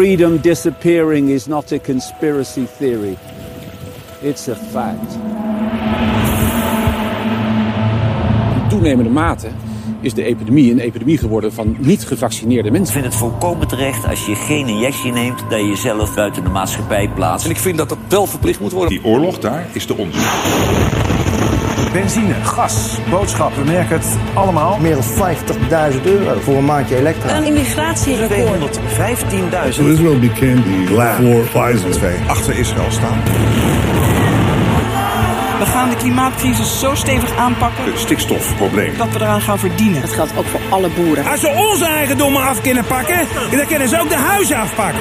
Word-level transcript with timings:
Freedom 0.00 0.40
disappearing 0.40 1.28
is 1.28 1.46
not 1.46 1.72
a 1.72 1.78
conspiracy 1.78 2.66
theory. 2.78 3.18
It's 4.22 4.48
a 4.48 4.54
fact. 4.54 5.12
In 8.62 8.68
toenemende 8.68 9.10
mate 9.10 9.48
is 10.00 10.14
de 10.14 10.24
epidemie 10.24 10.72
een 10.72 10.78
epidemie 10.78 11.18
geworden 11.18 11.52
van 11.52 11.76
niet 11.78 12.06
gevaccineerde 12.06 12.70
mensen. 12.70 12.96
Ik 12.96 13.02
vind 13.02 13.12
het 13.12 13.22
volkomen 13.22 13.68
terecht 13.68 14.08
als 14.08 14.26
je 14.26 14.34
geen 14.34 14.68
injectie 14.68 15.12
neemt... 15.12 15.44
dat 15.48 15.58
je 15.58 15.66
jezelf 15.66 16.14
buiten 16.14 16.44
de 16.44 16.50
maatschappij 16.50 17.08
plaatst. 17.14 17.44
En 17.44 17.50
ik 17.50 17.58
vind 17.58 17.78
dat 17.78 17.88
dat 17.88 17.98
wel 18.08 18.26
verplicht 18.26 18.60
moet 18.60 18.72
worden. 18.72 18.90
Die 18.90 19.04
oorlog 19.04 19.38
daar 19.38 19.66
is 19.72 19.86
de 19.86 19.96
onze. 19.96 20.18
Benzine, 21.92 22.34
gas, 22.42 22.98
boodschappen, 23.10 23.64
we 23.64 23.70
merken 23.70 23.96
het 23.98 24.06
allemaal. 24.34 24.78
Meer 24.80 24.94
dan 24.94 25.04
50.000 25.92 26.02
euro 26.02 26.40
voor 26.40 26.56
een 26.56 26.64
maandje 26.64 26.96
elektra. 26.96 27.36
Een 27.36 27.44
immigratierecord. 27.44 28.78
215.000. 28.78 29.84
Israel 29.86 30.18
became 30.18 30.62
the 30.62 30.92
lab 30.92 31.14
for 31.16 31.40
Pfizer. 31.62 31.90
Twee 31.90 32.16
achter 32.26 32.58
Israël 32.58 32.90
staan. 32.90 33.18
We 35.58 35.66
gaan 35.66 35.88
de 35.90 35.96
klimaatcrisis 35.96 36.80
zo 36.80 36.94
stevig 36.94 37.36
aanpakken 37.36 37.84
Het 37.84 37.98
stikstofprobleem. 37.98 38.96
dat 38.96 39.08
we 39.12 39.18
eraan 39.18 39.40
gaan 39.40 39.58
verdienen. 39.58 40.00
Dat 40.00 40.12
geldt 40.12 40.32
ook 40.36 40.46
voor 40.46 40.60
alle 40.68 40.88
boeren. 40.88 41.26
Als 41.26 41.40
ze 41.40 41.66
onze 41.70 41.84
eigendommen 41.86 42.42
af 42.42 42.60
kunnen 42.60 42.84
pakken, 42.84 43.26
dan 43.50 43.66
kunnen 43.66 43.88
ze 43.88 44.00
ook 44.00 44.08
de 44.08 44.16
huizen 44.16 44.56
afpakken. 44.56 45.00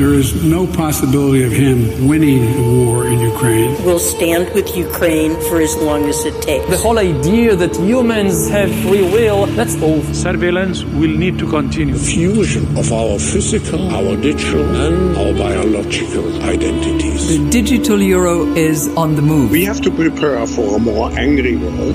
There 0.00 0.14
is 0.14 0.42
no 0.42 0.66
possibility 0.66 1.42
of 1.44 1.52
him 1.52 2.08
winning 2.08 2.40
the 2.56 2.86
war 2.86 3.06
in 3.06 3.20
Ukraine. 3.20 3.76
We'll 3.84 3.98
stand 3.98 4.48
with 4.54 4.74
Ukraine 4.74 5.32
for 5.46 5.60
as 5.60 5.76
long 5.76 6.08
as 6.08 6.24
it 6.24 6.40
takes. 6.40 6.64
The 6.70 6.78
whole 6.78 6.98
idea 6.98 7.54
that 7.54 7.76
humans 7.76 8.48
have 8.48 8.70
free 8.76 9.02
will, 9.02 9.44
that's 9.58 9.76
over. 9.82 10.14
Surveillance 10.14 10.84
will 10.84 11.14
need 11.24 11.38
to 11.40 11.46
continue. 11.50 11.98
fusion 11.98 12.64
of 12.78 12.90
our 12.94 13.18
physical, 13.18 13.94
our 13.94 14.16
digital, 14.16 14.64
and 14.86 15.18
our 15.18 15.34
biological 15.34 16.26
identities. 16.44 17.28
The 17.28 17.50
digital 17.50 18.00
euro 18.00 18.46
is 18.56 18.88
on 18.96 19.16
the 19.16 19.22
move. 19.32 19.50
We 19.50 19.66
have 19.66 19.82
to 19.82 19.90
prepare 19.90 20.46
for 20.46 20.76
a 20.76 20.78
more 20.78 21.10
angry 21.12 21.56
world. 21.56 21.94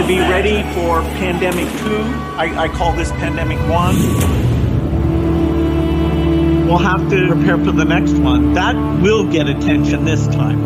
to 0.00 0.04
be 0.14 0.18
ready 0.18 0.58
for 0.74 1.02
pandemic 1.22 1.68
two. 1.82 2.02
I, 2.42 2.64
I 2.64 2.68
call 2.68 2.92
this 2.94 3.12
pandemic 3.22 3.60
one. 3.70 4.47
We'll 6.68 6.76
have 6.76 7.08
to 7.08 7.28
prepare 7.28 7.56
for 7.56 7.72
the 7.72 7.86
next 7.86 8.12
one. 8.18 8.52
That 8.52 8.76
will 9.00 9.24
get 9.24 9.48
attention 9.48 10.04
this 10.04 10.26
time. 10.26 10.60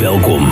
Welkom. 0.00 0.48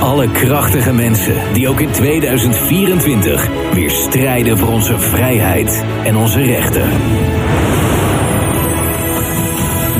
Alle 0.00 0.30
krachtige 0.30 0.92
mensen 0.92 1.34
die 1.52 1.68
ook 1.68 1.80
in 1.80 1.90
2024 1.90 3.48
weer 3.72 3.90
strijden 3.90 4.58
voor 4.58 4.68
onze 4.68 4.98
vrijheid 4.98 5.84
en 6.04 6.16
onze 6.16 6.42
rechten. 6.42 6.88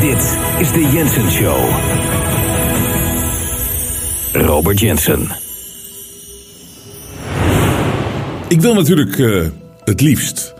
Dit 0.00 0.38
is 0.58 0.72
de 0.72 0.90
Jensen 0.92 1.30
Show. 1.30 1.68
Robert 4.46 4.80
Jensen. 4.80 5.28
Ik 8.48 8.60
wil 8.60 8.74
natuurlijk 8.74 9.18
eh, 9.18 9.46
het 9.84 10.00
liefst, 10.00 10.54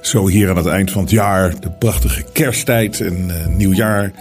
zo 0.00 0.26
hier 0.26 0.50
aan 0.50 0.56
het 0.56 0.66
eind 0.66 0.90
van 0.90 1.02
het 1.02 1.10
jaar, 1.10 1.60
de 1.60 1.70
prachtige 1.70 2.24
kersttijd 2.32 3.00
en 3.00 3.30
eh, 3.30 3.46
nieuwjaar, 3.46 4.12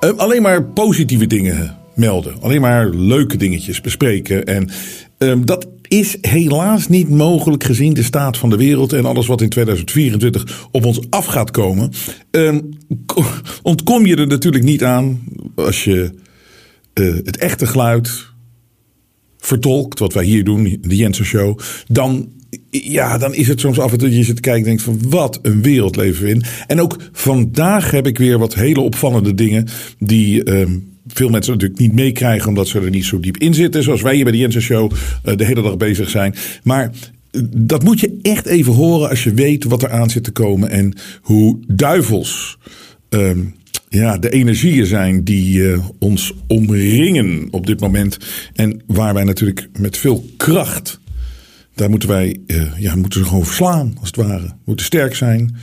eh, 0.00 0.10
alleen 0.16 0.42
maar 0.42 0.64
positieve 0.64 1.26
dingen 1.26 1.76
melden. 1.94 2.34
Alleen 2.40 2.60
maar 2.60 2.88
leuke 2.88 3.36
dingetjes 3.36 3.80
bespreken. 3.80 4.44
En 4.44 4.70
ehm, 5.18 5.44
dat 5.44 5.66
is 5.90 6.16
helaas 6.20 6.88
niet 6.88 7.08
mogelijk 7.08 7.64
gezien 7.64 7.94
de 7.94 8.02
staat 8.02 8.36
van 8.38 8.50
de 8.50 8.56
wereld 8.56 8.92
en 8.92 9.04
alles 9.04 9.26
wat 9.26 9.40
in 9.40 9.48
2024 9.48 10.68
op 10.70 10.84
ons 10.84 11.00
af 11.10 11.24
gaat 11.24 11.50
komen. 11.50 11.92
Ehm, 12.30 12.60
ko- 13.06 13.24
ontkom 13.62 14.06
je 14.06 14.16
er 14.16 14.26
natuurlijk 14.26 14.64
niet 14.64 14.84
aan 14.84 15.20
als 15.54 15.84
je 15.84 16.10
eh, 16.92 17.14
het 17.24 17.36
echte 17.36 17.66
geluid 17.66 18.26
vertolkt, 19.38 19.98
wat 19.98 20.12
wij 20.12 20.24
hier 20.24 20.44
doen, 20.44 20.78
de 20.80 20.96
Jensen 20.96 21.24
Show, 21.24 21.58
dan, 21.88 22.28
ja, 22.70 23.18
dan 23.18 23.34
is 23.34 23.48
het 23.48 23.60
soms 23.60 23.78
af 23.78 23.92
en 23.92 23.98
toe 23.98 24.16
je 24.16 24.24
zit 24.24 24.36
te 24.36 24.42
kijken 24.42 24.62
en 24.62 24.68
denkt 24.68 24.82
van 24.82 25.10
wat 25.10 25.38
een 25.42 25.62
wereld 25.62 25.96
leven 25.96 26.24
we 26.24 26.30
in. 26.30 26.42
En 26.66 26.80
ook 26.80 26.96
vandaag 27.12 27.90
heb 27.90 28.06
ik 28.06 28.18
weer 28.18 28.38
wat 28.38 28.54
hele 28.54 28.80
opvallende 28.80 29.34
dingen 29.34 29.68
die 29.98 30.44
ehm, 30.44 30.78
veel 31.12 31.28
mensen 31.28 31.52
natuurlijk 31.52 31.80
niet 31.80 31.92
meekrijgen 31.92 32.48
omdat 32.48 32.68
ze 32.68 32.80
er 32.80 32.90
niet 32.90 33.04
zo 33.04 33.20
diep 33.20 33.36
in 33.36 33.54
zitten, 33.54 33.82
zoals 33.82 34.02
wij 34.02 34.14
hier 34.14 34.24
bij 34.24 34.32
de 34.32 34.38
Jensen 34.38 34.62
Show 34.62 34.92
eh, 35.22 35.36
de 35.36 35.44
hele 35.44 35.62
dag 35.62 35.76
bezig 35.76 36.10
zijn. 36.10 36.34
Maar 36.62 36.90
eh, 37.30 37.42
dat 37.56 37.82
moet 37.82 38.00
je 38.00 38.18
echt 38.22 38.46
even 38.46 38.72
horen 38.72 39.08
als 39.08 39.24
je 39.24 39.34
weet 39.34 39.64
wat 39.64 39.82
er 39.82 39.90
aan 39.90 40.10
zit 40.10 40.24
te 40.24 40.30
komen 40.30 40.70
en 40.70 40.94
hoe 41.20 41.58
duivels 41.66 42.58
ehm, 43.08 43.40
ja, 43.88 44.18
de 44.18 44.30
energieën 44.30 44.86
zijn 44.86 45.24
die 45.24 45.72
eh, 45.72 45.84
ons 45.98 46.34
omringen 46.46 47.48
op 47.50 47.66
dit 47.66 47.80
moment. 47.80 48.18
En 48.54 48.82
waar 48.86 49.14
wij 49.14 49.24
natuurlijk 49.24 49.68
met 49.78 49.96
veel 49.96 50.24
kracht, 50.36 51.00
daar 51.74 51.90
moeten 51.90 52.08
wij, 52.08 52.40
ja, 52.78 52.96
moeten 52.96 53.26
gewoon 53.26 53.44
verslaan 53.44 53.96
als 54.00 54.06
het 54.06 54.16
ware. 54.16 54.54
Moeten 54.64 54.86
sterk 54.86 55.14
zijn, 55.14 55.56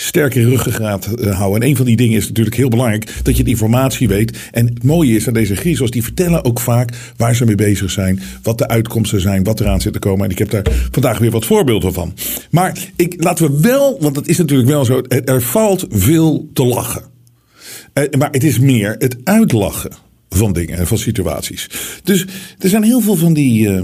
sterke 0.00 0.44
ruggengraat 0.44 1.06
eh, 1.06 1.38
houden. 1.38 1.62
En 1.62 1.68
een 1.68 1.76
van 1.76 1.86
die 1.86 1.96
dingen 1.96 2.16
is 2.16 2.28
natuurlijk 2.28 2.56
heel 2.56 2.68
belangrijk 2.68 3.12
dat 3.22 3.36
je 3.36 3.44
de 3.44 3.50
informatie 3.50 4.08
weet. 4.08 4.38
En 4.50 4.66
het 4.66 4.84
mooie 4.84 5.16
is 5.16 5.26
aan 5.26 5.34
deze 5.34 5.56
griezels, 5.56 5.90
die 5.90 6.02
vertellen 6.02 6.44
ook 6.44 6.60
vaak 6.60 7.12
waar 7.16 7.34
ze 7.34 7.44
mee 7.44 7.54
bezig 7.54 7.90
zijn, 7.90 8.20
wat 8.42 8.58
de 8.58 8.68
uitkomsten 8.68 9.20
zijn, 9.20 9.44
wat 9.44 9.60
eraan 9.60 9.80
zit 9.80 9.92
te 9.92 9.98
komen. 9.98 10.24
En 10.24 10.30
ik 10.30 10.38
heb 10.38 10.50
daar 10.50 10.66
vandaag 10.90 11.18
weer 11.18 11.30
wat 11.30 11.46
voorbeelden 11.46 11.92
van. 11.92 12.14
Maar 12.50 12.78
ik, 12.96 13.14
laten 13.18 13.50
we 13.50 13.60
wel, 13.60 14.00
want 14.00 14.14
dat 14.14 14.26
is 14.26 14.38
natuurlijk 14.38 14.68
wel 14.68 14.84
zo, 14.84 15.02
er 15.08 15.42
valt 15.42 15.86
veel 15.90 16.48
te 16.52 16.64
lachen. 16.64 17.02
Eh, 17.92 18.04
maar 18.18 18.30
het 18.30 18.44
is 18.44 18.58
meer 18.58 18.94
het 18.98 19.16
uitlachen 19.24 19.92
van 20.28 20.52
dingen 20.52 20.78
en 20.78 20.86
van 20.86 20.98
situaties. 20.98 21.70
Dus 22.04 22.26
er 22.58 22.68
zijn 22.68 22.82
heel 22.82 23.00
veel 23.00 23.16
van 23.16 23.32
die 23.32 23.68
eh, 23.68 23.82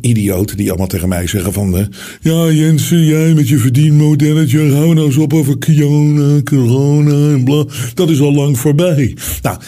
idioten 0.00 0.56
die 0.56 0.68
allemaal 0.68 0.86
tegen 0.86 1.08
mij 1.08 1.26
zeggen 1.26 1.52
van... 1.52 1.76
eh, 1.76 1.84
ja 2.20 2.50
Jensen, 2.50 3.04
jij 3.04 3.34
met 3.34 3.48
je 3.48 3.58
verdienmodelletje, 3.58 4.72
hou 4.72 4.94
nou 4.94 5.06
eens 5.06 5.16
op 5.16 5.32
over 5.34 5.58
corona, 5.58 6.42
corona 6.42 7.32
en 7.34 7.44
bla. 7.44 7.64
Dat 7.94 8.10
is 8.10 8.20
al 8.20 8.32
lang 8.34 8.58
voorbij. 8.58 9.16
Nou, 9.42 9.58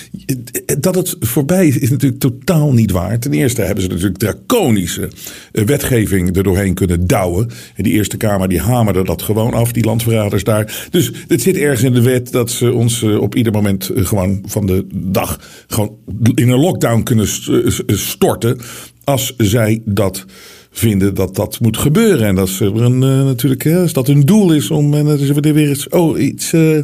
dat 0.81 0.95
het 0.95 1.17
voorbij 1.21 1.67
is, 1.67 1.79
is 1.79 1.91
natuurlijk 1.91 2.21
totaal 2.21 2.73
niet 2.73 2.91
waar. 2.91 3.19
Ten 3.19 3.33
eerste 3.33 3.63
hebben 3.63 3.85
ze 3.85 3.91
natuurlijk 3.91 4.19
draconische 4.19 5.09
eh, 5.53 5.65
wetgeving 5.65 6.37
er 6.37 6.43
doorheen 6.43 6.75
kunnen 6.75 7.07
douwen. 7.07 7.49
En 7.75 7.83
die 7.83 7.93
Eerste 7.93 8.17
Kamer 8.17 8.49
die 8.49 8.61
hamerde 8.61 9.05
dat 9.05 9.23
gewoon 9.23 9.53
af, 9.53 9.73
die 9.73 9.85
landverraders 9.85 10.45
daar. 10.45 10.87
Dus 10.91 11.11
het 11.29 11.43
zit 11.43 11.57
ergens 11.57 11.83
in 11.83 11.93
de 11.93 12.03
wet 12.03 12.33
dat 12.33 12.51
ze 12.51 12.73
ons 12.73 13.03
eh, 13.03 13.21
op 13.21 13.35
ieder 13.35 13.53
moment 13.53 13.91
gewoon 13.95 14.43
van 14.47 14.67
de 14.67 14.87
dag 14.95 15.41
gewoon 15.69 15.97
in 16.35 16.49
een 16.49 16.61
lockdown 16.61 17.03
kunnen 17.03 17.29
st- 17.29 17.83
storten. 17.87 18.59
Als 19.05 19.35
zij 19.37 19.83
dat 19.85 20.25
vinden 20.71 21.15
dat 21.15 21.37
dat 21.37 21.61
moet 21.61 21.77
gebeuren. 21.77 22.27
En 22.27 22.35
dat 22.35 22.49
ze 22.49 22.65
een, 22.65 23.03
eh, 23.03 23.25
natuurlijk, 23.25 23.63
hè, 23.63 23.79
als 23.79 23.93
dat 23.93 24.07
hun 24.07 24.21
doel 24.21 24.53
is 24.53 24.71
om 24.71 24.95
en 24.95 25.19
ze 25.19 25.35
willen 25.35 25.55
weer 25.55 25.71
iets, 25.71 25.89
oh, 25.89 26.21
iets, 26.21 26.53
eh, 26.53 26.79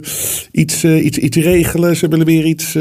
iets, 0.53 0.85
iets, 0.85 1.19
iets 1.19 1.37
regelen. 1.37 1.97
Ze 1.97 2.09
willen 2.09 2.27
weer 2.27 2.45
iets 2.45 2.77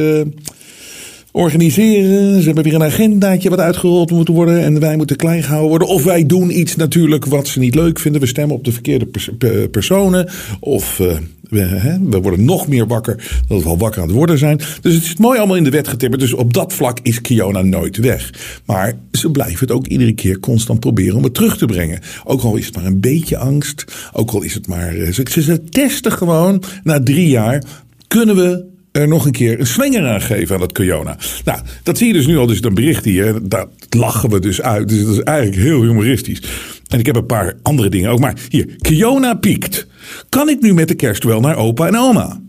organiseren. 1.35 2.39
Ze 2.39 2.45
hebben 2.45 2.63
weer 2.63 2.73
een 2.73 2.83
agendaatje 2.83 3.49
wat 3.49 3.59
uitgerold 3.59 4.11
moet 4.11 4.27
worden. 4.27 4.63
En 4.63 4.79
wij 4.79 4.97
moeten 4.97 5.15
klein 5.15 5.43
gehouden 5.43 5.69
worden. 5.69 5.87
Of 5.87 6.03
wij 6.03 6.25
doen 6.25 6.59
iets 6.59 6.75
natuurlijk 6.75 7.25
wat 7.25 7.47
ze 7.47 7.59
niet 7.59 7.75
leuk 7.75 7.99
vinden. 7.99 8.21
We 8.21 8.27
stemmen 8.27 8.55
op 8.55 8.63
de 8.63 8.71
verkeerde 8.71 9.05
pers- 9.05 9.29
pe- 9.37 9.67
personen. 9.71 10.29
Of 10.59 10.99
eh, 10.99 11.17
we, 11.49 11.59
hè, 11.59 11.99
we 12.09 12.21
worden 12.21 12.45
nog 12.45 12.67
meer 12.67 12.87
wakker 12.87 13.43
dan 13.47 13.59
we 13.61 13.67
al 13.67 13.77
wakker 13.77 14.01
aan 14.01 14.07
het 14.07 14.17
worden 14.17 14.37
zijn. 14.37 14.59
Dus 14.81 14.93
het 14.93 15.03
is 15.03 15.15
mooi 15.15 15.37
allemaal 15.37 15.55
in 15.57 15.63
de 15.63 15.69
wet 15.69 15.87
getimmerd. 15.87 16.21
Dus 16.21 16.33
op 16.33 16.53
dat 16.53 16.73
vlak 16.73 16.99
is 17.01 17.21
Kiona 17.21 17.61
nooit 17.61 17.97
weg. 17.97 18.33
Maar 18.65 18.93
ze 19.11 19.31
blijven 19.31 19.59
het 19.59 19.71
ook 19.71 19.87
iedere 19.87 20.13
keer 20.13 20.39
constant 20.39 20.79
proberen 20.79 21.17
om 21.17 21.23
het 21.23 21.33
terug 21.33 21.57
te 21.57 21.65
brengen. 21.65 21.99
Ook 22.23 22.41
al 22.41 22.55
is 22.55 22.65
het 22.65 22.75
maar 22.75 22.85
een 22.85 22.99
beetje 22.99 23.37
angst. 23.37 23.85
Ook 24.13 24.31
al 24.31 24.41
is 24.41 24.53
het 24.53 24.67
maar... 24.67 24.95
eh, 24.95 25.11
ze 25.11 25.63
testen 25.69 26.11
gewoon 26.11 26.63
na 26.83 27.03
drie 27.03 27.27
jaar. 27.29 27.63
Kunnen 28.07 28.35
we 28.35 28.73
er 28.95 29.07
nog 29.07 29.25
een 29.25 29.31
keer 29.31 29.59
een 29.59 29.67
slinger 29.67 30.07
aan 30.07 30.21
geven 30.21 30.55
aan 30.55 30.61
dat 30.61 30.71
Kiona. 30.71 31.17
Nou, 31.45 31.59
dat 31.83 31.97
zie 31.97 32.07
je 32.07 32.13
dus 32.13 32.27
nu 32.27 32.37
al. 32.37 32.47
Dus 32.47 32.63
een 32.63 32.73
bericht 32.73 33.05
hier. 33.05 33.49
Daar 33.49 33.65
lachen 33.89 34.29
we 34.29 34.39
dus 34.39 34.61
uit. 34.61 34.89
Dus 34.89 35.03
dat 35.03 35.13
is 35.13 35.23
eigenlijk 35.23 35.57
heel 35.57 35.81
humoristisch. 35.81 36.41
En 36.87 36.99
ik 36.99 37.05
heb 37.05 37.15
een 37.15 37.25
paar 37.25 37.53
andere 37.61 37.89
dingen 37.89 38.09
ook. 38.09 38.19
Maar 38.19 38.37
hier, 38.49 38.75
Kiona 38.77 39.33
piekt. 39.33 39.87
Kan 40.29 40.49
ik 40.49 40.61
nu 40.61 40.73
met 40.73 40.87
de 40.87 40.95
kerst 40.95 41.23
wel 41.23 41.39
naar 41.39 41.55
opa 41.55 41.87
en 41.87 41.97
oma? 41.97 42.41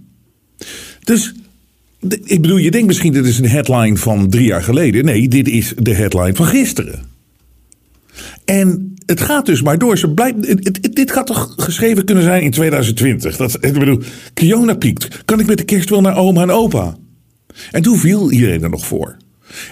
Dus 1.05 1.35
ik 2.25 2.43
bedoel, 2.43 2.57
je 2.57 2.71
denkt 2.71 2.87
misschien 2.87 3.13
dit 3.13 3.27
is 3.27 3.39
een 3.39 3.49
headline 3.49 3.97
van 3.97 4.31
drie 4.31 4.47
jaar 4.47 4.63
geleden. 4.63 5.05
Nee, 5.05 5.29
dit 5.29 5.49
is 5.49 5.73
de 5.77 5.95
headline 5.95 6.35
van 6.35 6.47
gisteren. 6.47 7.16
En 8.45 8.95
het 9.07 9.21
gaat 9.21 9.47
dus 9.47 9.63
maar 9.63 9.79
door. 9.79 9.99
Ze 9.99 10.11
blijft, 10.11 10.95
dit 10.95 11.11
gaat 11.11 11.27
toch 11.27 11.55
geschreven 11.57 12.05
kunnen 12.05 12.25
zijn 12.25 12.43
in 12.43 12.51
2020? 12.51 13.37
Dat, 13.37 13.57
ik 13.61 13.73
bedoel, 13.73 14.01
Kiona 14.35 14.75
piekt. 14.75 15.25
Kan 15.25 15.41
ik 15.41 15.47
met 15.47 15.59
de 15.59 15.65
kerst 15.65 15.91
wel 15.91 16.01
naar 16.01 16.17
oma 16.17 16.43
en 16.43 16.51
opa? 16.51 16.97
En 17.71 17.83
toen 17.83 17.99
viel 17.99 18.31
iedereen 18.31 18.63
er 18.63 18.71
nog 18.71 18.87
voor. 18.87 19.17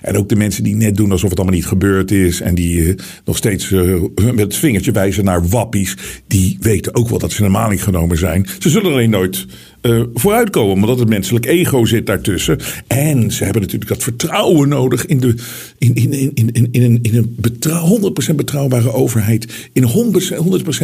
En 0.03 0.17
ook 0.17 0.29
de 0.29 0.37
mensen 0.37 0.65
die 0.65 0.75
net 0.75 0.97
doen 0.97 1.11
alsof 1.11 1.31
het 1.31 1.39
allemaal 1.39 1.57
niet 1.57 1.67
gebeurd 1.67 2.11
is. 2.11 2.41
En 2.41 2.55
die 2.55 2.89
eh, 2.89 2.95
nog 3.25 3.37
steeds 3.37 3.73
eh, 3.73 4.03
met 4.15 4.39
het 4.39 4.57
vingertje 4.57 4.93
wijzen 4.93 5.25
naar 5.25 5.49
wappies. 5.49 5.97
Die 6.27 6.57
weten 6.61 6.95
ook 6.95 7.09
wel 7.09 7.19
dat 7.19 7.33
ze 7.33 7.45
in 7.45 7.51
maling 7.51 7.83
genomen 7.83 8.19
zijn. 8.19 8.47
Ze 8.59 8.71
zullen 8.71 8.93
alleen 8.93 9.11
nooit 9.11 9.47
eh, 9.81 10.03
vooruitkomen. 10.15 10.75
Omdat 10.75 10.99
het 10.99 11.09
menselijk 11.09 11.47
ego 11.47 11.85
zit 11.85 12.07
daartussen. 12.07 12.59
En 12.87 13.31
ze 13.33 13.45
hebben 13.45 13.63
natuurlijk 13.63 13.91
dat 13.91 14.03
vertrouwen 14.03 14.69
nodig 14.69 15.07
in, 15.07 15.21
de, 15.21 15.35
in, 15.79 15.95
in, 15.95 16.13
in, 16.13 16.33
in, 16.35 16.53
in, 16.53 16.69
in 16.71 16.83
een, 16.83 16.99
in 17.03 17.17
een 17.17 17.35
betrouw, 17.39 17.99
100% 18.31 18.35
betrouwbare 18.35 18.93
overheid. 18.93 19.69
In 19.73 19.83
100%, 19.83 19.87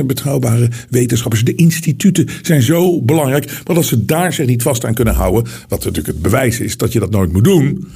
100% 0.00 0.04
betrouwbare 0.04 0.68
wetenschappers. 0.90 1.44
De 1.44 1.54
instituten 1.54 2.28
zijn 2.42 2.62
zo 2.62 3.02
belangrijk. 3.02 3.60
Maar 3.66 3.76
als 3.76 3.88
ze 3.88 4.04
daar 4.04 4.32
zich 4.32 4.46
niet 4.46 4.62
vast 4.62 4.84
aan 4.84 4.94
kunnen 4.94 5.14
houden. 5.14 5.52
Wat 5.68 5.78
natuurlijk 5.78 6.06
het 6.06 6.22
bewijs 6.22 6.60
is 6.60 6.76
dat 6.76 6.92
je 6.92 6.98
dat 6.98 7.10
nooit 7.10 7.32
moet 7.32 7.44
doen. 7.44 7.88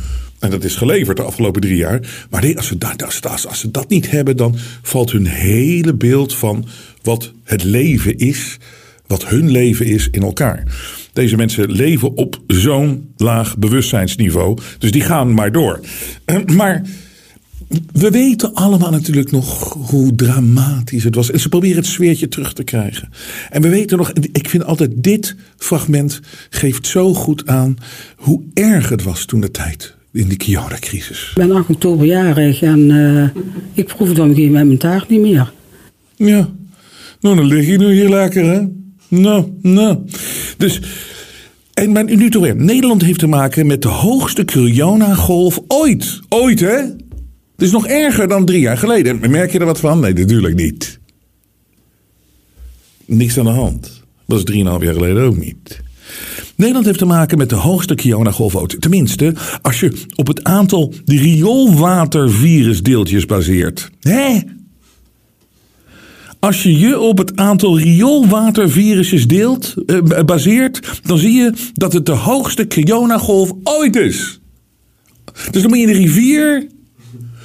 En 0.45 0.51
dat 0.51 0.65
is 0.65 0.75
geleverd 0.75 1.17
de 1.17 1.23
afgelopen 1.23 1.61
drie 1.61 1.77
jaar. 1.77 2.27
Maar 2.31 2.57
als 2.57 2.67
ze, 2.67 2.79
dat, 2.79 3.47
als 3.47 3.61
ze 3.61 3.71
dat 3.71 3.89
niet 3.89 4.11
hebben, 4.11 4.37
dan 4.37 4.57
valt 4.83 5.13
hun 5.13 5.27
hele 5.27 5.95
beeld 5.95 6.35
van 6.35 6.67
wat 7.03 7.33
het 7.45 7.65
leven 7.65 8.19
is, 8.19 8.59
wat 9.07 9.27
hun 9.27 9.51
leven 9.51 9.87
is, 9.87 10.09
in 10.11 10.23
elkaar. 10.23 10.63
Deze 11.13 11.37
mensen 11.37 11.73
leven 11.73 12.17
op 12.17 12.41
zo'n 12.47 13.13
laag 13.17 13.59
bewustzijnsniveau. 13.59 14.59
Dus 14.79 14.91
die 14.91 15.03
gaan 15.03 15.35
maar 15.35 15.53
door. 15.53 15.81
Eh, 16.25 16.45
Maar 16.45 16.83
we 17.93 18.11
weten 18.11 18.55
allemaal 18.55 18.91
natuurlijk 18.91 19.31
nog 19.31 19.73
hoe 19.73 20.15
dramatisch 20.15 21.05
het 21.05 21.15
was. 21.15 21.31
En 21.31 21.41
ze 21.41 21.49
proberen 21.49 21.77
het 21.77 21.87
sfeertje 21.87 22.29
terug 22.29 22.53
te 22.53 22.65
krijgen. 22.65 23.09
En 23.51 23.63
we 23.63 23.69
weten 23.69 23.99
nog, 23.99 24.13
ik 24.13 24.49
vind 24.49 24.65
altijd 24.65 24.91
dit 24.95 25.37
fragment 25.57 26.21
geeft 26.51 26.87
zo 26.87 27.15
goed 27.15 27.47
aan 27.47 27.77
hoe 28.17 28.43
erg 28.55 28.89
het 28.89 29.03
was 29.03 29.25
toen 29.25 29.41
de 29.41 29.51
tijd. 29.51 29.95
In 30.15 30.29
de 30.29 30.37
Kiona-crisis. 30.37 31.29
Ik 31.29 31.35
ben 31.35 31.57
8 31.57 31.69
oktober 31.69 32.07
jarig 32.07 32.63
en 32.63 32.91
eh, 32.91 33.43
ik 33.73 33.87
proef 33.87 34.09
het 34.09 34.19
op 34.19 34.25
een 34.25 34.35
gegeven 34.35 34.51
moment 34.51 34.67
mijn 34.67 34.79
taart 34.79 35.09
niet 35.09 35.21
meer. 35.21 35.53
Ja, 36.17 36.49
nou 37.21 37.37
dan 37.37 37.47
lig 37.47 37.67
je 37.67 37.79
nu 37.79 37.93
hier 37.93 38.09
lekker 38.09 38.45
hè. 38.45 38.67
Nou, 39.09 39.53
nou. 39.63 39.99
Dus, 40.57 40.81
en 41.73 41.93
maar 41.93 42.05
nu 42.05 42.31
toch 42.31 42.43
weer. 42.43 42.57
Nederland 42.57 43.03
heeft 43.03 43.19
te 43.19 43.27
maken 43.27 43.67
met 43.67 43.83
de 43.83 43.89
hoogste 43.89 44.45
Kiona-golf 44.45 45.61
ooit. 45.67 46.21
Ooit 46.29 46.61
hè? 46.61 46.77
Het 46.77 47.63
is 47.63 47.71
nog 47.71 47.87
erger 47.87 48.29
dan 48.29 48.45
drie 48.45 48.61
jaar 48.61 48.79
geleden. 48.79 49.31
Merk 49.31 49.53
je 49.53 49.59
er 49.59 49.67
wat 49.67 49.81
van? 49.81 50.01
Nee, 50.01 50.13
natuurlijk 50.13 50.55
niet. 50.55 50.99
Niks 53.05 53.39
aan 53.39 53.45
de 53.45 53.51
hand. 53.51 53.83
Dat 53.83 53.93
was 54.27 54.45
drieënhalf 54.45 54.83
jaar 54.83 54.95
geleden 54.95 55.23
ook 55.23 55.37
niet. 55.37 55.83
Nederland 56.57 56.87
heeft 56.87 56.99
te 56.99 57.05
maken 57.05 57.39
met 57.39 57.49
de 57.49 57.55
hoogste 57.55 57.95
Kiona-golf 57.95 58.57
ooit. 58.57 58.81
Tenminste, 58.81 59.35
als 59.63 59.81
je 59.81 60.03
op 60.15 60.27
het 60.27 60.45
aantal 60.45 60.93
rioolwatervirusdeeltjes 61.05 63.27
baseert. 63.27 63.91
Hè? 64.01 64.39
Als 66.39 66.63
je 66.63 66.79
je 66.79 67.01
op 67.01 67.19
het 67.19 67.37
aantal 67.37 67.79
rioolwatervirussen 67.79 69.29
deelt, 69.29 69.75
eh, 69.87 69.99
baseert, 70.25 71.01
dan 71.03 71.19
zie 71.19 71.33
je 71.33 71.53
dat 71.73 71.93
het 71.93 72.07
de 72.07 72.13
hoogste 72.13 72.65
Kiona-golf 72.65 73.53
ooit 73.63 73.97
is. 73.97 74.41
Dus 75.51 75.63
dan 75.63 75.71
moet 75.71 75.79
je 75.79 75.87
in 75.87 75.93
de 75.93 75.99
rivier, 75.99 76.67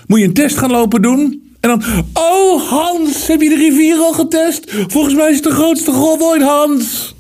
moet 0.07 0.19
je 0.19 0.25
een 0.25 0.33
test 0.33 0.57
gaan 0.57 0.71
lopen 0.71 1.01
doen. 1.01 1.41
En 1.59 1.69
dan, 1.69 1.83
oh 2.13 2.69
Hans, 2.69 3.27
heb 3.27 3.41
je 3.41 3.50
de 3.50 3.56
rivier 3.56 3.97
al 3.97 4.13
getest? 4.13 4.71
Volgens 4.88 5.15
mij 5.15 5.29
is 5.29 5.35
het 5.35 5.44
de 5.44 5.51
grootste 5.51 5.91
golf 5.91 6.21
ooit, 6.21 6.41
Hans. 6.41 7.15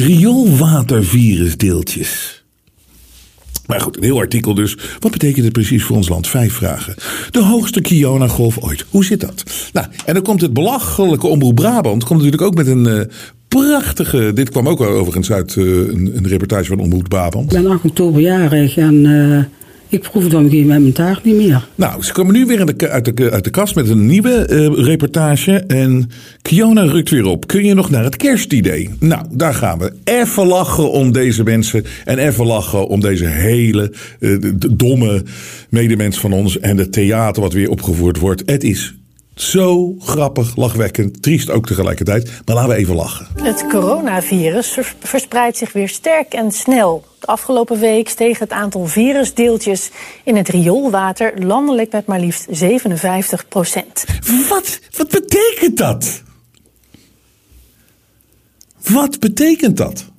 Rioolwatervirusdeeltjes. 0.00 2.44
Maar 3.66 3.80
goed, 3.80 3.96
een 3.96 4.02
heel 4.02 4.18
artikel 4.18 4.54
dus. 4.54 4.76
Wat 4.98 5.10
betekent 5.10 5.44
het 5.44 5.52
precies 5.52 5.84
voor 5.84 5.96
ons 5.96 6.08
land? 6.08 6.28
Vijf 6.28 6.52
vragen. 6.52 6.94
De 7.30 7.42
hoogste 7.42 7.80
Kiona-golf 7.80 8.58
ooit. 8.58 8.84
Hoe 8.90 9.04
zit 9.04 9.20
dat? 9.20 9.44
Nou, 9.72 9.86
en 10.04 10.14
dan 10.14 10.22
komt 10.22 10.40
het 10.40 10.52
belachelijke 10.52 11.26
Omroep 11.26 11.54
Brabant. 11.54 12.04
Komt 12.04 12.22
natuurlijk 12.22 12.42
ook 12.42 12.54
met 12.54 12.66
een 12.66 12.86
eh, 12.86 13.00
prachtige... 13.48 14.32
Dit 14.34 14.50
kwam 14.50 14.68
ook 14.68 14.80
overigens 14.80 15.32
uit 15.32 15.56
eh, 15.56 15.64
een, 15.64 16.12
een 16.16 16.28
reportage 16.28 16.66
van 16.66 16.78
Omroep 16.78 17.08
Brabant. 17.08 17.52
Ik 17.52 17.62
ben 17.62 17.70
8 17.70 17.84
oktober 17.84 18.20
jarig 18.20 18.76
en 18.76 19.06
eh, 19.06 19.44
ik 19.90 20.00
proef 20.00 20.24
een 20.24 20.30
gegeven 20.30 20.58
moment 20.58 20.80
mijn 20.80 20.92
taart 20.92 21.24
niet 21.24 21.36
meer. 21.36 21.68
Nou, 21.74 22.02
ze 22.02 22.12
komen 22.12 22.34
nu 22.34 22.46
weer 22.46 22.60
in 22.60 22.66
de, 22.66 22.88
uit, 22.88 23.16
de, 23.16 23.30
uit 23.30 23.44
de 23.44 23.50
kast 23.50 23.74
met 23.74 23.88
een 23.88 24.06
nieuwe 24.06 24.46
eh, 24.46 24.84
reportage. 24.84 25.52
En 25.52 26.10
Kiona 26.42 26.82
rukt 26.82 27.10
weer 27.10 27.24
op. 27.24 27.46
Kun 27.46 27.64
je 27.64 27.74
nog 27.74 27.90
naar 27.90 28.04
het 28.04 28.16
kerstidee? 28.16 28.90
Nou, 28.98 29.24
daar 29.30 29.54
gaan 29.54 29.78
we. 29.78 29.92
Even 30.04 30.46
lachen 30.46 30.90
om 30.90 31.12
deze 31.12 31.42
mensen. 31.42 31.84
En 32.04 32.18
even 32.18 32.46
lachen 32.46 32.88
om 32.88 33.00
deze 33.00 33.26
hele 33.26 33.92
eh, 34.20 34.36
domme 34.70 35.22
medemens 35.68 36.18
van 36.18 36.32
ons. 36.32 36.58
En 36.58 36.76
het 36.78 36.92
theater 36.92 37.42
wat 37.42 37.52
weer 37.52 37.70
opgevoerd 37.70 38.18
wordt. 38.18 38.42
Het 38.46 38.64
is 38.64 38.94
zo 39.34 39.94
grappig, 39.98 40.56
lachwekkend, 40.56 41.22
triest 41.22 41.50
ook 41.50 41.66
tegelijkertijd. 41.66 42.30
Maar 42.44 42.54
laten 42.54 42.70
we 42.70 42.76
even 42.76 42.94
lachen. 42.94 43.26
Het 43.42 43.66
coronavirus 43.68 44.68
vers- 44.68 44.94
verspreidt 45.00 45.56
zich 45.56 45.72
weer 45.72 45.88
sterk 45.88 46.32
en 46.32 46.52
snel. 46.52 47.04
Afgelopen 47.26 47.78
week 47.78 48.08
steeg 48.08 48.38
het 48.38 48.50
aantal 48.50 48.86
virusdeeltjes 48.86 49.90
in 50.24 50.36
het 50.36 50.48
rioolwater 50.48 51.44
landelijk 51.44 51.92
met 51.92 52.06
maar 52.06 52.20
liefst 52.20 52.46
57 52.50 53.48
procent. 53.48 54.04
Wat? 54.48 54.78
Wat 54.96 55.08
betekent 55.08 55.76
dat? 55.76 56.22
Wat 58.82 59.18
betekent 59.18 59.76
dat? 59.76 60.09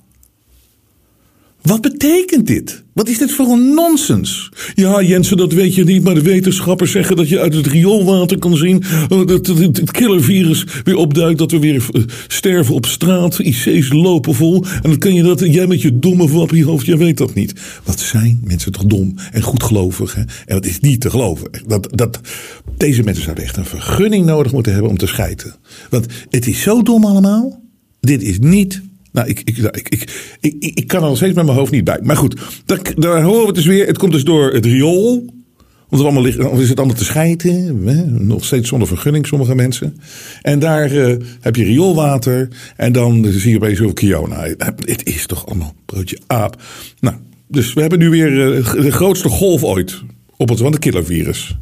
Wat 1.62 1.80
betekent 1.80 2.46
dit? 2.46 2.84
Wat 2.92 3.08
is 3.08 3.18
dit 3.18 3.32
voor 3.32 3.46
een 3.46 3.74
nonsens? 3.74 4.50
Ja, 4.74 5.02
Jensen, 5.02 5.36
dat 5.36 5.52
weet 5.52 5.74
je 5.74 5.84
niet, 5.84 6.02
maar 6.02 6.14
de 6.14 6.22
wetenschappers 6.22 6.90
zeggen 6.90 7.16
dat 7.16 7.28
je 7.28 7.40
uit 7.40 7.54
het 7.54 7.66
rioolwater 7.66 8.38
kan 8.38 8.56
zien 8.56 8.82
dat 9.08 9.46
het, 9.46 9.90
killervirus 9.90 10.64
weer 10.84 10.96
opduikt, 10.96 11.38
dat 11.38 11.50
we 11.50 11.58
weer 11.58 11.86
eh, 11.92 12.02
sterven 12.26 12.74
op 12.74 12.86
straat, 12.86 13.38
IC's 13.38 13.92
lopen 13.92 14.34
vol. 14.34 14.64
En 14.64 14.90
dan 14.90 14.98
kan 14.98 15.14
je 15.14 15.22
dat, 15.22 15.40
jij 15.40 15.66
met 15.66 15.82
je 15.82 15.98
domme 15.98 16.28
wappiehoofd, 16.28 16.86
jij 16.86 16.96
weet 16.96 17.16
dat 17.16 17.34
niet. 17.34 17.60
Wat 17.84 18.00
zijn 18.00 18.40
mensen 18.44 18.72
toch 18.72 18.84
dom 18.84 19.14
en 19.32 19.42
goedgelovig, 19.42 20.14
hè? 20.14 20.20
En 20.20 20.54
dat 20.54 20.66
is 20.66 20.80
niet 20.80 21.00
te 21.00 21.10
geloven. 21.10 21.50
Dat, 21.66 21.88
dat, 21.90 22.20
deze 22.76 23.02
mensen 23.02 23.24
zouden 23.24 23.44
echt 23.44 23.56
een 23.56 23.64
vergunning 23.64 24.26
nodig 24.26 24.52
moeten 24.52 24.72
hebben 24.72 24.90
om 24.90 24.98
te 24.98 25.06
schijten. 25.06 25.54
Want 25.90 26.06
het 26.30 26.46
is 26.46 26.60
zo 26.60 26.82
dom 26.82 27.04
allemaal. 27.04 27.62
Dit 28.00 28.22
is 28.22 28.38
niet 28.38 28.82
nou, 29.12 29.28
ik, 29.28 29.40
ik, 29.44 29.56
ik, 29.56 29.88
ik, 30.40 30.54
ik, 30.58 30.86
kan 30.86 31.02
er 31.02 31.08
nog 31.08 31.16
steeds 31.16 31.34
met 31.34 31.44
mijn 31.44 31.56
hoofd 31.56 31.72
niet 31.72 31.84
bij. 31.84 31.98
Maar 32.02 32.16
goed, 32.16 32.40
daar, 32.64 32.80
daar 32.94 33.22
horen 33.22 33.40
we 33.40 33.46
het 33.46 33.54
dus 33.54 33.66
weer. 33.66 33.86
Het 33.86 33.98
komt 33.98 34.12
dus 34.12 34.24
door 34.24 34.52
het 34.52 34.66
riool. 34.66 35.24
Want 35.88 36.04
allemaal 36.04 36.22
ligt, 36.22 36.38
of 36.38 36.60
is 36.60 36.68
het 36.68 36.78
allemaal 36.78 36.96
te 36.96 37.04
schijten. 37.04 37.86
Hè? 37.86 38.04
Nog 38.04 38.44
steeds 38.44 38.68
zonder 38.68 38.88
vergunning, 38.88 39.26
sommige 39.26 39.54
mensen. 39.54 40.00
En 40.42 40.58
daar 40.58 40.90
eh, 40.90 41.16
heb 41.40 41.56
je 41.56 41.64
rioolwater. 41.64 42.48
En 42.76 42.92
dan 42.92 43.24
zie 43.28 43.50
je 43.50 43.56
opeens 43.56 43.80
over 43.80 43.94
Kiona. 43.94 44.42
Het 44.84 45.06
is 45.06 45.26
toch 45.26 45.46
allemaal 45.46 45.74
broodje 45.86 46.18
aap. 46.26 46.62
Nou, 47.00 47.16
dus 47.46 47.72
we 47.72 47.80
hebben 47.80 47.98
nu 47.98 48.10
weer 48.10 48.56
eh, 48.56 48.72
de 48.72 48.92
grootste 48.92 49.28
golf 49.28 49.64
ooit. 49.64 50.02
Op 50.36 50.48
het, 50.48 50.58
van 50.58 50.72
het 50.72 50.80
killervirus. 50.80 51.56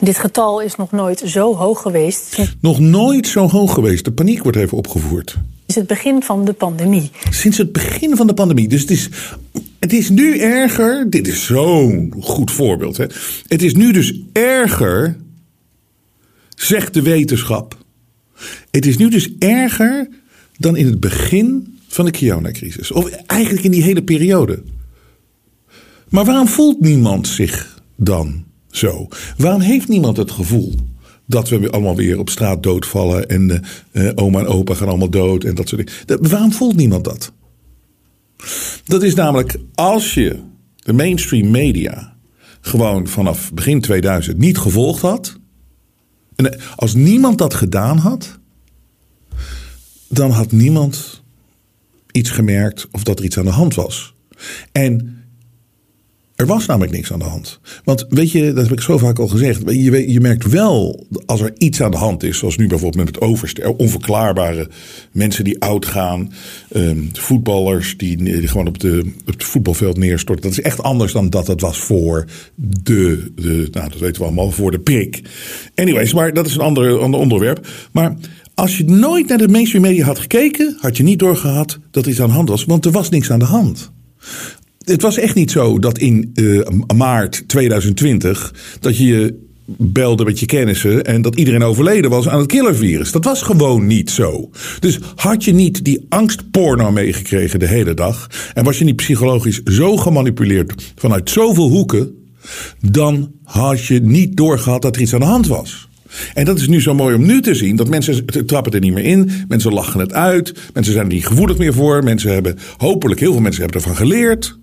Dit 0.00 0.18
getal 0.18 0.60
is 0.60 0.76
nog 0.76 0.90
nooit 0.90 1.22
zo 1.26 1.54
hoog 1.54 1.82
geweest 1.82 2.38
Nog 2.60 2.80
nooit 2.80 3.26
zo 3.26 3.48
hoog 3.48 3.74
geweest. 3.74 4.04
De 4.04 4.12
paniek 4.12 4.42
wordt 4.42 4.58
even 4.58 4.78
opgevoerd. 4.78 5.38
Sinds 5.72 5.88
het 5.88 5.98
begin 5.98 6.22
van 6.22 6.44
de 6.44 6.52
pandemie. 6.52 7.10
Sinds 7.30 7.58
het 7.58 7.72
begin 7.72 8.16
van 8.16 8.26
de 8.26 8.34
pandemie. 8.34 8.68
Dus 8.68 8.80
het 8.80 8.90
is, 8.90 9.08
het 9.78 9.92
is 9.92 10.08
nu 10.08 10.38
erger. 10.38 11.10
Dit 11.10 11.28
is 11.28 11.44
zo'n 11.44 12.14
goed 12.20 12.50
voorbeeld. 12.50 12.96
Hè? 12.96 13.04
Het 13.46 13.62
is 13.62 13.74
nu 13.74 13.92
dus 13.92 14.20
erger, 14.32 15.16
zegt 16.54 16.94
de 16.94 17.02
wetenschap. 17.02 17.78
Het 18.70 18.86
is 18.86 18.96
nu 18.96 19.08
dus 19.08 19.30
erger 19.38 20.08
dan 20.56 20.76
in 20.76 20.86
het 20.86 21.00
begin 21.00 21.78
van 21.88 22.04
de 22.04 22.10
Kiona-crisis. 22.10 22.92
Of 22.92 23.10
eigenlijk 23.26 23.64
in 23.64 23.70
die 23.70 23.82
hele 23.82 24.02
periode. 24.02 24.62
Maar 26.08 26.24
waarom 26.24 26.48
voelt 26.48 26.80
niemand 26.80 27.28
zich 27.28 27.82
dan 27.96 28.44
zo? 28.70 29.08
Waarom 29.36 29.60
heeft 29.60 29.88
niemand 29.88 30.16
het 30.16 30.30
gevoel 30.30 30.74
dat 31.32 31.48
we 31.48 31.70
allemaal 31.70 31.96
weer 31.96 32.18
op 32.18 32.30
straat 32.30 32.62
doodvallen 32.62 33.28
en 33.28 33.50
eh, 33.92 34.08
eh, 34.08 34.12
oma 34.14 34.40
en 34.40 34.46
opa 34.46 34.74
gaan 34.74 34.88
allemaal 34.88 35.10
dood 35.10 35.44
en 35.44 35.54
dat 35.54 35.68
soort 35.68 36.06
dingen? 36.06 36.30
Waarom 36.30 36.52
voelt 36.52 36.76
niemand 36.76 37.04
dat? 37.04 37.32
Dat 38.84 39.02
is 39.02 39.14
namelijk 39.14 39.58
als 39.74 40.14
je 40.14 40.38
de 40.76 40.92
mainstream 40.92 41.50
media 41.50 42.16
gewoon 42.60 43.06
vanaf 43.06 43.52
begin 43.52 43.80
2000 43.80 44.38
niet 44.38 44.58
gevolgd 44.58 45.00
had. 45.00 45.38
En 46.36 46.58
als 46.76 46.94
niemand 46.94 47.38
dat 47.38 47.54
gedaan 47.54 47.98
had, 47.98 48.38
dan 50.08 50.30
had 50.30 50.52
niemand 50.52 51.22
iets 52.10 52.30
gemerkt 52.30 52.88
of 52.90 53.02
dat 53.02 53.18
er 53.18 53.24
iets 53.24 53.38
aan 53.38 53.44
de 53.44 53.50
hand 53.50 53.74
was. 53.74 54.14
En 54.72 55.21
Er 56.42 56.48
was 56.48 56.66
namelijk 56.66 56.92
niks 56.92 57.12
aan 57.12 57.18
de 57.18 57.24
hand. 57.24 57.60
Want 57.84 58.06
weet 58.08 58.30
je, 58.30 58.52
dat 58.52 58.64
heb 58.64 58.72
ik 58.72 58.80
zo 58.80 58.98
vaak 58.98 59.18
al 59.18 59.28
gezegd. 59.28 59.62
Je, 59.66 60.12
je 60.12 60.20
merkt 60.20 60.50
wel 60.50 61.06
als 61.26 61.40
er 61.40 61.52
iets 61.58 61.82
aan 61.82 61.90
de 61.90 61.96
hand 61.96 62.22
is. 62.22 62.38
Zoals 62.38 62.56
nu 62.56 62.66
bijvoorbeeld 62.66 63.04
met 63.04 63.14
het 63.14 63.24
overste, 63.24 63.76
onverklaarbare 63.76 64.68
mensen 65.12 65.44
die 65.44 65.60
oud 65.60 65.86
gaan. 65.86 66.32
ehm, 66.72 66.98
voetballers 67.12 67.96
die, 67.96 68.48
gewoon 68.48 68.66
op, 68.66 68.78
de, 68.78 69.12
op 69.20 69.26
het 69.26 69.44
voetbalveld 69.44 69.96
neerstorten. 69.96 70.44
Dat 70.44 70.58
is 70.58 70.64
echt 70.64 70.82
anders 70.82 71.12
dan 71.12 71.30
dat 71.30 71.46
het 71.46 71.60
was 71.60 71.78
voor 71.78 72.24
de, 72.54 73.32
de 73.34 73.68
nou 73.70 73.88
dat 73.88 73.98
weten 73.98 74.20
we 74.20 74.26
allemaal, 74.26 74.50
voor 74.50 74.70
de 74.70 74.80
prik. 74.80 75.22
Anyways, 75.74 76.12
maar 76.12 76.32
dat 76.32 76.46
is 76.46 76.54
een 76.54 76.60
ander, 76.60 76.98
ander 76.98 77.20
onderwerp. 77.20 77.66
Maar 77.92 78.16
als 78.54 78.78
je 78.78 78.84
nooit 78.84 79.28
naar 79.28 79.38
de 79.38 79.48
mainstream 79.48 79.84
media 79.84 80.04
had 80.04 80.18
gekeken, 80.18 80.76
had 80.80 80.96
je 80.96 81.02
niet 81.02 81.18
doorgehad 81.18 81.78
dat 81.90 82.06
iets 82.06 82.20
aan 82.20 82.28
de 82.28 82.34
hand 82.34 82.48
was. 82.48 82.64
Want 82.64 82.84
er 82.84 82.92
was 82.92 83.08
niks 83.08 83.30
aan 83.30 83.38
de 83.38 83.44
hand. 83.44 83.92
Het 84.84 85.02
was 85.02 85.18
echt 85.18 85.34
niet 85.34 85.50
zo 85.50 85.78
dat 85.78 85.98
in 85.98 86.30
eh, 86.34 86.96
maart 86.96 87.44
2020 87.46 88.54
dat 88.80 88.96
je 88.96 89.06
je 89.06 89.50
belde 89.76 90.24
met 90.24 90.40
je 90.40 90.46
kennissen 90.46 91.04
en 91.04 91.22
dat 91.22 91.36
iedereen 91.36 91.62
overleden 91.62 92.10
was 92.10 92.28
aan 92.28 92.38
het 92.38 92.46
killervirus. 92.46 93.12
Dat 93.12 93.24
was 93.24 93.42
gewoon 93.42 93.86
niet 93.86 94.10
zo. 94.10 94.50
Dus 94.80 94.98
had 95.14 95.44
je 95.44 95.52
niet 95.52 95.84
die 95.84 96.06
angstporno 96.08 96.90
meegekregen 96.90 97.58
de 97.58 97.68
hele 97.68 97.94
dag 97.94 98.30
en 98.54 98.64
was 98.64 98.78
je 98.78 98.84
niet 98.84 98.96
psychologisch 98.96 99.60
zo 99.64 99.96
gemanipuleerd 99.96 100.92
vanuit 100.96 101.30
zoveel 101.30 101.68
hoeken, 101.68 102.14
dan 102.80 103.32
had 103.44 103.84
je 103.84 104.00
niet 104.00 104.36
doorgehad 104.36 104.82
dat 104.82 104.96
er 104.96 105.02
iets 105.02 105.14
aan 105.14 105.20
de 105.20 105.26
hand 105.26 105.46
was. 105.46 105.88
En 106.34 106.44
dat 106.44 106.58
is 106.58 106.68
nu 106.68 106.80
zo 106.80 106.94
mooi 106.94 107.14
om 107.14 107.26
nu 107.26 107.40
te 107.40 107.54
zien. 107.54 107.76
Dat 107.76 107.88
mensen 107.88 108.46
trappen 108.46 108.72
er 108.72 108.80
niet 108.80 108.92
meer 108.92 109.04
in. 109.04 109.30
Mensen 109.48 109.72
lachen 109.72 110.00
het 110.00 110.12
uit. 110.12 110.54
Mensen 110.74 110.92
zijn 110.92 111.06
er 111.06 111.12
niet 111.12 111.26
gevoelig 111.26 111.58
meer 111.58 111.74
voor. 111.74 112.04
Mensen 112.04 112.32
hebben, 112.32 112.58
hopelijk 112.76 113.20
heel 113.20 113.32
veel 113.32 113.40
mensen 113.40 113.62
hebben 113.62 113.80
ervan 113.80 113.96
geleerd. 113.96 114.58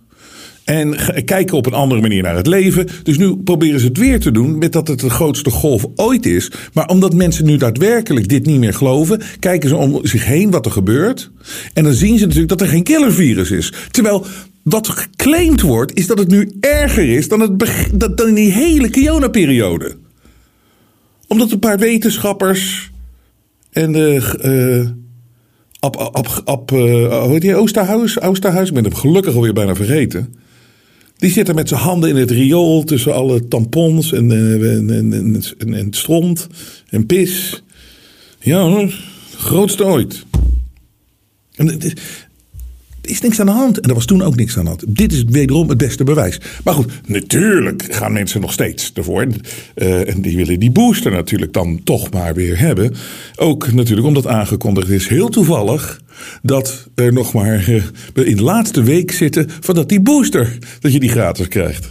En 0.69 0.95
kijken 1.25 1.57
op 1.57 1.65
een 1.65 1.73
andere 1.73 2.01
manier 2.01 2.23
naar 2.23 2.35
het 2.35 2.47
leven. 2.47 2.87
Dus 3.03 3.17
nu 3.17 3.37
proberen 3.37 3.79
ze 3.79 3.85
het 3.85 3.97
weer 3.97 4.19
te 4.19 4.31
doen 4.31 4.57
met 4.57 4.71
dat 4.71 4.87
het 4.87 4.99
de 4.99 5.09
grootste 5.09 5.49
golf 5.49 5.85
ooit 5.95 6.25
is. 6.25 6.51
Maar 6.73 6.87
omdat 6.87 7.13
mensen 7.13 7.45
nu 7.45 7.57
daadwerkelijk 7.57 8.27
dit 8.27 8.45
niet 8.45 8.59
meer 8.59 8.73
geloven, 8.73 9.21
kijken 9.39 9.69
ze 9.69 9.75
om 9.75 9.99
zich 10.05 10.25
heen 10.25 10.51
wat 10.51 10.65
er 10.65 10.71
gebeurt. 10.71 11.31
En 11.73 11.83
dan 11.83 11.93
zien 11.93 12.17
ze 12.17 12.23
natuurlijk 12.23 12.49
dat 12.49 12.61
er 12.61 12.67
geen 12.67 12.83
killervirus 12.83 13.51
is. 13.51 13.73
Terwijl 13.91 14.25
wat 14.63 14.87
geclaimd 14.87 15.61
wordt, 15.61 15.97
is 15.97 16.07
dat 16.07 16.19
het 16.19 16.27
nu 16.27 16.51
erger 16.59 17.09
is 17.09 17.27
dan, 17.27 17.41
het 17.41 18.17
dan 18.17 18.27
in 18.27 18.33
die 18.33 18.51
hele 18.51 18.89
Kiona-periode. 18.89 19.95
Omdat 21.27 21.51
een 21.51 21.59
paar 21.59 21.79
wetenschappers 21.79 22.91
en 23.71 23.91
de. 23.91 24.37
eh 24.41 24.97
Ab, 25.81 25.95
ab, 25.95 26.41
ab, 26.45 26.71
eh, 26.71 26.77
hoe 27.23 27.31
heet 27.31 27.41
die? 27.41 27.55
Oosterhuis? 27.55 28.21
Oosterhuis? 28.21 28.67
Ik 28.67 28.73
ben 28.73 28.83
hem 28.83 28.95
gelukkig 28.95 29.35
alweer 29.35 29.53
bijna 29.53 29.75
vergeten. 29.75 30.33
Die 31.19 31.31
zit 31.31 31.47
er 31.47 31.55
met 31.55 31.67
zijn 31.67 31.81
handen 31.81 32.09
in 32.09 32.15
het 32.15 32.31
riool 32.31 32.83
tussen 32.83 33.13
alle 33.13 33.47
tampons 33.47 34.11
en, 34.11 34.31
en, 34.31 34.89
en, 34.89 35.11
en, 35.57 35.73
en, 35.73 35.93
stront 35.93 36.47
en 36.89 37.05
pis. 37.05 37.63
Ja 38.39 38.61
hoor, 38.61 38.93
grootste 39.37 39.85
ooit. 39.85 40.25
En 41.55 41.79
is, 43.01 43.21
niks 43.21 43.39
aan 43.39 43.45
de 43.45 43.51
hand. 43.51 43.79
En 43.79 43.89
er 43.89 43.95
was 43.95 44.05
toen 44.05 44.21
ook 44.21 44.35
niks 44.35 44.57
aan 44.57 44.63
de 44.63 44.69
hand. 44.69 44.83
Dit 44.87 45.13
is 45.13 45.23
wederom 45.23 45.69
het 45.69 45.77
beste 45.77 46.03
bewijs. 46.03 46.39
Maar 46.63 46.73
goed, 46.73 46.91
natuurlijk 47.07 47.87
gaan 47.89 48.13
mensen 48.13 48.41
nog 48.41 48.51
steeds 48.51 48.91
ervoor. 48.93 49.27
Eh, 49.75 50.09
en 50.09 50.21
die 50.21 50.35
willen 50.35 50.59
die 50.59 50.71
booster 50.71 51.11
natuurlijk 51.11 51.53
dan 51.53 51.81
toch 51.83 52.11
maar 52.11 52.33
weer 52.33 52.59
hebben. 52.59 52.95
Ook 53.35 53.71
natuurlijk 53.71 54.07
omdat 54.07 54.27
aangekondigd 54.27 54.89
is, 54.89 55.07
heel 55.07 55.29
toevallig, 55.29 56.01
dat 56.41 56.87
er 56.95 57.13
nog 57.13 57.33
maar 57.33 57.67
eh, 57.67 58.27
in 58.27 58.35
de 58.35 58.43
laatste 58.43 58.83
week 58.83 59.11
zitten 59.11 59.47
van 59.59 59.75
dat 59.75 59.89
die 59.89 60.01
booster, 60.01 60.57
dat 60.79 60.93
je 60.93 60.99
die 60.99 61.09
gratis 61.09 61.47
krijgt. 61.47 61.87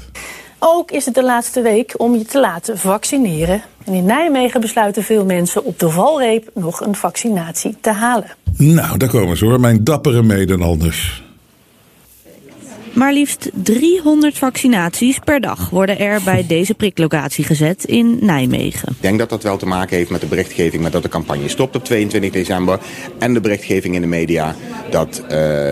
Ook 0.58 0.90
is 0.90 1.04
het 1.04 1.14
de 1.14 1.24
laatste 1.24 1.62
week 1.62 1.94
om 1.96 2.14
je 2.14 2.24
te 2.24 2.40
laten 2.40 2.78
vaccineren. 2.78 3.62
En 3.84 3.92
in 3.92 4.04
Nijmegen 4.04 4.60
besluiten 4.60 5.02
veel 5.02 5.24
mensen 5.24 5.64
op 5.64 5.78
de 5.78 5.90
valreep 5.90 6.50
nog 6.54 6.80
een 6.80 6.94
vaccinatie 6.94 7.76
te 7.80 7.90
halen. 7.90 8.30
Nou, 8.56 8.98
daar 8.98 9.08
komen 9.08 9.36
ze 9.36 9.44
hoor, 9.44 9.60
mijn 9.60 9.84
dappere 9.84 10.22
Nederlanders. 10.22 11.22
Maar 12.98 13.12
liefst 13.12 13.50
300 13.54 14.38
vaccinaties 14.38 15.18
per 15.18 15.40
dag 15.40 15.70
worden 15.70 15.98
er 15.98 16.20
bij 16.24 16.44
deze 16.46 16.74
priklocatie 16.74 17.44
gezet 17.44 17.84
in 17.84 18.18
Nijmegen. 18.20 18.88
Ik 18.88 19.02
denk 19.02 19.18
dat 19.18 19.28
dat 19.28 19.42
wel 19.42 19.56
te 19.56 19.66
maken 19.66 19.96
heeft 19.96 20.10
met 20.10 20.20
de 20.20 20.26
berichtgeving, 20.26 20.82
met 20.82 20.92
dat 20.92 21.02
de 21.02 21.08
campagne 21.08 21.48
stopt 21.48 21.76
op 21.76 21.84
22 21.84 22.30
december. 22.30 22.78
En 23.18 23.34
de 23.34 23.40
berichtgeving 23.40 23.94
in 23.94 24.00
de 24.00 24.06
media 24.06 24.54
dat 24.90 25.18
eh, 25.18 25.28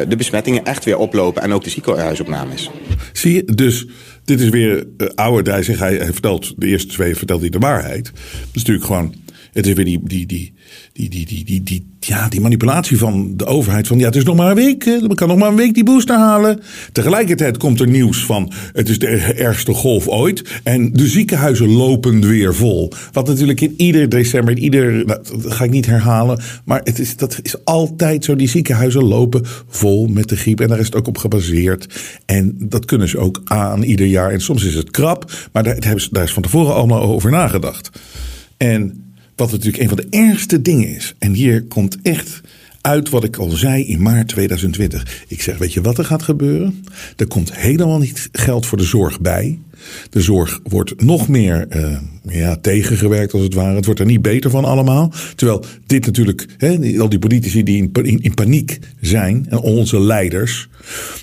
de 0.08 0.14
besmettingen 0.16 0.64
echt 0.64 0.84
weer 0.84 0.98
oplopen 0.98 1.42
en 1.42 1.52
ook 1.52 1.64
de 1.64 1.70
ziekenhuisopnames. 1.70 2.70
Zie 3.12 3.34
je, 3.34 3.44
dus 3.44 3.86
dit 4.26 4.40
is 4.40 4.49
weer 4.49 4.87
uh, 4.99 5.09
oude 5.14 5.50
hij, 5.50 5.62
hij 5.95 6.12
vertelt, 6.12 6.54
de 6.56 6.66
eerste 6.66 6.88
twee 6.88 7.16
vertelt 7.16 7.40
hij 7.40 7.50
de 7.50 7.59
waarheid. 7.59 8.04
Dat 8.04 8.14
is 8.52 8.64
natuurlijk 8.64 8.87
gewoon, 8.87 9.14
het 9.52 9.66
is 9.66 9.73
weer 9.73 9.85
die, 9.85 10.00
die, 10.02 10.26
die, 10.26 10.52
die, 10.96 11.08
die, 11.08 11.26
die, 11.26 11.44
die, 11.44 11.62
die, 11.62 11.86
ja, 12.00 12.28
die 12.28 12.40
manipulatie 12.40 12.98
van 12.98 13.36
de 13.36 13.44
overheid. 13.44 13.86
Van 13.86 13.98
ja, 13.98 14.06
het 14.06 14.16
is 14.16 14.24
nog 14.24 14.36
maar 14.36 14.50
een 14.50 14.56
week, 14.56 14.84
we 14.84 15.14
kan 15.14 15.28
nog 15.28 15.38
maar 15.38 15.48
een 15.48 15.56
week 15.56 15.74
die 15.74 15.84
booster 15.84 16.16
halen. 16.16 16.60
Tegelijkertijd 16.92 17.56
komt 17.56 17.80
er 17.80 17.88
nieuws 17.88 18.24
van, 18.24 18.52
het 18.72 18.88
is 18.88 18.98
de 18.98 19.08
ergste 19.36 19.72
golf 19.72 20.08
ooit. 20.08 20.60
En 20.62 20.92
de 20.92 21.06
ziekenhuizen 21.06 21.68
lopen 21.68 22.20
weer 22.20 22.54
vol. 22.54 22.92
Wat 23.12 23.26
natuurlijk 23.26 23.60
in 23.60 23.74
ieder 23.76 24.08
december, 24.08 24.56
in 24.56 24.62
ieder, 24.62 24.92
nou, 24.92 25.20
dat 25.42 25.52
ga 25.52 25.64
ik 25.64 25.70
niet 25.70 25.86
herhalen. 25.86 26.40
Maar 26.64 26.80
het 26.84 26.98
is, 26.98 27.16
dat 27.16 27.38
is 27.42 27.64
altijd 27.64 28.24
zo, 28.24 28.36
die 28.36 28.48
ziekenhuizen 28.48 29.04
lopen 29.04 29.42
vol 29.68 30.06
met 30.06 30.28
de 30.28 30.36
griep. 30.36 30.60
En 30.60 30.68
daar 30.68 30.78
is 30.78 30.86
het 30.86 30.96
ook 30.96 31.08
op 31.08 31.18
gebaseerd. 31.18 32.00
En 32.26 32.56
dat 32.58 32.84
kunnen 32.84 33.08
ze 33.08 33.18
ook 33.18 33.40
aan 33.44 33.82
ieder 33.82 34.06
jaar. 34.06 34.30
En 34.30 34.40
soms 34.40 34.64
is 34.64 34.74
het 34.74 34.90
krap, 34.90 35.48
maar 35.52 35.62
daar, 35.62 36.08
daar 36.10 36.24
is 36.24 36.32
van 36.32 36.42
tevoren 36.42 36.74
allemaal 36.74 37.02
over 37.02 37.30
nagedacht. 37.30 37.90
En 38.56 39.05
wat 39.36 39.50
natuurlijk 39.50 39.82
een 39.82 39.88
van 39.88 39.96
de 39.96 40.06
ergste 40.10 40.62
dingen 40.62 40.88
is. 40.88 41.14
En 41.18 41.32
hier 41.32 41.64
komt 41.64 41.98
echt 42.02 42.40
uit 42.80 43.08
wat 43.08 43.24
ik 43.24 43.36
al 43.36 43.50
zei 43.50 43.84
in 43.84 44.02
maart 44.02 44.28
2020. 44.28 45.24
Ik 45.28 45.42
zeg, 45.42 45.58
weet 45.58 45.72
je 45.72 45.80
wat 45.80 45.98
er 45.98 46.04
gaat 46.04 46.22
gebeuren? 46.22 46.84
Er 47.16 47.26
komt 47.26 47.56
helemaal 47.56 47.98
niet 47.98 48.28
geld 48.32 48.66
voor 48.66 48.78
de 48.78 48.84
zorg 48.84 49.20
bij. 49.20 49.58
De 50.10 50.20
zorg 50.20 50.60
wordt 50.62 51.02
nog 51.02 51.28
meer 51.28 51.66
uh, 51.76 51.96
ja, 52.28 52.56
tegengewerkt 52.56 53.32
als 53.32 53.42
het 53.42 53.54
ware. 53.54 53.74
Het 53.74 53.84
wordt 53.84 54.00
er 54.00 54.06
niet 54.06 54.22
beter 54.22 54.50
van 54.50 54.64
allemaal. 54.64 55.12
Terwijl 55.34 55.64
dit 55.86 56.06
natuurlijk, 56.06 56.46
al 56.98 57.08
die 57.08 57.18
politici 57.18 57.62
die 57.62 57.90
in, 58.02 58.34
paniek 58.34 58.78
zijn. 59.00 59.46
En 59.48 59.58
onze 59.58 60.00
leiders. 60.00 60.68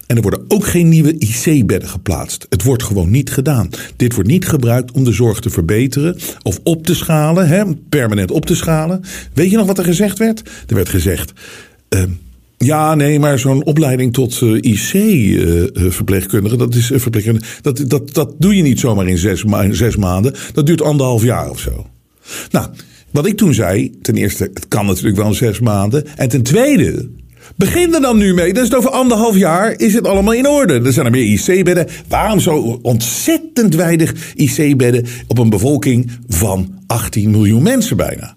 En 0.08 0.16
er 0.16 0.22
worden 0.22 0.46
ook 0.48 0.66
geen 0.66 0.90
nieuwe 0.90 1.18
IC-bedden 1.18 1.90
geplaatst. 1.90 2.46
Het 2.50 2.64
wordt 2.64 2.84
gewoon 2.84 3.12
niet 3.12 3.32
gedaan. 3.32 3.70
Dit 3.96 4.14
wordt 4.14 4.30
niet 4.30 4.48
gebruikt 4.48 4.92
om 4.92 5.04
de 5.04 5.12
zorg 5.12 5.40
te 5.40 5.50
verbeteren. 5.50 6.18
Of 6.42 6.60
op 6.64 6.86
te 6.86 6.96
schalen, 6.96 7.80
permanent 7.90 8.32
op 8.32 8.46
te 8.46 8.56
schalen. 8.56 9.02
Weet 9.34 9.50
je 9.50 9.58
nog 9.58 9.68
wat 9.68 9.78
er 9.78 9.84
gezegd 9.84 10.18
werd? 10.18 10.42
Er 10.68 10.76
werd 10.76 10.90
gezegd... 10.90 11.34
Uh, 11.90 12.04
ja, 12.64 12.96
nee, 12.96 13.20
maar 13.20 13.40
zo'n 13.40 13.66
opleiding 13.66 14.14
tot 14.14 14.42
uh, 14.42 14.58
IC-verpleegkundige, 14.62 16.54
uh, 16.54 16.60
dat 16.60 16.76
is 16.76 16.92
verpleegkundige, 16.96 17.46
dat, 17.62 17.84
dat, 17.88 18.14
dat 18.14 18.36
doe 18.38 18.56
je 18.56 18.62
niet 18.62 18.80
zomaar 18.80 19.08
in 19.08 19.18
zes, 19.18 19.44
ma 19.44 19.62
in 19.62 19.76
zes 19.76 19.96
maanden. 19.96 20.36
Dat 20.54 20.66
duurt 20.66 20.82
anderhalf 20.82 21.24
jaar 21.24 21.50
of 21.50 21.60
zo. 21.60 21.88
Nou, 22.52 22.68
wat 23.12 23.26
ik 23.26 23.38
toen 23.38 23.54
zei, 23.54 24.00
ten 24.02 24.16
eerste, 24.16 24.50
het 24.54 24.68
kan 24.68 24.86
natuurlijk 24.86 25.16
wel 25.16 25.28
in 25.28 25.34
zes 25.34 25.60
maanden. 25.60 26.18
En 26.18 26.30
ten 26.30 26.44
tweede, 26.44 27.10
begin 27.56 27.94
er 27.94 28.02
dan 28.02 28.18
nu 28.18 28.34
mee. 28.34 28.54
Dus 28.54 28.76
over 28.76 28.90
anderhalf 28.90 29.38
jaar 29.38 29.80
is 29.80 29.94
het 29.94 30.08
allemaal 30.08 30.34
in 30.34 30.48
orde. 30.48 30.82
Er 30.82 30.94
zijn 30.94 31.06
er 31.06 31.12
meer 31.12 31.26
IC-bedden. 31.26 31.88
Waarom 32.08 32.40
zo 32.40 32.80
ontzettend 32.82 33.76
weinig 33.76 34.34
IC-bedden 34.36 35.06
op 35.28 35.38
een 35.38 35.50
bevolking 35.50 36.12
van 36.28 36.80
18 36.88 37.32
miljoen 37.32 37.64
mensen 37.64 37.98
bijna? 37.98 38.36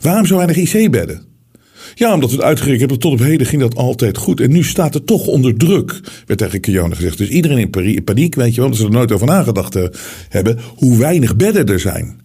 Waarom 0.00 0.26
zo 0.26 0.36
weinig 0.36 0.56
IC-bedden? 0.56 1.33
Ja, 1.94 2.14
omdat 2.14 2.30
we 2.30 2.36
het 2.36 2.44
uitgerekend 2.44 2.80
hebben, 2.80 2.98
tot 2.98 3.12
op 3.12 3.26
heden 3.26 3.46
ging 3.46 3.62
dat 3.62 3.76
altijd 3.76 4.16
goed. 4.16 4.40
En 4.40 4.50
nu 4.50 4.62
staat 4.62 4.94
het 4.94 5.06
toch 5.06 5.26
onder 5.26 5.56
druk, 5.56 6.00
werd 6.26 6.40
tegen 6.40 6.60
Kiona 6.60 6.94
gezegd. 6.94 7.18
Dus 7.18 7.28
iedereen 7.28 7.72
in 7.84 8.04
paniek, 8.04 8.34
weet 8.34 8.54
je 8.54 8.60
wel, 8.60 8.70
dat 8.70 8.78
ze 8.78 8.84
er 8.84 8.90
nooit 8.90 9.12
over 9.12 9.26
nagedacht 9.26 9.78
hebben, 10.28 10.58
hoe 10.76 10.98
weinig 10.98 11.36
bedden 11.36 11.66
er 11.66 11.80
zijn. 11.80 12.22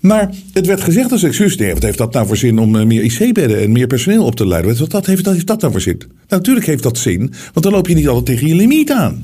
Maar 0.00 0.30
het 0.52 0.66
werd 0.66 0.80
gezegd 0.80 1.12
als 1.12 1.22
excuus, 1.22 1.56
nee, 1.56 1.72
wat 1.72 1.82
heeft 1.82 1.98
dat 1.98 2.12
nou 2.12 2.26
voor 2.26 2.36
zin 2.36 2.58
om 2.58 2.86
meer 2.86 3.02
IC-bedden 3.02 3.60
en 3.60 3.72
meer 3.72 3.86
personeel 3.86 4.24
op 4.24 4.36
te 4.36 4.46
leiden? 4.46 4.88
Wat 4.88 5.06
heeft, 5.06 5.24
dat 5.24 5.34
heeft 5.34 5.46
dat 5.46 5.60
nou 5.60 5.72
voor 5.72 5.80
zin? 5.80 6.02
Natuurlijk 6.28 6.66
heeft 6.66 6.82
dat 6.82 6.98
zin, 6.98 7.18
want 7.52 7.62
dan 7.62 7.72
loop 7.72 7.88
je 7.88 7.94
niet 7.94 8.08
altijd 8.08 8.26
tegen 8.26 8.46
je 8.46 8.54
limiet 8.54 8.90
aan. 8.90 9.22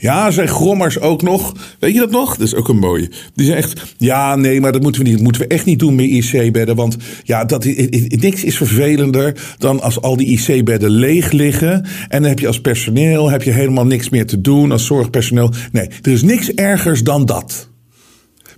Ja, 0.00 0.30
zijn 0.30 0.48
grommers 0.48 1.00
ook 1.00 1.22
nog. 1.22 1.54
Weet 1.78 1.94
je 1.94 1.98
dat 1.98 2.10
nog? 2.10 2.36
Dat 2.36 2.46
is 2.46 2.54
ook 2.54 2.68
een 2.68 2.78
mooie. 2.78 3.10
Die 3.34 3.54
echt. 3.54 3.94
Ja, 3.96 4.36
nee, 4.36 4.60
maar 4.60 4.72
dat 4.72 4.82
moeten 4.82 5.00
we 5.00 5.06
niet. 5.06 5.16
Dat 5.16 5.24
moeten 5.24 5.42
we 5.42 5.48
echt 5.48 5.64
niet 5.64 5.78
doen 5.78 5.94
met 5.94 6.04
IC-bedden. 6.04 6.76
Want 6.76 6.96
ja, 7.24 7.44
dat, 7.44 7.64
niks 7.64 8.44
is 8.44 8.56
vervelender 8.56 9.54
dan 9.58 9.80
als 9.80 10.00
al 10.00 10.16
die 10.16 10.26
IC-bedden 10.26 10.90
leeg 10.90 11.30
liggen. 11.30 11.86
En 12.08 12.20
dan 12.20 12.30
heb 12.30 12.38
je 12.38 12.46
als 12.46 12.60
personeel 12.60 13.30
heb 13.30 13.42
je 13.42 13.50
helemaal 13.50 13.86
niks 13.86 14.08
meer 14.08 14.26
te 14.26 14.40
doen. 14.40 14.72
Als 14.72 14.86
zorgpersoneel. 14.86 15.52
Nee, 15.72 15.88
er 16.02 16.12
is 16.12 16.22
niks 16.22 16.54
ergers 16.54 17.02
dan 17.02 17.26
dat. 17.26 17.68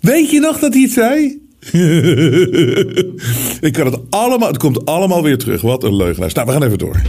Weet 0.00 0.30
je 0.30 0.40
nog 0.40 0.58
dat 0.58 0.72
hij 0.72 0.82
het 0.82 0.92
zei? 0.92 1.40
Ik 3.60 3.72
kan 3.72 3.86
het 3.86 3.98
allemaal. 4.10 4.48
Het 4.48 4.58
komt 4.58 4.84
allemaal 4.84 5.22
weer 5.22 5.38
terug. 5.38 5.60
Wat 5.60 5.84
een 5.84 5.96
leugenaar. 5.96 6.30
Nou, 6.34 6.46
we 6.46 6.52
gaan 6.52 6.62
even 6.62 6.78
door. 6.78 7.02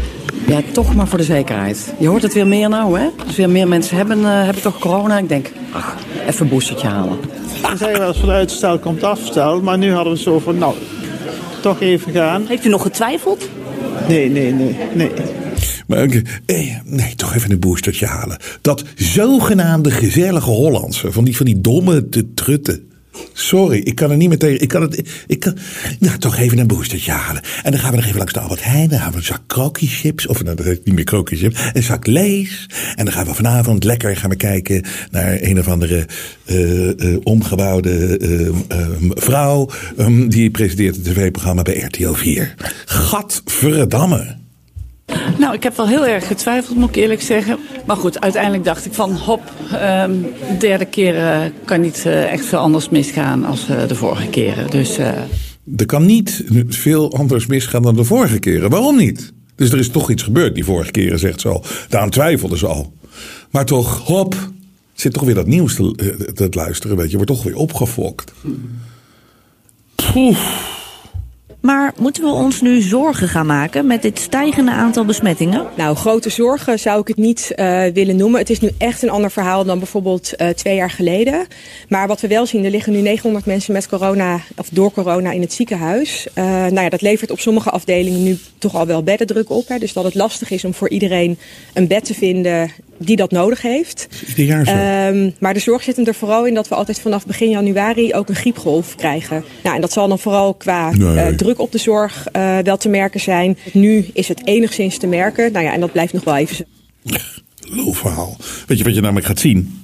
Ja, 0.54 0.62
toch 0.72 0.96
maar 0.96 1.08
voor 1.08 1.18
de 1.18 1.24
zekerheid. 1.24 1.94
Je 2.00 2.08
hoort 2.08 2.22
het 2.22 2.34
weer 2.34 2.48
meer 2.48 2.70
nou, 2.70 3.00
hè? 3.00 3.10
Dus 3.26 3.36
weer 3.36 3.50
meer 3.50 3.68
mensen 3.68 3.98
hebben, 3.98 4.20
uh, 4.20 4.44
hebben 4.44 4.62
toch 4.62 4.80
corona. 4.80 5.18
Ik 5.18 5.30
denk, 5.30 5.52
ach, 5.72 5.96
even 6.28 6.42
een 6.46 6.52
boostertje 6.52 6.88
halen. 6.88 7.18
Dan 7.62 7.78
zeggen 7.78 8.00
wel 8.00 8.08
eens 8.08 8.18
van 8.18 8.30
uitstel 8.30 8.80
komt 8.80 9.04
afstel. 9.04 9.62
Maar 9.62 9.78
nu 9.78 9.94
hadden 9.94 10.14
we 10.14 10.20
zo 10.20 10.40
van, 10.40 10.58
nou, 10.58 10.76
toch 11.62 11.82
even 11.82 12.12
gaan. 12.12 12.46
Heeft 12.48 12.66
u 12.66 12.70
nog 12.70 12.82
getwijfeld? 12.82 13.50
Nee, 14.08 14.30
nee, 14.30 14.54
nee, 14.54 14.76
nee. 14.94 15.12
Maar 15.88 16.22
eh, 16.46 16.78
nee, 16.84 17.16
toch 17.16 17.36
even 17.36 17.52
een 17.52 17.60
boostertje 17.60 18.06
halen. 18.06 18.38
Dat 18.62 18.84
zogenaamde 18.96 19.92
gezellige 19.92 20.50
Hollandse, 20.50 21.12
van 21.12 21.24
die, 21.24 21.38
van 21.38 21.46
die 21.46 21.62
domme 21.62 22.10
te 22.10 22.34
trutten. 22.34 22.88
Sorry, 23.34 23.78
ik 23.78 23.96
kan 23.96 24.12
er 24.12 24.18
niet 24.18 24.30
meer 24.30 24.38
tegen. 24.38 24.62
Ik 24.62 24.68
kan 24.68 24.82
het. 24.82 25.24
Ik 25.28 25.40
kan. 25.40 25.58
Nou, 26.00 26.18
toch 26.18 26.38
even 26.38 26.58
een 26.58 26.68
boostertje 26.68 27.12
halen. 27.12 27.42
En 27.64 27.72
dan 27.72 27.80
gaan 27.80 27.90
we 27.90 27.96
nog 27.96 28.06
even 28.06 28.18
langs 28.18 28.34
de 28.34 28.40
Albert 28.40 28.64
Heijn. 28.64 28.90
Dan 28.90 29.00
gaan 29.00 29.12
we 29.12 29.18
een 29.18 29.24
zak 29.24 29.42
krokieschips. 29.48 30.28
Of 30.28 30.44
nou, 30.44 30.56
dat 30.56 30.66
heet 30.66 30.86
niet 30.86 30.96
meer 30.96 31.04
krokieschips. 31.04 31.60
Een 31.74 31.84
zak 31.84 32.08
lees. 32.08 32.70
En 32.96 33.06
dan 33.06 33.14
gaan 33.14 33.26
we 33.26 33.34
vanavond 33.34 33.84
lekker 33.84 34.18
gaan 34.18 34.30
we 34.30 34.36
kijken 34.36 34.84
naar 35.12 35.38
een 35.42 35.60
of 35.60 35.68
andere 35.68 36.06
uh, 36.46 36.88
uh, 36.88 37.18
omgebouwde 37.24 38.20
uh, 38.20 38.50
vrouw. 39.10 39.70
Um, 39.98 40.30
die 40.30 40.52
presenteert 40.52 40.96
het 40.96 41.06
tv-programma 41.06 41.62
bij 41.62 41.80
RTL 41.80 42.14
4. 42.14 42.56
Gadverdamme. 42.86 44.43
Nou, 45.38 45.54
ik 45.54 45.64
heb 45.64 45.78
wel 45.78 45.88
heel 45.88 46.08
erg 46.08 46.28
getwijfeld, 46.28 46.78
moet 46.78 46.90
ik 46.90 46.96
eerlijk 46.96 47.22
zeggen. 47.22 47.58
Maar 47.86 47.96
goed, 47.96 48.22
uiteindelijk 48.22 48.64
dacht 48.64 48.86
ik 48.86 48.94
van 48.94 49.16
hop, 49.16 49.42
um, 49.74 50.22
de 50.22 50.58
derde 50.60 50.86
keer 50.86 51.16
uh, 51.16 51.40
kan 51.66 51.82
niet 51.82 52.04
uh, 52.08 52.32
echt 52.32 52.46
veel 52.46 52.60
anders 52.60 52.90
misgaan 52.90 53.46
als 53.46 53.70
uh, 53.70 53.88
de 53.88 53.96
vorige 53.96 54.28
keren. 54.28 54.70
Dus, 54.70 54.98
Er 55.78 55.86
kan 55.86 56.06
niet 56.06 56.44
veel 56.68 57.14
anders 57.14 57.46
misgaan 57.46 57.82
dan 57.82 57.96
de 57.96 58.04
vorige 58.04 58.40
keren. 58.40 58.70
Waarom 58.70 58.98
niet? 58.98 59.34
Dus 59.56 59.72
er 59.72 59.80
is 59.80 59.90
toch 59.90 60.10
iets 60.10 60.24
gebeurd 60.24 60.56
die 60.56 60.66
vorige 60.66 60.92
keren, 60.92 61.20
zegt 61.20 61.42
ze 61.42 61.48
al. 61.48 61.66
Daarom 61.90 62.10
twijfelden 62.10 62.58
ze 62.58 62.68
al. 62.68 62.94
Maar 63.52 63.66
toch, 63.66 64.00
hop, 64.00 64.36
zit 64.94 65.14
toch 65.14 65.24
weer 65.24 65.36
dat 65.36 65.48
nieuws 65.48 65.76
te, 65.76 66.32
te 66.34 66.48
luisteren, 66.52 66.98
weet 66.98 67.10
je. 67.10 67.16
Wordt 67.16 67.32
toch 67.32 67.44
weer 67.44 67.56
opgefokt. 67.56 68.34
Poef. 70.14 70.73
Maar 71.64 71.94
moeten 71.98 72.24
we 72.24 72.30
ons 72.30 72.62
nu 72.62 72.82
zorgen 72.82 73.28
gaan 73.28 73.46
maken 73.46 73.88
met 73.88 74.02
dit 74.02 74.20
stijgende 74.20 74.72
aantal 74.72 75.06
besmettingen? 75.06 75.68
Nou, 75.76 75.96
grote 75.96 76.30
zorgen 76.30 76.80
zou 76.80 77.00
ik 77.00 77.08
het 77.08 77.18
niet 77.18 77.52
uh, 77.56 77.86
willen 77.86 78.16
noemen. 78.16 78.40
Het 78.40 78.50
is 78.50 78.60
nu 78.60 78.70
echt 78.78 79.02
een 79.02 79.10
ander 79.10 79.32
verhaal 79.32 79.66
dan 79.66 79.78
bijvoorbeeld 79.78 80.34
uh, 80.38 80.50
twee 80.50 80.76
jaar 80.76 80.90
geleden. 80.90 81.48
Maar 81.90 82.08
wat 82.08 82.22
we 82.22 82.28
wel 82.28 82.46
zien, 82.46 82.66
er 82.66 82.72
liggen 82.72 82.94
nu 82.94 83.02
900 83.02 83.46
mensen 83.46 83.74
met 83.74 83.88
corona 83.88 84.40
of 84.56 84.70
door 84.70 84.92
corona 84.92 85.32
in 85.32 85.42
het 85.42 85.54
ziekenhuis. 85.54 86.28
Uh, 86.36 86.44
nou 86.46 86.82
ja, 86.82 86.90
dat 86.90 87.02
levert 87.02 87.32
op 87.32 87.40
sommige 87.40 87.70
afdelingen 87.70 88.24
nu 88.24 88.38
toch 88.58 88.76
al 88.76 88.86
wel 88.86 89.04
beddendruk 89.04 89.50
op. 89.50 89.68
Hè. 89.68 89.78
Dus 89.78 89.94
dat 89.94 90.04
het 90.04 90.16
lastig 90.16 90.52
is 90.52 90.66
om 90.66 90.74
voor 90.74 90.90
iedereen 90.90 91.38
een 91.74 91.88
bed 91.88 92.06
te 92.06 92.14
vinden 92.14 92.72
die 93.06 93.16
dat 93.16 93.32
nodig 93.32 93.62
heeft. 93.62 94.08
Ieder 94.28 94.46
jaar 94.46 94.66
zo. 94.66 95.12
Um, 95.16 95.34
maar 95.40 95.54
de 95.54 95.60
zorg 95.60 95.84
zit 95.84 95.96
hem 95.96 96.06
er 96.06 96.16
vooral 96.16 96.46
in 96.46 96.54
dat 96.54 96.68
we 96.68 96.76
altijd 96.76 97.00
vanaf 97.00 97.26
begin 97.26 97.50
januari 97.50 98.14
ook 98.14 98.30
een 98.30 98.36
griepgolf 98.36 98.96
krijgen. 98.96 99.44
Nou, 99.64 99.76
en 99.76 99.82
dat 99.82 99.92
zal 99.92 100.08
dan 100.08 100.20
vooral 100.20 100.54
qua 100.54 100.92
nee. 100.92 101.32
uh, 101.32 101.38
druk 101.38 101.60
op 101.60 101.72
de 101.72 101.78
zorg 101.78 102.28
uh, 102.36 102.58
wel 102.58 102.78
te 102.78 102.90
merken 102.90 103.20
zijn. 103.20 103.58
Nu 103.74 104.06
is 104.14 104.28
het 104.28 104.48
enigszins 104.48 104.98
te 104.98 105.08
merken. 105.08 105.52
Nou 105.52 105.66
ja, 105.66 105.74
en 105.74 105.80
dat 105.80 105.92
blijft 105.92 106.14
nog 106.14 106.24
wel 106.24 106.36
even 106.36 106.56
zo. 106.56 106.64
Loofverhaal. 107.60 108.38
Weet 108.68 108.78
je 108.78 108.84
wat 108.84 108.96
je 108.96 109.02
namelijk 109.02 109.26
gaat 109.26 109.40
zien? 109.40 109.82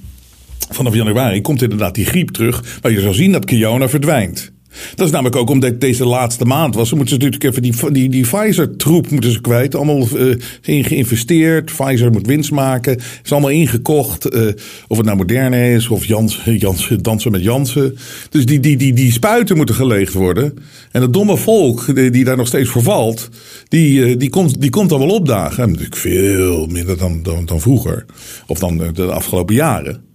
Vanaf 0.69 0.95
januari 0.95 1.41
komt 1.41 1.61
inderdaad 1.61 1.95
die 1.95 2.05
griep 2.05 2.29
terug. 2.29 2.79
Maar 2.81 2.91
je 2.91 3.01
zal 3.01 3.13
zien 3.13 3.31
dat 3.31 3.45
Kiona 3.45 3.89
verdwijnt. 3.89 4.51
Dat 4.95 5.05
is 5.05 5.11
namelijk 5.11 5.35
ook 5.35 5.49
omdat 5.49 5.81
deze 5.81 6.05
laatste 6.05 6.45
maand 6.45 6.75
was. 6.75 6.89
Ze 6.89 6.95
moeten 6.95 7.13
natuurlijk 7.13 7.43
even 7.43 7.61
die, 7.61 7.91
die, 7.91 8.09
die 8.09 8.27
Pfizer-troep 8.27 9.09
moeten 9.09 9.31
ze 9.31 9.41
kwijt. 9.41 9.75
Allemaal 9.75 10.07
uh, 10.15 10.35
geïnvesteerd. 10.61 11.65
Pfizer 11.65 12.11
moet 12.11 12.27
winst 12.27 12.51
maken. 12.51 12.97
Is 13.23 13.31
allemaal 13.31 13.49
ingekocht. 13.49 14.35
Uh, 14.35 14.47
of 14.87 14.97
het 14.97 15.05
nou 15.05 15.17
moderne 15.17 15.71
is 15.71 15.87
of 15.87 16.05
Jans, 16.05 16.41
Jans, 16.45 16.89
dansen 17.01 17.31
met 17.31 17.43
Jansen. 17.43 17.97
Dus 18.29 18.45
die, 18.45 18.59
die, 18.59 18.77
die, 18.77 18.93
die 18.93 19.11
spuiten 19.11 19.57
moeten 19.57 19.75
geleegd 19.75 20.13
worden. 20.13 20.53
En 20.91 21.01
het 21.01 21.13
domme 21.13 21.37
volk 21.37 21.95
die, 21.95 22.23
daar 22.23 22.37
nog 22.37 22.47
steeds 22.47 22.69
voor 22.69 22.83
valt. 22.83 23.29
Die, 23.67 23.99
uh, 23.99 24.17
die, 24.17 24.29
komt, 24.29 24.61
die 24.61 24.69
komt 24.69 24.89
dan 24.89 24.99
wel 24.99 25.09
opdagen. 25.09 25.63
En 25.63 25.69
natuurlijk 25.69 25.97
veel 25.97 26.65
minder 26.65 26.97
dan, 26.97 27.23
dan, 27.23 27.45
dan 27.45 27.59
vroeger. 27.59 28.05
Of 28.47 28.59
dan 28.59 28.77
de 28.93 29.11
afgelopen 29.11 29.55
jaren. 29.55 30.08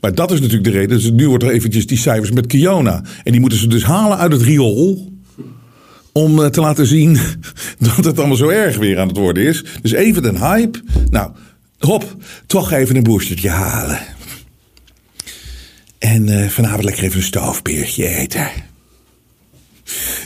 Maar 0.00 0.14
dat 0.14 0.30
is 0.30 0.40
natuurlijk 0.40 0.64
de 0.64 0.78
reden. 0.78 0.96
Dus 0.96 1.10
nu 1.10 1.28
wordt 1.28 1.44
er 1.44 1.50
eventjes 1.50 1.86
die 1.86 1.98
cijfers 1.98 2.30
met 2.30 2.46
Kiona. 2.46 3.02
En 3.24 3.32
die 3.32 3.40
moeten 3.40 3.58
ze 3.58 3.66
dus 3.66 3.84
halen 3.84 4.18
uit 4.18 4.32
het 4.32 4.42
riool. 4.42 5.12
Om 6.12 6.38
uh, 6.38 6.46
te 6.46 6.60
laten 6.60 6.86
zien 6.86 7.18
dat 7.78 8.04
het 8.04 8.18
allemaal 8.18 8.36
zo 8.36 8.48
erg 8.48 8.76
weer 8.76 8.98
aan 8.98 9.08
het 9.08 9.16
worden 9.16 9.46
is. 9.46 9.64
Dus 9.82 9.92
even 9.92 10.24
een 10.24 10.38
hype. 10.38 10.80
Nou, 11.10 11.30
hop, 11.78 12.16
toch 12.46 12.72
even 12.72 12.96
een 12.96 13.02
boostertje 13.02 13.48
halen. 13.48 13.98
En 15.98 16.28
uh, 16.28 16.48
vanavond 16.48 16.84
lekker 16.84 17.04
even 17.04 17.16
een 17.16 17.22
stoofpeertje 17.22 18.06
eten. 18.06 18.48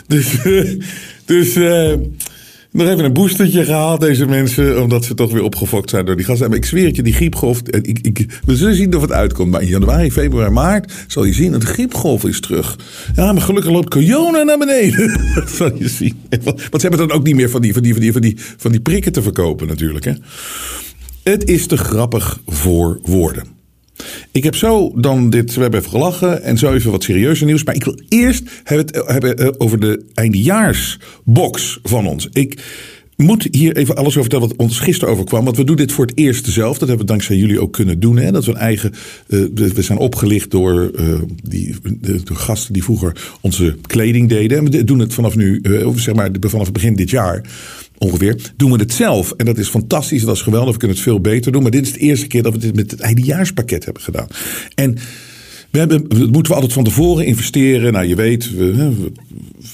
Dus, 0.06 0.44
uh, 0.44 0.80
dus 1.24 1.54
nog 2.72 2.88
even 2.88 3.04
een 3.04 3.12
boostertje 3.12 3.64
gehaald, 3.64 4.00
deze 4.00 4.26
mensen. 4.26 4.82
Omdat 4.82 5.04
ze 5.04 5.14
toch 5.14 5.32
weer 5.32 5.42
opgefokt 5.42 5.90
zijn 5.90 6.04
door 6.04 6.16
die 6.16 6.24
gasten. 6.24 6.48
Maar 6.48 6.58
ik 6.58 6.64
zweer 6.64 6.87
het 6.87 6.96
je, 6.96 7.02
die 7.02 7.12
griepgolf. 7.12 7.61
Ik, 7.62 7.98
ik, 7.98 8.40
we 8.44 8.56
zullen 8.56 8.74
zien 8.74 8.96
of 8.96 9.02
het 9.02 9.12
uitkomt. 9.12 9.50
Maar 9.50 9.62
in 9.62 9.68
januari, 9.68 10.12
februari, 10.12 10.50
maart 10.50 10.92
zal 11.06 11.24
je 11.24 11.32
zien 11.32 11.52
dat 11.52 11.61
de 11.61 11.66
griepgolf 11.66 12.24
is 12.24 12.40
terug. 12.40 12.78
Ja, 13.14 13.32
maar 13.32 13.42
gelukkig 13.42 13.72
loopt 13.72 13.90
corona 13.90 14.42
naar 14.42 14.58
beneden. 14.58 15.20
dat 15.35 15.50
zal 15.50 15.76
je 15.76 15.88
zien. 15.88 16.20
Want 16.44 16.61
ze 16.80 16.88
hebben 16.88 17.08
dan 17.08 17.12
ook 17.12 17.24
niet 17.24 17.35
meer 17.35 17.50
van 17.50 17.61
die, 17.61 17.72
van 17.72 17.82
die, 17.82 17.92
van 17.92 18.02
die, 18.02 18.12
van 18.12 18.20
die, 18.20 18.37
van 18.56 18.70
die 18.70 18.80
prikken 18.80 19.12
te 19.12 19.22
verkopen 19.22 19.66
natuurlijk. 19.66 20.04
Hè. 20.04 20.12
Het 21.22 21.48
is 21.48 21.66
te 21.66 21.76
grappig 21.76 22.40
voor 22.46 22.98
woorden. 23.02 23.62
Ik 24.31 24.44
heb 24.44 24.55
zo 24.55 24.92
dan 25.00 25.31
dit, 25.31 25.55
we 25.55 25.61
hebben 25.61 25.81
even 25.81 25.92
gelachen 25.92 26.42
en 26.42 26.59
zo 26.59 26.72
even 26.72 26.90
wat 26.90 27.02
serieuzer 27.02 27.46
nieuws. 27.46 27.64
Maar 27.64 27.74
ik 27.74 27.85
wil 27.85 28.00
eerst 28.09 28.42
hebben, 28.64 29.07
hebben 29.07 29.61
over 29.61 29.81
de 29.81 30.05
eindejaarsbox 30.14 31.78
van 31.83 32.07
ons. 32.07 32.28
Ik 32.33 32.62
moet 33.16 33.48
hier 33.50 33.76
even 33.76 33.96
alles 33.96 34.16
over 34.16 34.20
vertellen 34.20 34.48
wat 34.48 34.57
ons 34.57 34.78
gisteren 34.78 35.14
overkwam. 35.14 35.44
Want 35.44 35.57
we 35.57 35.64
doen 35.64 35.76
dit 35.76 35.92
voor 35.92 36.07
het 36.07 36.18
eerst 36.18 36.46
zelf. 36.46 36.78
Dat 36.78 36.88
hebben 36.88 37.07
we 37.07 37.12
dankzij 37.12 37.37
jullie 37.37 37.61
ook 37.61 37.72
kunnen 37.72 38.00
doen. 38.00 38.16
Hè? 38.16 38.33
Dat 38.33 38.44
we 38.44 38.50
een 38.50 38.57
eigen. 38.57 38.92
Uh, 39.28 39.46
we 39.55 39.83
zijn 39.83 39.98
opgelicht 39.98 40.50
door 40.50 40.90
die, 41.42 41.74
de, 42.00 42.20
gasten 42.24 42.72
die 42.72 42.85
vroeger 42.85 43.37
onze 43.40 43.76
kleding 43.87 44.28
deden. 44.28 44.59
En 44.59 44.70
we 44.70 44.85
doen 44.85 44.98
het 44.98 45.14
vanaf 45.14 45.37
nu, 45.37 45.59
uh, 45.62 45.96
zeg 45.96 46.14
maar 46.14 46.31
vanaf 46.40 46.64
het 46.64 46.72
begin 46.72 46.96
dit 46.96 47.11
jaar 47.11 47.42
ongeveer, 48.02 48.52
doen 48.56 48.72
we 48.72 48.78
het 48.78 48.92
zelf. 48.92 49.32
En 49.36 49.46
dat 49.46 49.58
is 49.58 49.68
fantastisch, 49.68 50.24
dat 50.24 50.36
is 50.36 50.42
geweldig, 50.42 50.72
we 50.72 50.78
kunnen 50.78 50.96
het 50.96 51.06
veel 51.06 51.20
beter 51.20 51.52
doen. 51.52 51.62
Maar 51.62 51.70
dit 51.70 51.86
is 51.86 51.92
de 51.92 51.98
eerste 51.98 52.26
keer 52.26 52.42
dat 52.42 52.52
we 52.52 52.58
dit 52.58 52.74
met 52.74 52.90
het 52.90 53.00
eindejaarspakket 53.00 53.84
hebben 53.84 54.02
gedaan. 54.02 54.26
En 54.74 54.98
we 55.72 55.78
hebben, 55.78 56.08
dat 56.08 56.18
moeten 56.18 56.42
we 56.42 56.54
altijd 56.54 56.72
van 56.72 56.84
tevoren 56.84 57.26
investeren. 57.26 57.92
Nou, 57.92 58.06
je 58.06 58.14
weet, 58.14 58.56
we, 58.56 58.76
we, 58.76 59.12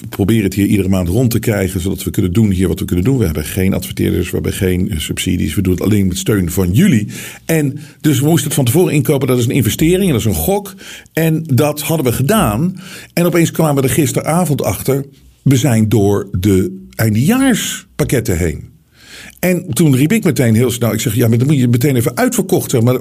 proberen 0.08 0.44
het 0.44 0.54
hier 0.54 0.66
iedere 0.66 0.88
maand 0.88 1.08
rond 1.08 1.30
te 1.30 1.38
krijgen, 1.38 1.80
zodat 1.80 2.02
we 2.02 2.10
kunnen 2.10 2.32
doen 2.32 2.50
hier 2.50 2.68
wat 2.68 2.78
we 2.78 2.84
kunnen 2.84 3.04
doen. 3.04 3.18
We 3.18 3.24
hebben 3.24 3.44
geen 3.44 3.74
adverteerders, 3.74 4.26
we 4.26 4.34
hebben 4.34 4.52
geen 4.52 4.94
subsidies. 4.96 5.54
We 5.54 5.62
doen 5.62 5.72
het 5.72 5.82
alleen 5.82 6.06
met 6.06 6.18
steun 6.18 6.50
van 6.50 6.72
jullie. 6.72 7.08
En 7.44 7.78
dus 8.00 8.20
we 8.20 8.26
moesten 8.26 8.46
het 8.46 8.54
van 8.54 8.64
tevoren 8.64 8.92
inkopen. 8.92 9.28
Dat 9.28 9.38
is 9.38 9.44
een 9.44 9.50
investering 9.50 10.10
dat 10.10 10.20
is 10.20 10.26
een 10.26 10.34
gok. 10.34 10.74
En 11.12 11.42
dat 11.46 11.80
hadden 11.80 12.06
we 12.06 12.12
gedaan. 12.12 12.80
En 13.12 13.24
opeens 13.24 13.50
kwamen 13.50 13.82
we 13.82 13.88
er 13.88 13.94
gisteravond 13.94 14.62
achter. 14.62 15.04
We 15.48 15.56
zijn 15.56 15.88
door 15.88 16.28
de 16.38 16.86
eindejaarspakketten 16.94 18.38
heen. 18.38 18.76
En 19.38 19.66
toen 19.72 19.96
riep 19.96 20.12
ik 20.12 20.24
meteen 20.24 20.54
heel 20.54 20.70
snel. 20.70 20.92
Ik 20.92 21.00
zeg, 21.00 21.14
ja, 21.14 21.28
maar 21.28 21.38
dan 21.38 21.46
moet 21.46 21.58
je 21.58 21.68
meteen 21.68 21.96
even 21.96 22.16
uitverkocht 22.16 22.70
zijn. 22.70 22.84
Maar, 22.84 22.98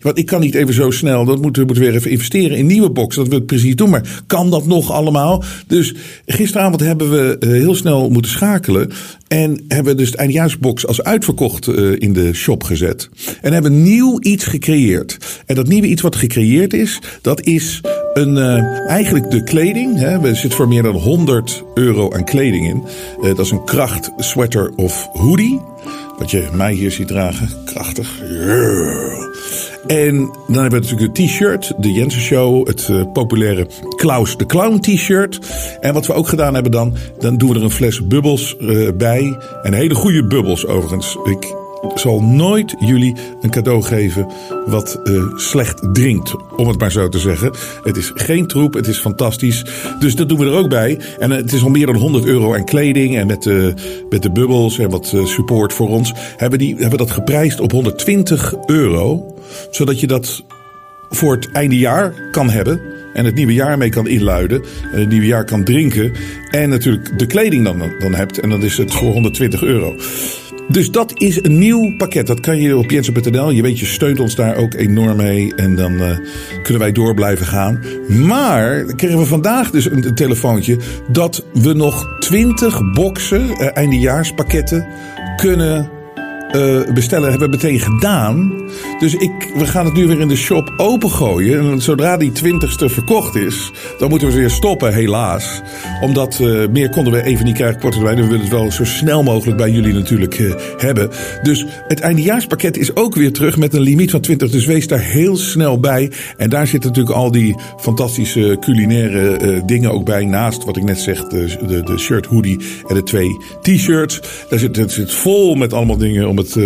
want 0.00 0.18
ik 0.18 0.26
kan 0.26 0.40
niet 0.40 0.54
even 0.54 0.74
zo 0.74 0.90
snel. 0.90 1.24
Dat 1.24 1.42
moeten 1.42 1.62
we 1.62 1.66
moeten 1.66 1.84
weer 1.84 1.94
even 1.94 2.10
investeren 2.10 2.56
in 2.56 2.66
nieuwe 2.66 2.90
box. 2.90 3.16
Dat 3.16 3.28
we 3.28 3.34
het 3.34 3.46
precies 3.46 3.76
doen. 3.76 3.90
Maar 3.90 4.22
kan 4.26 4.50
dat 4.50 4.66
nog 4.66 4.90
allemaal? 4.90 5.44
Dus 5.66 5.94
gisteravond 6.26 6.80
hebben 6.80 7.10
we 7.10 7.36
heel 7.46 7.74
snel 7.74 8.10
moeten 8.10 8.30
schakelen. 8.30 8.90
En 9.30 9.64
hebben 9.68 9.96
dus 9.96 10.06
het 10.06 10.16
eindjaarsbox 10.16 10.86
als 10.86 11.02
uitverkocht 11.02 11.66
uh, 11.66 11.96
in 11.98 12.12
de 12.12 12.34
shop 12.34 12.62
gezet. 12.62 13.08
En 13.40 13.52
hebben 13.52 13.82
nieuw 13.82 14.20
iets 14.20 14.44
gecreëerd. 14.44 15.42
En 15.46 15.54
dat 15.54 15.66
nieuwe 15.66 15.86
iets 15.86 16.02
wat 16.02 16.16
gecreëerd 16.16 16.72
is, 16.72 16.98
dat 17.22 17.40
is 17.40 17.80
een, 18.12 18.36
uh, 18.36 18.88
eigenlijk 18.88 19.30
de 19.30 19.42
kleding. 19.42 19.98
Hè. 19.98 20.28
Er 20.28 20.36
zit 20.36 20.54
voor 20.54 20.68
meer 20.68 20.82
dan 20.82 20.94
100 20.94 21.62
euro 21.74 22.12
aan 22.12 22.24
kleding 22.24 22.66
in. 22.66 22.82
Uh, 23.20 23.36
dat 23.36 23.38
is 23.38 23.50
een 23.50 23.64
kracht 23.64 24.10
sweater 24.16 24.72
of 24.76 25.08
hoodie. 25.12 25.60
Wat 26.20 26.30
je 26.30 26.48
mij 26.52 26.72
hier 26.72 26.90
ziet 26.90 27.08
dragen. 27.08 27.48
Krachtig. 27.64 28.20
En 29.86 30.16
dan 30.46 30.62
hebben 30.62 30.80
we 30.80 30.86
natuurlijk 30.86 31.14
de 31.14 31.24
t-shirt, 31.24 31.72
de 31.78 31.92
Jensen 31.92 32.20
Show, 32.20 32.66
het 32.66 32.88
uh, 32.90 33.02
populaire 33.12 33.66
Klaus 33.96 34.36
de 34.36 34.46
Clown 34.46 34.78
t-shirt. 34.78 35.38
En 35.80 35.94
wat 35.94 36.06
we 36.06 36.12
ook 36.12 36.28
gedaan 36.28 36.54
hebben 36.54 36.72
dan, 36.72 36.96
dan 37.18 37.36
doen 37.36 37.48
we 37.48 37.54
er 37.54 37.62
een 37.62 37.70
fles 37.70 38.06
bubbels 38.06 38.56
uh, 38.60 38.88
bij. 38.94 39.38
En 39.62 39.72
hele 39.72 39.94
goede 39.94 40.26
bubbels 40.26 40.66
overigens. 40.66 41.16
Ik 41.24 41.54
zal 41.94 42.22
nooit 42.22 42.74
jullie 42.78 43.16
een 43.40 43.50
cadeau 43.50 43.82
geven 43.82 44.26
wat 44.66 45.00
uh, 45.04 45.22
slecht 45.36 45.88
drinkt, 45.92 46.34
om 46.56 46.68
het 46.68 46.78
maar 46.78 46.92
zo 46.92 47.08
te 47.08 47.18
zeggen. 47.18 47.52
Het 47.82 47.96
is 47.96 48.10
geen 48.14 48.46
troep, 48.46 48.74
het 48.74 48.86
is 48.86 48.98
fantastisch. 48.98 49.64
Dus 49.98 50.14
dat 50.14 50.28
doen 50.28 50.38
we 50.38 50.44
er 50.44 50.52
ook 50.52 50.68
bij. 50.68 50.98
En 51.18 51.30
het 51.30 51.52
is 51.52 51.62
al 51.62 51.70
meer 51.70 51.86
dan 51.86 51.96
100 51.96 52.24
euro 52.24 52.54
aan 52.54 52.64
kleding 52.64 53.16
en 53.16 53.26
met, 53.26 53.44
uh, 53.44 53.74
met 54.10 54.22
de 54.22 54.30
bubbels 54.30 54.78
en 54.78 54.90
wat 54.90 55.14
support 55.24 55.72
voor 55.72 55.88
ons. 55.88 56.12
Hebben, 56.36 56.58
die, 56.58 56.76
hebben 56.76 56.98
dat 56.98 57.10
geprijsd 57.10 57.60
op 57.60 57.72
120 57.72 58.54
euro, 58.66 59.34
zodat 59.70 60.00
je 60.00 60.06
dat 60.06 60.44
voor 61.10 61.34
het 61.34 61.50
einde 61.52 61.78
jaar 61.78 62.28
kan 62.30 62.50
hebben. 62.50 62.80
En 63.12 63.24
het 63.24 63.34
nieuwe 63.34 63.54
jaar 63.54 63.78
mee 63.78 63.88
kan 63.88 64.08
inluiden. 64.08 64.62
En 64.92 65.00
het 65.00 65.08
nieuwe 65.08 65.26
jaar 65.26 65.44
kan 65.44 65.64
drinken. 65.64 66.12
En 66.50 66.68
natuurlijk 66.68 67.18
de 67.18 67.26
kleding 67.26 67.64
dan, 67.64 67.82
dan 67.98 68.14
hebt. 68.14 68.38
En 68.38 68.50
dan 68.50 68.62
is 68.62 68.76
het 68.76 68.92
voor 68.92 69.12
120 69.12 69.62
euro. 69.62 69.94
Dus 70.70 70.90
dat 70.90 71.12
is 71.14 71.44
een 71.44 71.58
nieuw 71.58 71.94
pakket. 71.96 72.26
Dat 72.26 72.40
kan 72.40 72.60
je 72.60 72.76
op 72.76 72.90
jensen.nl. 72.90 73.50
Je 73.50 73.62
weet, 73.62 73.78
je 73.78 73.86
steunt 73.86 74.20
ons 74.20 74.34
daar 74.34 74.56
ook 74.56 74.74
enorm 74.74 75.16
mee. 75.16 75.54
En 75.54 75.76
dan 75.76 75.92
uh, 75.92 76.16
kunnen 76.62 76.82
wij 76.82 76.92
door 76.92 77.14
blijven 77.14 77.46
gaan. 77.46 77.80
Maar 78.08 78.84
kregen 78.84 79.18
we 79.18 79.24
vandaag 79.24 79.70
dus 79.70 79.90
een, 79.90 80.14
telefoontje 80.14 80.78
dat 81.08 81.44
we 81.52 81.72
nog 81.72 82.18
20 82.20 82.92
boxen, 82.92 83.50
uh, 83.50 83.76
eindejaarspakketten, 83.76 84.86
kunnen 85.36 85.90
uh, 86.52 86.92
bestellen 86.94 87.30
hebben 87.30 87.50
we 87.50 87.56
meteen 87.56 87.80
gedaan. 87.80 88.52
Dus 89.00 89.14
ik, 89.14 89.32
we 89.54 89.66
gaan 89.66 89.84
het 89.84 89.94
nu 89.94 90.06
weer 90.06 90.20
in 90.20 90.28
de 90.28 90.36
shop 90.36 90.72
opengooien. 90.76 91.60
En 91.70 91.80
zodra 91.80 92.16
die 92.16 92.32
twintigste 92.32 92.88
verkocht 92.88 93.34
is, 93.36 93.70
dan 93.98 94.08
moeten 94.08 94.28
we 94.28 94.34
weer 94.34 94.50
stoppen, 94.50 94.94
helaas. 94.94 95.60
Omdat 96.00 96.38
uh, 96.42 96.68
meer 96.68 96.90
konden 96.90 97.12
we 97.12 97.22
even 97.22 97.44
niet 97.44 97.54
krijgen, 97.54 97.80
korte 97.80 97.96
termijn. 97.96 98.16
We 98.16 98.26
willen 98.26 98.40
het 98.40 98.48
wel 98.48 98.70
zo 98.70 98.84
snel 98.84 99.22
mogelijk 99.22 99.56
bij 99.56 99.70
jullie 99.70 99.92
natuurlijk 99.94 100.38
uh, 100.38 100.54
hebben. 100.76 101.10
Dus 101.42 101.66
het 101.88 102.00
eindejaarspakket 102.00 102.76
is 102.76 102.96
ook 102.96 103.14
weer 103.14 103.32
terug 103.32 103.56
met 103.56 103.74
een 103.74 103.80
limiet 103.80 104.10
van 104.10 104.20
20. 104.20 104.50
Dus 104.50 104.66
wees 104.66 104.86
daar 104.86 105.00
heel 105.00 105.36
snel 105.36 105.80
bij. 105.80 106.10
En 106.36 106.50
daar 106.50 106.66
zitten 106.66 106.90
natuurlijk 106.90 107.16
al 107.16 107.30
die 107.30 107.56
fantastische 107.78 108.56
culinaire 108.60 109.62
dingen 109.66 109.92
ook 109.92 110.04
bij. 110.04 110.24
Naast 110.24 110.64
wat 110.64 110.76
ik 110.76 110.82
net 110.82 110.98
zeg, 110.98 111.24
de, 111.24 111.82
de, 111.84 111.98
shirt, 111.98 112.26
hoodie 112.26 112.58
en 112.88 112.94
de 112.94 113.02
twee 113.02 113.28
t-shirts. 113.62 114.20
Daar 114.48 114.58
zit 114.58 114.76
het 114.76 114.92
zit 114.92 115.12
vol 115.12 115.54
met 115.54 115.72
allemaal 115.72 115.96
dingen 115.96 116.28
om 116.28 116.36
het 116.36 116.56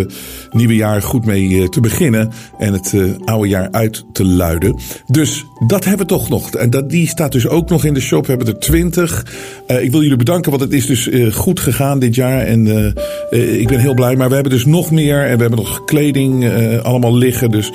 nieuwe 0.51 0.75
jaar 0.75 1.01
goed 1.01 1.25
mee 1.25 1.69
te 1.69 1.79
beginnen. 1.79 2.24
En 2.57 2.73
het 2.73 2.91
uh, 2.93 3.11
oude 3.25 3.47
jaar 3.47 3.67
uit 3.71 4.05
te 4.11 4.25
luiden. 4.25 4.79
Dus 5.07 5.45
dat 5.67 5.85
hebben 5.85 6.07
we 6.07 6.13
toch 6.13 6.29
nog. 6.29 6.51
En 6.51 6.69
dat, 6.69 6.89
die 6.89 7.07
staat 7.07 7.31
dus 7.31 7.47
ook 7.47 7.69
nog 7.69 7.85
in 7.85 7.93
de 7.93 7.99
shop. 7.99 8.25
We 8.25 8.33
hebben 8.33 8.53
er 8.53 8.59
twintig. 8.59 9.25
ik 9.67 9.91
wil 9.91 10.01
jullie 10.01 10.17
bedanken, 10.17 10.51
want 10.51 10.63
het 10.63 10.73
is 10.73 10.85
dus 10.85 11.09
goed 11.33 11.59
gegaan 11.59 11.99
dit 11.99 12.15
jaar. 12.15 12.41
En 12.41 12.67
ik 13.31 13.67
ben 13.67 13.79
heel 13.79 13.93
blij. 13.93 14.15
Maar 14.15 14.27
we 14.27 14.33
hebben 14.33 14.51
dus 14.51 14.65
nog 14.65 14.91
meer. 14.91 15.19
En 15.25 15.35
we 15.35 15.41
hebben 15.41 15.59
nog 15.59 15.85
kleding 15.85 16.49
allemaal 16.81 17.17
liggen. 17.17 17.51
Dus 17.51 17.71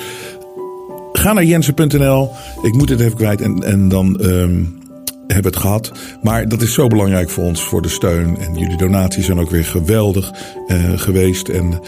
ga 1.13 1.33
naar 1.33 1.43
jensen.nl. 1.43 2.31
Ik 2.61 2.73
moet 2.73 2.89
het 2.89 2.99
even 2.99 3.15
kwijt. 3.17 3.41
En, 3.41 3.63
en 3.63 3.89
dan... 3.89 4.19
Um, 4.21 4.80
hebben 5.33 5.51
het 5.51 5.61
gehad. 5.61 5.91
Maar 6.21 6.47
dat 6.47 6.61
is 6.61 6.73
zo 6.73 6.87
belangrijk 6.87 7.29
voor 7.29 7.43
ons, 7.43 7.63
voor 7.63 7.81
de 7.81 7.89
steun. 7.89 8.37
En 8.39 8.53
jullie 8.53 8.77
donaties 8.77 9.25
zijn 9.25 9.39
ook 9.39 9.49
weer 9.49 9.65
geweldig 9.65 10.31
uh, 10.67 10.77
geweest. 10.95 11.49
En 11.49 11.79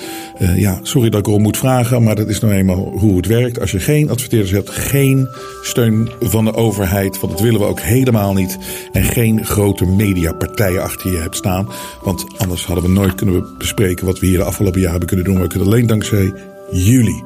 uh, 0.42 0.58
ja, 0.58 0.80
sorry 0.82 1.10
dat 1.10 1.20
ik 1.20 1.28
erom 1.28 1.42
moet 1.42 1.58
vragen, 1.58 2.04
maar 2.04 2.16
dat 2.16 2.28
is 2.28 2.40
nou 2.40 2.54
eenmaal 2.54 2.94
hoe 2.98 3.18
het 3.18 3.28
werkt. 3.28 3.60
Als 3.60 3.72
je 3.72 3.80
geen 3.80 4.10
adverteerders 4.10 4.52
hebt, 4.52 4.70
geen 4.70 5.28
steun 5.62 6.10
van 6.20 6.46
de 6.46 6.54
overheid, 6.54 7.20
want 7.20 7.32
dat 7.32 7.42
willen 7.42 7.60
we 7.60 7.66
ook 7.66 7.80
helemaal 7.80 8.34
niet. 8.34 8.58
En 8.92 9.04
geen 9.04 9.46
grote 9.46 9.86
mediapartijen 9.86 10.84
achter 10.84 11.12
je 11.12 11.18
hebt 11.18 11.36
staan. 11.36 11.68
Want 12.02 12.26
anders 12.38 12.66
hadden 12.66 12.84
we 12.84 12.90
nooit 12.90 13.16
kunnen 13.16 13.58
bespreken 13.58 14.06
wat 14.06 14.20
we 14.20 14.26
hier 14.26 14.38
de 14.38 14.44
afgelopen 14.44 14.80
jaren 14.80 14.98
hebben 15.00 15.10
kunnen 15.10 15.26
doen. 15.26 15.42
We 15.42 15.48
kunnen 15.48 15.68
alleen 15.68 15.88
dankzij 15.88 16.34
jullie. 16.72 17.24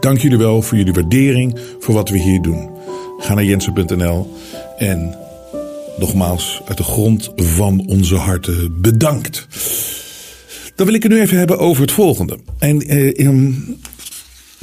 Dank 0.00 0.18
jullie 0.18 0.38
wel 0.38 0.62
voor 0.62 0.78
jullie 0.78 0.92
waardering 0.92 1.58
voor 1.78 1.94
wat 1.94 2.08
we 2.08 2.18
hier 2.18 2.42
doen. 2.42 2.70
Ga 3.18 3.34
naar 3.34 3.44
jensen.nl 3.44 4.32
en 4.78 5.21
nogmaals 5.98 6.60
uit 6.64 6.76
de 6.76 6.82
grond 6.82 7.32
van 7.36 7.86
onze 7.86 8.14
harten 8.14 8.80
bedankt. 8.80 9.46
Dan 10.74 10.86
wil 10.86 10.94
ik 10.94 11.02
het 11.02 11.12
nu 11.12 11.20
even 11.20 11.38
hebben 11.38 11.58
over 11.58 11.82
het 11.82 11.92
volgende. 11.92 12.38
En 12.58 12.80
eh, 12.80 13.26
um, 13.26 13.76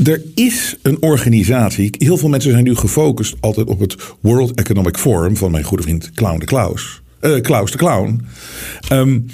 er 0.03 0.21
is 0.35 0.75
een 0.81 1.01
organisatie. 1.01 1.95
Heel 1.97 2.17
veel 2.17 2.29
mensen 2.29 2.51
zijn 2.51 2.63
nu 2.63 2.75
gefocust 2.75 3.35
altijd 3.39 3.67
op 3.67 3.79
het 3.79 3.95
World 4.19 4.53
Economic 4.53 4.97
Forum 4.97 5.37
van 5.37 5.51
mijn 5.51 5.63
goede 5.63 5.83
vriend 5.83 6.11
Clown 6.11 6.39
de 6.39 6.45
Klaus. 6.45 7.01
Uh, 7.21 7.41
Klaus 7.41 7.71
de 7.71 7.77
Clown. 7.77 8.21
Um, 8.91 9.25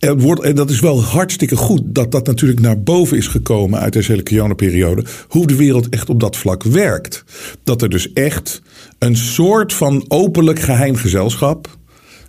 het 0.00 0.22
wordt, 0.22 0.42
en 0.42 0.54
dat 0.54 0.70
is 0.70 0.80
wel 0.80 1.02
hartstikke 1.02 1.56
goed 1.56 1.82
dat 1.84 2.12
dat 2.12 2.26
natuurlijk 2.26 2.60
naar 2.60 2.82
boven 2.82 3.16
is 3.16 3.26
gekomen 3.26 3.80
uit 3.80 3.92
deze 3.92 4.10
hele 4.10 4.22
coronaperiode. 4.22 5.04
Hoe 5.28 5.46
de 5.46 5.56
wereld 5.56 5.88
echt 5.88 6.08
op 6.08 6.20
dat 6.20 6.36
vlak 6.36 6.62
werkt. 6.62 7.24
Dat 7.64 7.82
er 7.82 7.88
dus 7.88 8.12
echt 8.12 8.62
een 8.98 9.16
soort 9.16 9.72
van 9.72 10.04
openlijk 10.08 10.58
geheim 10.58 10.96
gezelschap 10.96 11.78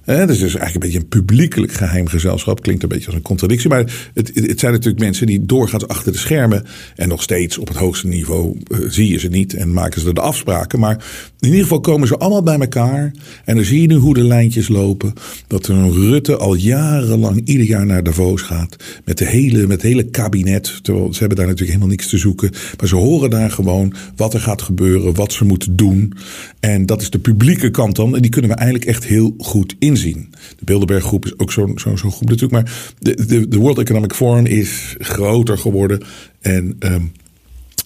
Dus 0.05 0.17
het 0.17 0.29
is 0.29 0.39
eigenlijk 0.39 0.73
een 0.73 0.79
beetje 0.79 0.99
een 0.99 1.07
publiekelijk 1.07 1.71
geheim 1.71 2.07
gezelschap. 2.07 2.61
Klinkt 2.61 2.83
een 2.83 2.89
beetje 2.89 3.05
als 3.05 3.15
een 3.15 3.21
contradictie. 3.21 3.69
Maar 3.69 4.09
het, 4.13 4.31
het 4.33 4.59
zijn 4.59 4.71
natuurlijk 4.71 5.03
mensen 5.03 5.27
die 5.27 5.45
doorgaans 5.45 5.87
achter 5.87 6.11
de 6.11 6.17
schermen. 6.17 6.65
En 6.95 7.07
nog 7.07 7.21
steeds 7.21 7.57
op 7.57 7.67
het 7.67 7.77
hoogste 7.77 8.07
niveau 8.07 8.57
uh, 8.67 8.79
zie 8.89 9.11
je 9.11 9.19
ze 9.19 9.27
niet. 9.27 9.53
En 9.53 9.73
maken 9.73 10.01
ze 10.01 10.13
de 10.13 10.21
afspraken. 10.21 10.79
Maar 10.79 11.05
in 11.39 11.47
ieder 11.47 11.61
geval 11.61 11.79
komen 11.79 12.07
ze 12.07 12.17
allemaal 12.17 12.43
bij 12.43 12.59
elkaar. 12.59 13.11
En 13.45 13.55
dan 13.55 13.65
zie 13.65 13.81
je 13.81 13.87
nu 13.87 13.95
hoe 13.95 14.13
de 14.13 14.23
lijntjes 14.23 14.67
lopen. 14.67 15.13
Dat 15.47 15.67
een 15.67 15.91
Rutte 15.93 16.37
al 16.37 16.53
jarenlang 16.53 17.41
ieder 17.45 17.65
jaar 17.65 17.85
naar 17.85 18.03
Davos 18.03 18.41
gaat. 18.41 18.75
Met, 19.05 19.17
de 19.17 19.25
hele, 19.25 19.59
met 19.59 19.71
het 19.71 19.81
hele 19.81 20.03
kabinet. 20.03 20.79
Terwijl 20.81 21.13
ze 21.13 21.19
hebben 21.19 21.37
daar 21.37 21.47
natuurlijk 21.47 21.73
helemaal 21.73 21.95
niks 21.95 22.09
te 22.09 22.17
zoeken. 22.17 22.51
Maar 22.79 22.87
ze 22.87 22.95
horen 22.95 23.29
daar 23.29 23.51
gewoon 23.51 23.93
wat 24.15 24.33
er 24.33 24.39
gaat 24.39 24.61
gebeuren. 24.61 25.13
Wat 25.13 25.33
ze 25.33 25.45
moeten 25.45 25.75
doen. 25.75 26.13
En 26.59 26.85
dat 26.85 27.01
is 27.01 27.09
de 27.09 27.19
publieke 27.19 27.69
kant 27.69 27.95
dan. 27.95 28.15
En 28.15 28.21
die 28.21 28.31
kunnen 28.31 28.51
we 28.51 28.57
eigenlijk 28.57 28.89
echt 28.89 29.05
heel 29.05 29.33
goed 29.37 29.75
De 29.93 30.65
Bilderberggroep 30.65 31.25
is 31.25 31.33
ook 31.37 31.51
zo'n 31.51 31.79
zo, 31.79 31.95
groep 31.95 32.29
natuurlijk. 32.29 32.51
Maar 32.51 32.93
de, 32.99 33.47
de, 33.47 33.57
World 33.57 33.79
Economic 33.79 34.13
Forum 34.13 34.45
is 34.45 34.95
groter 34.99 35.57
geworden. 35.57 36.03
En 36.41 36.75
um, 36.79 37.11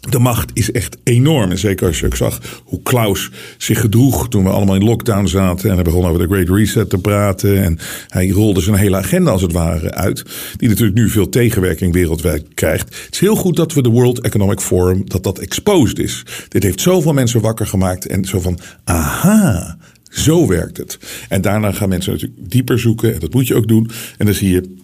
de 0.09 0.19
macht 0.19 0.51
is 0.53 0.71
echt 0.71 0.97
enorm. 1.03 1.51
En 1.51 1.57
zeker 1.57 1.87
als 1.87 1.99
je 1.99 2.05
ook 2.05 2.15
zag 2.15 2.61
hoe 2.63 2.81
Klaus 2.81 3.31
zich 3.57 3.79
gedroeg 3.79 4.29
toen 4.29 4.43
we 4.43 4.49
allemaal 4.49 4.75
in 4.75 4.83
lockdown 4.83 5.25
zaten. 5.25 5.69
En 5.69 5.75
hij 5.75 5.83
begon 5.83 6.05
over 6.05 6.19
de 6.19 6.33
Great 6.33 6.49
Reset 6.57 6.89
te 6.89 6.97
praten. 6.97 7.63
En 7.63 7.79
hij 8.07 8.29
rolde 8.29 8.61
zijn 8.61 8.75
hele 8.75 8.97
agenda 8.97 9.31
als 9.31 9.41
het 9.41 9.51
ware 9.51 9.93
uit. 9.93 10.23
Die 10.57 10.69
natuurlijk 10.69 10.97
nu 10.97 11.09
veel 11.09 11.29
tegenwerking 11.29 11.93
wereldwijd 11.93 12.45
krijgt. 12.53 12.95
Het 13.05 13.13
is 13.13 13.19
heel 13.19 13.35
goed 13.35 13.55
dat 13.55 13.73
we 13.73 13.81
de 13.81 13.89
World 13.89 14.21
Economic 14.21 14.59
Forum, 14.59 15.09
dat 15.09 15.23
dat 15.23 15.39
exposed 15.39 15.99
is. 15.99 16.23
Dit 16.47 16.63
heeft 16.63 16.81
zoveel 16.81 17.13
mensen 17.13 17.41
wakker 17.41 17.67
gemaakt. 17.67 18.05
En 18.05 18.25
zo 18.25 18.39
van, 18.39 18.59
aha, 18.83 19.77
zo 20.15 20.47
werkt 20.47 20.77
het. 20.77 20.99
En 21.29 21.41
daarna 21.41 21.71
gaan 21.71 21.89
mensen 21.89 22.11
natuurlijk 22.11 22.51
dieper 22.51 22.79
zoeken. 22.79 23.13
En 23.13 23.19
dat 23.19 23.33
moet 23.33 23.47
je 23.47 23.55
ook 23.55 23.67
doen. 23.67 23.89
En 24.17 24.25
dan 24.25 24.35
zie 24.35 24.49
je 24.49 24.75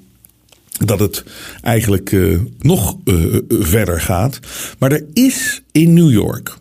dat 0.86 1.00
het 1.00 1.24
eigenlijk 1.62 2.12
uh, 2.12 2.40
nog 2.60 2.98
uh, 3.06 3.36
verder 3.50 4.02
gaat. 4.02 4.40
Maar 4.80 4.92
er 4.92 5.06
is 5.14 5.62
in 5.72 5.94
New 5.94 6.12
York. 6.12 6.60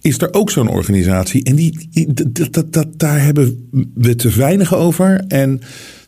Is 0.00 0.18
er 0.18 0.34
ook 0.34 0.50
zo'n 0.50 0.68
organisatie? 0.68 1.44
En 1.44 1.56
die, 1.56 1.88
dat, 2.12 2.52
dat, 2.52 2.72
dat, 2.72 2.86
daar 2.98 3.22
hebben 3.22 3.68
we 3.94 4.16
te 4.16 4.30
weinig 4.30 4.74
over. 4.74 5.24
En 5.28 5.60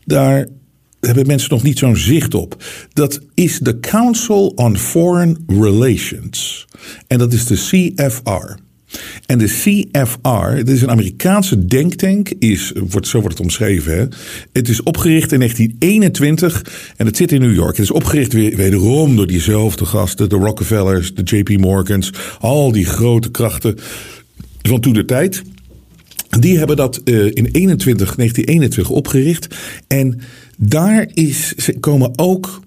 daar 0.05 0.47
hebben 1.01 1.27
mensen 1.27 1.51
nog 1.51 1.63
niet 1.63 1.79
zo'n 1.79 1.97
zicht 1.97 2.35
op. 2.35 2.65
Dat 2.93 3.21
is 3.35 3.59
de 3.59 3.81
Council 3.81 4.47
on 4.47 4.77
Foreign 4.77 5.45
Relations. 5.47 6.67
En 7.07 7.19
dat 7.19 7.33
is 7.33 7.47
de 7.47 7.55
CFR. 7.95 8.63
En 9.27 9.39
de 9.39 9.47
CFR, 9.47 10.55
dit 10.55 10.69
is 10.69 10.83
een 10.83 10.91
Amerikaanse 10.91 11.67
denktank, 11.67 12.29
is, 12.39 12.73
wordt, 12.89 13.07
zo 13.07 13.21
wordt 13.21 13.39
het 13.39 13.47
omschreven. 13.47 13.97
Hè? 13.97 14.05
Het 14.53 14.69
is 14.69 14.83
opgericht 14.83 15.33
in 15.33 15.39
1921 15.39 16.93
en 16.97 17.07
het 17.07 17.17
zit 17.17 17.33
in 17.33 17.41
New 17.41 17.55
York. 17.55 17.77
Het 17.77 17.85
is 17.85 17.91
opgericht 17.91 18.33
wederom 18.33 19.17
door 19.17 19.27
diezelfde 19.27 19.85
gasten, 19.85 20.29
de 20.29 20.37
Rockefellers, 20.37 21.15
de 21.15 21.23
JP 21.23 21.59
Morgans, 21.59 22.13
al 22.41 22.73
die 22.73 22.85
grote 22.85 23.31
krachten 23.31 23.79
van 24.63 24.81
toen 24.81 24.93
de 24.93 25.05
tijd. 25.05 25.43
Die 26.41 26.59
hebben 26.59 26.77
dat 26.77 27.01
uh, 27.05 27.25
in 27.25 27.49
21, 27.53 28.15
1921 28.15 28.91
opgericht. 28.91 29.57
En 29.87 30.21
daar 30.57 31.09
is, 31.15 31.55
komen 31.81 32.13
ook 32.17 32.61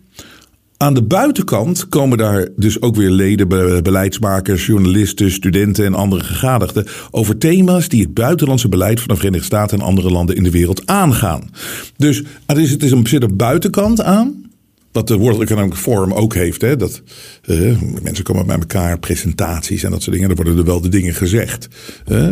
aan 0.77 0.93
de 0.93 1.03
buitenkant 1.03 1.89
komen 1.89 2.17
daar 2.17 2.47
dus 2.55 2.81
ook 2.81 2.95
weer 2.95 3.09
leden, 3.09 3.47
beleidsmakers, 3.83 4.65
journalisten, 4.65 5.31
studenten 5.31 5.85
en 5.85 5.93
andere 5.93 6.23
gegadigden 6.23 6.87
over 7.11 7.37
thema's 7.37 7.89
die 7.89 8.01
het 8.01 8.13
buitenlandse 8.13 8.69
beleid 8.69 8.99
van 8.99 9.07
de 9.07 9.15
Verenigde 9.15 9.45
Staten 9.45 9.79
en 9.79 9.85
andere 9.85 10.11
landen 10.11 10.35
in 10.35 10.43
de 10.43 10.51
wereld 10.51 10.85
aangaan. 10.85 11.49
Dus 11.97 12.23
het 12.45 12.57
is, 12.57 12.71
het 12.71 12.83
is 12.83 12.91
een, 12.91 13.07
zit 13.07 13.23
een 13.23 13.35
buitenkant 13.35 14.01
aan. 14.01 14.45
Wat 14.91 15.07
de 15.07 15.17
World 15.17 15.41
Economic 15.41 15.73
Forum 15.73 16.13
ook 16.13 16.33
heeft. 16.33 16.61
Hè? 16.61 16.75
Dat 16.75 17.01
uh, 17.45 17.81
mensen 18.01 18.23
komen 18.23 18.45
bij 18.45 18.57
elkaar, 18.57 18.99
presentaties 18.99 19.83
en 19.83 19.91
dat 19.91 20.01
soort 20.01 20.15
dingen. 20.15 20.35
Dan 20.35 20.37
worden 20.37 20.57
er 20.57 20.69
wel 20.69 20.81
de 20.81 20.89
dingen 20.89 21.13
gezegd. 21.13 21.67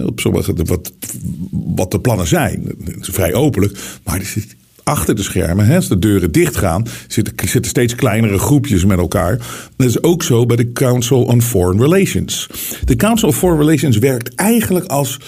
Op 0.05 0.19
sommige, 0.19 0.53
wat, 0.53 0.91
wat 1.51 1.91
de 1.91 1.99
plannen 1.99 2.27
zijn. 2.27 2.75
Vrij 2.99 3.33
openlijk. 3.33 3.77
Maar 4.03 4.19
er 4.19 4.25
zit 4.25 4.55
achter 4.85 5.15
de 5.15 5.23
schermen, 5.23 5.65
hè, 5.65 5.75
als 5.75 5.87
de 5.87 5.99
deuren 5.99 6.31
dichtgaan, 6.31 6.85
zitten, 7.07 7.33
zitten 7.47 7.71
steeds 7.71 7.95
kleinere 7.95 8.37
groepjes 8.37 8.85
met 8.85 8.97
elkaar. 8.97 9.37
Dat 9.77 9.87
is 9.87 10.03
ook 10.03 10.23
zo 10.23 10.45
bij 10.45 10.55
de 10.55 10.71
Council 10.71 11.23
on 11.23 11.41
Foreign 11.41 11.81
Relations. 11.81 12.49
De 12.85 12.95
Council 12.95 13.27
on 13.27 13.33
Foreign 13.33 13.61
Relations 13.61 13.97
werkt 13.97 14.35
eigenlijk 14.35 14.85
als. 14.85 15.19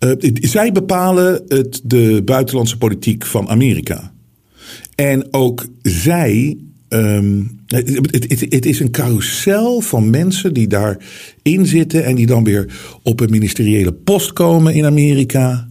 Uh, 0.00 0.32
zij 0.40 0.72
bepalen 0.72 1.42
het, 1.48 1.80
de 1.84 2.22
buitenlandse 2.24 2.78
politiek 2.78 3.26
van 3.26 3.48
Amerika. 3.48 4.12
En 4.94 5.26
ook 5.30 5.66
zij 5.82 6.56
het, 6.88 8.12
het, 8.28 8.46
het, 8.48 8.66
is 8.66 8.80
een 8.80 8.90
carousel 8.90 9.80
van 9.80 10.10
mensen 10.10 10.54
die 10.54 10.66
daarin 10.66 11.66
zitten 11.66 12.04
en 12.04 12.14
die 12.14 12.26
dan 12.26 12.44
weer 12.44 12.66
op 13.02 13.20
een 13.20 13.30
ministeriële 13.30 13.92
post 13.92 14.32
komen 14.32 14.74
in 14.74 14.84
Amerika. 14.84 15.68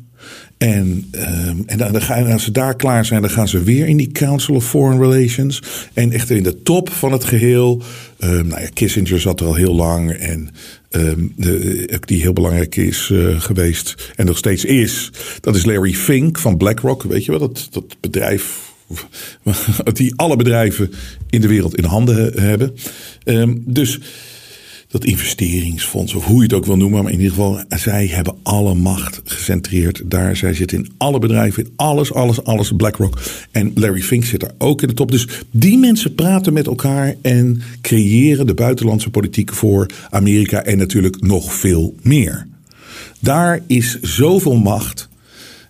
En, 0.57 1.11
um, 1.11 1.63
en 1.65 1.77
dan, 1.77 2.01
als 2.31 2.43
ze 2.43 2.51
daar 2.51 2.75
klaar 2.75 3.05
zijn, 3.05 3.21
dan 3.21 3.29
gaan 3.29 3.47
ze 3.47 3.63
weer 3.63 3.87
in 3.87 3.97
die 3.97 4.11
Council 4.11 4.55
of 4.55 4.65
Foreign 4.65 5.01
Relations. 5.01 5.61
En 5.93 6.11
echt 6.11 6.29
in 6.29 6.43
de 6.43 6.61
top 6.61 6.89
van 6.89 7.11
het 7.11 7.23
geheel. 7.23 7.81
Um, 8.19 8.47
nou 8.47 8.61
ja, 8.61 8.69
Kissinger 8.73 9.19
zat 9.19 9.39
er 9.39 9.45
al 9.45 9.55
heel 9.55 9.75
lang. 9.75 10.11
En 10.11 10.49
um, 10.89 11.33
de, 11.35 11.99
die 11.99 12.21
heel 12.21 12.33
belangrijk 12.33 12.75
is 12.75 13.09
uh, 13.11 13.41
geweest. 13.41 14.11
En 14.15 14.25
nog 14.25 14.37
steeds 14.37 14.65
is. 14.65 15.11
Dat 15.41 15.55
is 15.55 15.65
Larry 15.65 15.93
Fink 15.93 16.39
van 16.39 16.57
BlackRock. 16.57 17.03
Weet 17.03 17.25
je 17.25 17.31
wel, 17.31 17.39
dat, 17.39 17.67
dat 17.71 17.97
bedrijf 17.99 18.73
die 19.93 20.13
alle 20.15 20.35
bedrijven 20.35 20.91
in 21.29 21.41
de 21.41 21.47
wereld 21.47 21.75
in 21.75 21.83
handen 21.83 22.41
hebben. 22.41 22.75
Dus 23.65 23.99
dat 24.95 25.05
investeringsfonds, 25.05 26.13
of 26.13 26.25
hoe 26.25 26.35
je 26.35 26.43
het 26.43 26.53
ook 26.53 26.65
wil 26.65 26.77
noemen. 26.77 27.03
Maar 27.03 27.11
in 27.11 27.17
ieder 27.17 27.33
geval, 27.33 27.63
zij 27.69 28.07
hebben 28.07 28.35
alle 28.43 28.73
macht 28.73 29.21
gecentreerd 29.23 30.01
daar. 30.05 30.35
Zij 30.35 30.53
zitten 30.53 30.77
in 30.77 30.91
alle 30.97 31.19
bedrijven, 31.19 31.63
in 31.63 31.71
alles, 31.75 32.13
alles, 32.13 32.43
alles. 32.43 32.71
BlackRock 32.71 33.21
en 33.51 33.71
Larry 33.75 34.01
Fink 34.01 34.25
zit 34.25 34.53
ook 34.57 34.81
in 34.81 34.87
de 34.87 34.93
top. 34.93 35.11
Dus 35.11 35.27
die 35.51 35.77
mensen 35.77 36.15
praten 36.15 36.53
met 36.53 36.67
elkaar 36.67 37.15
en 37.21 37.61
creëren 37.81 38.47
de 38.47 38.53
buitenlandse 38.53 39.09
politiek 39.09 39.53
voor 39.53 39.89
Amerika 40.09 40.63
en 40.63 40.77
natuurlijk 40.77 41.21
nog 41.21 41.53
veel 41.53 41.95
meer. 42.01 42.47
Daar 43.19 43.61
is 43.67 43.99
zoveel 44.01 44.57
macht. 44.57 45.09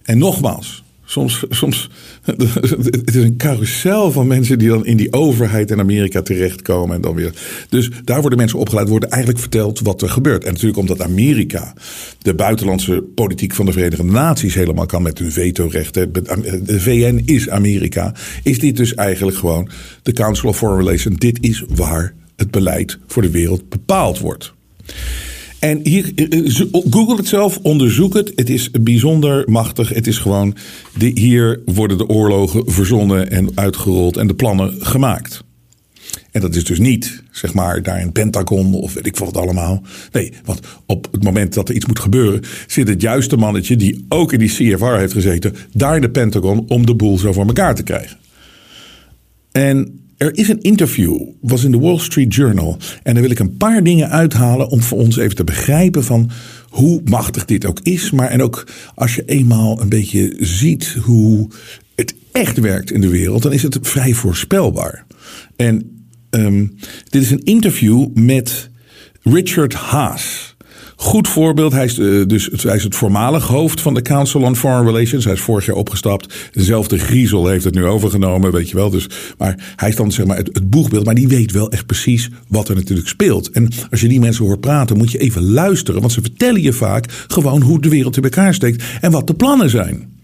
En 0.03 0.17
nogmaals, 0.17 0.83
soms, 1.05 1.43
soms 1.49 1.89
het 2.25 3.15
is 3.15 3.23
een 3.23 3.37
carousel 3.37 4.11
van 4.11 4.27
mensen 4.27 4.59
die 4.59 4.69
dan 4.69 4.85
in 4.85 4.97
die 4.97 5.13
overheid 5.13 5.71
in 5.71 5.79
Amerika 5.79 6.21
terechtkomen. 6.21 6.95
En 6.95 7.01
dan 7.01 7.15
weer. 7.15 7.33
Dus 7.69 7.89
daar 8.03 8.21
worden 8.21 8.39
mensen 8.39 8.59
opgeleid, 8.59 8.89
worden 8.89 9.09
eigenlijk 9.09 9.41
verteld 9.41 9.79
wat 9.79 10.01
er 10.01 10.09
gebeurt. 10.09 10.43
En 10.43 10.51
natuurlijk 10.51 10.79
omdat 10.79 11.01
Amerika 11.01 11.73
de 12.21 12.33
buitenlandse 12.33 13.03
politiek 13.15 13.53
van 13.53 13.65
de 13.65 13.71
Verenigde 13.71 14.03
Naties 14.03 14.53
helemaal 14.53 14.85
kan 14.85 15.01
met 15.01 15.19
hun 15.19 15.31
vetorechten. 15.31 16.13
De 16.13 16.79
VN 16.79 17.21
is 17.25 17.49
Amerika. 17.49 18.13
Is 18.43 18.59
dit 18.59 18.77
dus 18.77 18.93
eigenlijk 18.93 19.37
gewoon 19.37 19.69
de 20.03 20.13
Council 20.13 20.49
of 20.49 20.57
Foreign 20.57 20.85
Relations. 20.85 21.17
Dit 21.17 21.37
is 21.41 21.63
waar 21.67 22.13
het 22.35 22.51
beleid 22.51 22.99
voor 23.07 23.21
de 23.21 23.31
wereld 23.31 23.69
bepaald 23.69 24.19
wordt. 24.19 24.53
En 25.65 25.79
hier, 25.83 26.11
eh, 26.15 26.61
eh, 26.61 26.67
Google 26.89 27.15
het 27.15 27.27
zelf, 27.27 27.59
onderzoek 27.61 28.13
het. 28.13 28.31
Het 28.35 28.49
is 28.49 28.71
bijzonder 28.71 29.43
machtig. 29.49 29.89
Het 29.89 30.07
is 30.07 30.17
gewoon, 30.17 30.55
de, 30.97 31.11
hier 31.13 31.61
worden 31.65 31.97
de 31.97 32.07
oorlogen 32.07 32.71
verzonnen 32.71 33.31
en 33.31 33.49
uitgerold 33.55 34.17
en 34.17 34.27
de 34.27 34.33
plannen 34.33 34.73
gemaakt. 34.79 35.43
En 36.31 36.41
dat 36.41 36.55
is 36.55 36.63
dus 36.63 36.79
niet, 36.79 37.23
zeg 37.31 37.53
maar, 37.53 37.83
daar 37.83 38.01
in 38.01 38.11
Pentagon 38.11 38.73
of 38.73 38.93
weet 38.93 39.05
ik 39.05 39.17
wat 39.17 39.37
allemaal. 39.37 39.81
Nee, 40.11 40.33
want 40.43 40.59
op 40.85 41.07
het 41.11 41.23
moment 41.23 41.53
dat 41.53 41.69
er 41.69 41.75
iets 41.75 41.85
moet 41.85 41.99
gebeuren, 41.99 42.41
zit 42.67 42.87
het 42.87 43.01
juiste 43.01 43.37
mannetje 43.37 43.75
die 43.75 44.05
ook 44.09 44.33
in 44.33 44.39
die 44.39 44.49
CFR 44.49 44.85
heeft 44.85 45.13
gezeten, 45.13 45.55
daar 45.73 45.95
in 45.95 46.01
de 46.01 46.09
Pentagon 46.09 46.65
om 46.67 46.85
de 46.85 46.95
boel 46.95 47.17
zo 47.17 47.33
voor 47.33 47.47
elkaar 47.47 47.75
te 47.75 47.83
krijgen. 47.83 48.17
En 49.51 50.04
er 50.17 50.37
is 50.37 50.49
een 50.49 50.61
interview, 50.61 51.19
was 51.41 51.63
in 51.63 51.71
de 51.71 51.79
Wall 51.79 51.99
Street 51.99 52.35
Journal. 52.35 52.77
En 53.03 53.13
daar 53.13 53.23
wil 53.23 53.31
ik 53.31 53.39
een 53.39 53.57
paar 53.57 53.83
dingen 53.83 54.09
uithalen 54.09 54.69
om 54.69 54.81
voor 54.81 54.97
ons 54.97 55.17
even 55.17 55.35
te 55.35 55.43
begrijpen 55.43 56.03
van 56.03 56.31
hoe 56.69 57.01
machtig 57.05 57.45
dit 57.45 57.65
ook 57.65 57.79
is. 57.83 58.11
Maar 58.11 58.29
en 58.29 58.41
ook 58.41 58.67
als 58.95 59.15
je 59.15 59.25
eenmaal 59.25 59.81
een 59.81 59.89
beetje 59.89 60.35
ziet 60.39 60.97
hoe 61.01 61.49
het 61.95 62.15
echt 62.31 62.59
werkt 62.59 62.91
in 62.91 63.01
de 63.01 63.09
wereld, 63.09 63.41
dan 63.41 63.53
is 63.53 63.63
het 63.63 63.77
vrij 63.81 64.13
voorspelbaar. 64.13 65.05
En 65.55 66.07
um, 66.29 66.75
dit 67.09 67.21
is 67.21 67.31
een 67.31 67.43
interview 67.43 68.07
met 68.13 68.69
Richard 69.21 69.73
Haas. 69.73 70.54
Goed 70.95 71.27
voorbeeld. 71.27 71.71
Hij 71.71 71.85
is, 71.85 71.99
uh, 71.99 72.25
dus, 72.27 72.49
hij 72.61 72.75
is 72.75 72.83
het 72.83 72.95
voormalig 72.95 73.47
hoofd 73.47 73.81
van 73.81 73.93
de 73.93 74.01
Council 74.01 74.41
on 74.41 74.55
Foreign 74.55 74.85
Relations. 74.85 75.25
Hij 75.25 75.33
is 75.33 75.41
vorig 75.41 75.65
jaar 75.65 75.75
opgestapt. 75.75 76.49
Dezelfde 76.51 76.99
griezel 76.99 77.47
heeft 77.47 77.63
het 77.63 77.73
nu 77.73 77.85
overgenomen, 77.85 78.51
weet 78.51 78.69
je 78.69 78.75
wel. 78.75 78.89
Dus, 78.89 79.09
maar 79.37 79.73
hij 79.75 79.89
is 79.89 79.95
dan 79.95 80.11
zeg 80.11 80.25
maar 80.25 80.37
het, 80.37 80.49
het 80.53 80.69
boegbeeld. 80.69 81.05
Maar 81.05 81.15
die 81.15 81.27
weet 81.27 81.51
wel 81.51 81.71
echt 81.71 81.85
precies 81.85 82.29
wat 82.47 82.69
er 82.69 82.75
natuurlijk 82.75 83.07
speelt. 83.07 83.49
En 83.49 83.69
als 83.91 84.01
je 84.01 84.07
die 84.07 84.19
mensen 84.19 84.45
hoort 84.45 84.59
praten, 84.59 84.97
moet 84.97 85.11
je 85.11 85.17
even 85.17 85.51
luisteren. 85.51 86.01
Want 86.01 86.13
ze 86.13 86.21
vertellen 86.21 86.61
je 86.61 86.73
vaak 86.73 87.25
gewoon 87.27 87.61
hoe 87.61 87.81
de 87.81 87.89
wereld 87.89 88.17
in 88.17 88.23
elkaar 88.23 88.53
steekt. 88.53 88.83
En 89.01 89.11
wat 89.11 89.27
de 89.27 89.33
plannen 89.33 89.69
zijn. 89.69 90.14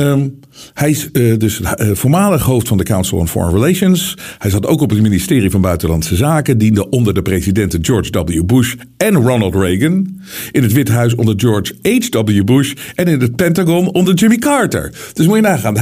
Um, 0.00 0.38
hij 0.74 0.90
is 0.90 1.08
uh, 1.12 1.38
dus 1.38 1.60
uh, 1.60 1.70
voormalig 1.92 2.42
hoofd 2.42 2.68
van 2.68 2.78
de 2.78 2.84
Council 2.84 3.18
on 3.18 3.28
Foreign 3.28 3.56
Relations. 3.56 4.16
Hij 4.38 4.50
zat 4.50 4.66
ook 4.66 4.80
op 4.80 4.90
het 4.90 5.02
ministerie 5.02 5.50
van 5.50 5.60
Buitenlandse 5.60 6.16
Zaken. 6.16 6.58
Diende 6.58 6.88
onder 6.88 7.14
de 7.14 7.22
presidenten 7.22 7.84
George 7.84 8.24
W. 8.24 8.44
Bush 8.44 8.74
en 8.96 9.14
Ronald 9.14 9.54
Reagan. 9.54 10.20
In 10.52 10.62
het 10.62 10.72
Witte 10.72 10.92
Huis 10.92 11.14
onder 11.14 11.34
George 11.36 11.74
H.W. 11.82 12.44
Bush. 12.44 12.72
En 12.94 13.06
in 13.06 13.20
het 13.20 13.36
Pentagon 13.36 13.92
onder 13.92 14.14
Jimmy 14.14 14.36
Carter. 14.36 14.92
Dus 15.12 15.26
moet 15.26 15.36
je 15.36 15.42
nagaan. 15.42 15.76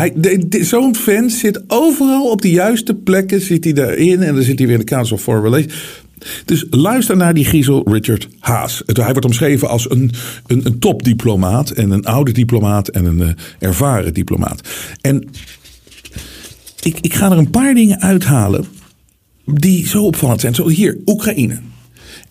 Zo'n 0.51 0.95
fan 0.95 1.31
zit 1.31 1.63
overal 1.67 2.31
op 2.31 2.43
de 2.43 2.51
juiste 2.51 2.95
plekken. 2.95 3.41
Zit 3.41 3.65
hij 3.65 3.73
daarin. 3.73 4.23
En 4.23 4.35
dan 4.35 4.43
zit 4.43 4.59
hij 4.59 4.67
weer 4.67 4.79
in 4.79 4.85
de 4.87 4.93
Council 4.93 5.17
on 5.17 5.23
Foreign 5.23 5.45
Relations. 5.45 6.07
Dus 6.45 6.65
luister 6.71 7.17
naar 7.17 7.35
die 7.35 7.45
griezel 7.45 7.93
Richard 7.93 8.29
Haas. 8.39 8.83
Hij 8.87 9.13
wordt 9.13 9.25
omschreven 9.25 9.69
als 9.69 9.91
een, 9.91 10.13
een, 10.47 10.67
een 10.67 10.79
topdiplomaat 10.79 11.71
en 11.71 11.91
een 11.91 12.05
oude 12.05 12.33
diplomaat 12.33 12.89
en 12.89 13.05
een 13.05 13.21
uh, 13.21 13.29
ervaren 13.59 14.15
diplomaat. 14.15 14.69
En 15.01 15.29
ik, 16.81 16.99
ik 17.01 17.15
ga 17.15 17.31
er 17.31 17.39
een 17.39 17.51
paar 17.51 17.75
dingen 17.75 18.01
uithalen 18.01 18.65
die 19.45 19.87
zo 19.87 20.05
opvallend 20.05 20.41
zijn. 20.41 20.55
Zo 20.55 20.69
hier, 20.69 20.99
Oekraïne. 21.07 21.61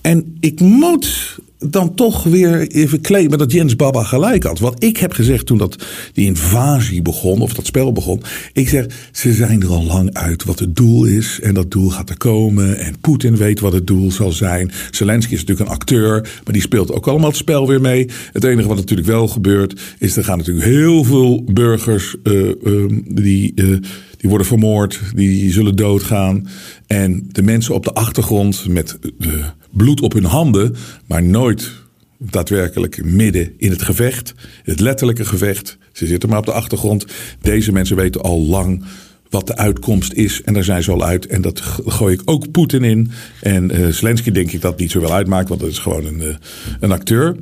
En 0.02 0.38
ik 0.40 0.60
moet 0.60 1.38
dan 1.60 1.94
toch 1.94 2.24
weer 2.24 2.68
even 2.68 3.02
claimen 3.02 3.38
dat 3.38 3.52
Jens 3.52 3.76
Baba 3.76 4.04
gelijk 4.04 4.44
had. 4.44 4.60
Wat 4.60 4.84
ik 4.84 4.98
heb 4.98 5.12
gezegd 5.12 5.46
toen 5.46 5.58
dat 5.58 5.86
die 6.14 6.26
invasie 6.26 7.02
begon, 7.02 7.42
of 7.42 7.54
dat 7.54 7.66
spel 7.66 7.92
begon. 7.92 8.22
Ik 8.54 8.70
zeg, 8.70 8.86
ze 9.12 9.34
zijn 9.34 9.62
er 9.62 9.70
al 9.70 9.84
lang 9.84 10.14
uit 10.14 10.44
wat 10.44 10.60
het 10.60 10.76
doel 10.76 11.06
is. 11.06 11.40
En 11.42 11.54
dat 11.54 11.72
doel 11.72 11.90
gaat 11.90 12.10
er 12.10 12.18
komen. 12.18 12.78
En 12.78 13.00
Poetin 13.02 13.38
weet 13.38 13.60
wat 13.60 13.74
het 13.74 13.88
doel 13.88 14.12
zal 14.12 14.32
zijn. 14.32 14.72
Zelensky 14.92 15.34
is 15.34 15.40
natuurlijk 15.40 15.70
een 15.70 15.76
acteur, 15.76 16.22
maar 16.44 16.54
die 16.54 16.62
speelt 16.62 16.92
ook 16.92 17.08
allemaal 17.08 17.30
het 17.30 17.38
spel 17.38 17.68
weer 17.68 17.82
mee. 17.82 18.10
Het 18.32 18.44
enige 18.44 18.68
wat 18.68 18.78
natuurlijk 18.78 19.08
wel 19.08 19.28
gebeurt, 19.28 19.80
is 20.00 20.18
er 20.18 20.24
gaan 20.24 20.38
natuurlijk 20.38 20.66
heel 20.66 21.04
veel 21.04 21.44
burgers 21.44 22.16
uh, 22.24 22.52
uh, 22.64 23.02
die. 23.06 23.52
Uh, 23.56 23.78
die 24.18 24.30
worden 24.30 24.48
vermoord, 24.48 25.02
die 25.16 25.52
zullen 25.52 25.76
doodgaan. 25.76 26.48
En 26.88 27.30
de 27.32 27.42
mensen 27.42 27.74
op 27.74 27.84
de 27.84 27.94
achtergrond 27.94 28.68
met 28.68 28.98
de 29.18 29.44
bloed 29.72 30.02
op 30.02 30.14
hun 30.14 30.26
handen, 30.26 30.76
maar 31.06 31.24
nooit 31.24 31.72
daadwerkelijk 32.18 33.04
midden 33.04 33.54
in 33.58 33.70
het 33.70 33.82
gevecht, 33.82 34.34
het 34.64 34.80
letterlijke 34.80 35.26
gevecht. 35.26 35.78
Ze 35.92 36.08
zitten 36.08 36.30
maar 36.30 36.38
op 36.38 36.46
de 36.46 36.52
achtergrond. 36.52 37.06
Deze 37.42 37.72
mensen 37.72 37.96
weten 37.96 38.22
al 38.22 38.42
lang 38.42 38.84
wat 39.30 39.48
de 39.48 39.58
uitkomst 39.58 40.14
is. 40.14 40.42
En 40.42 40.54
daar 40.54 40.64
zijn 40.64 40.84
ze 40.84 40.92
al 40.92 41.04
uit. 41.04 41.26
En 41.26 41.42
dat 41.42 41.62
gooi 41.86 42.14
ik 42.14 42.22
ook 42.26 42.52
Poetin 42.52 42.84
in. 42.84 43.12
En 43.42 43.76
uh, 43.76 43.88
Zelensky 43.88 44.32
denk 44.32 44.52
ik 44.52 44.62
dat 44.62 44.80
niet 44.80 44.92
zo 44.92 45.00
wel 45.00 45.14
uitmaakt, 45.14 45.50
want 45.50 45.62
dat 45.62 45.70
is 45.70 45.80
gewoon 45.80 46.06
een, 46.06 46.20
uh, 46.20 46.36
een 46.80 46.92
acteur. 46.92 47.36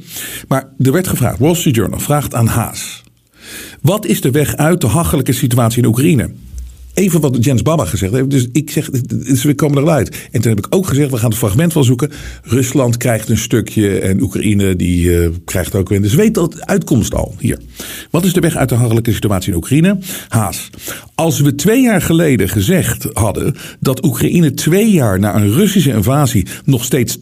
Maar 0.48 0.70
er 0.80 0.92
werd 0.92 1.08
gevraagd, 1.08 1.40
Wall 1.40 1.56
Street 1.56 1.76
Journal 1.76 2.00
vraagt 2.00 2.34
aan 2.34 2.48
Haas. 2.48 3.04
Wat 3.82 4.06
is 4.06 4.22
de 4.22 4.32
weg 4.32 4.56
uit 4.56 4.82
de 4.82 4.88
hachelijke 4.88 5.32
situatie 5.34 5.82
in 5.82 5.88
Oekraïne? 5.88 6.32
Even 6.96 7.22
wat 7.22 7.38
Jens 7.40 7.62
Baba 7.62 7.86
gezegd 7.86 8.14
heeft. 8.14 8.30
Dus 8.30 8.48
ik 8.52 8.72
zeg, 8.72 8.90
dus 8.90 9.44
we 9.44 9.56
komen 9.56 9.84
eruit. 9.84 10.28
En 10.32 10.42
toen 10.42 10.56
heb 10.56 10.66
ik 10.66 10.76
ook 10.76 10.88
gezegd, 10.88 11.12
we 11.12 11.18
gaan 11.18 11.30
het 11.30 11.38
fragment 11.38 11.74
wel 11.74 11.84
zoeken. 11.84 12.12
Rusland 12.44 12.98
krijgt 12.98 13.30
een 13.30 13.38
stukje 13.38 14.00
en 14.00 14.22
Oekraïne 14.22 14.76
die 14.76 15.06
uh, 15.06 15.30
krijgt 15.46 15.76
ook 15.76 15.90
weer. 15.90 16.02
Dus 16.02 16.14
weet 16.14 16.34
dat 16.34 16.66
uitkomst 16.66 17.14
al 17.14 17.36
hier. 17.40 17.60
Wat 18.12 18.26
is 18.26 18.34
de 18.34 18.40
weg 18.40 18.56
uit 18.56 18.70
de 18.70 18.76
hachelijke 18.76 19.14
situatie 19.14 19.52
in 19.52 19.58
Oekraïne? 19.58 19.98
Haas. 20.28 20.70
Als 21.16 21.40
we 21.40 21.56
twee 21.56 21.82
jaar 21.82 22.02
geleden 22.02 22.50
gezegd 22.50 23.08
hadden 23.14 23.56
dat 23.80 24.06
Oekraïne 24.06 24.54
twee 24.54 24.92
jaar 24.92 25.20
na 25.20 25.36
een 25.36 25.54
Russische 25.54 25.92
invasie 25.92 26.48
nog 26.66 26.84
steeds 26.84 27.18
80% 27.18 27.20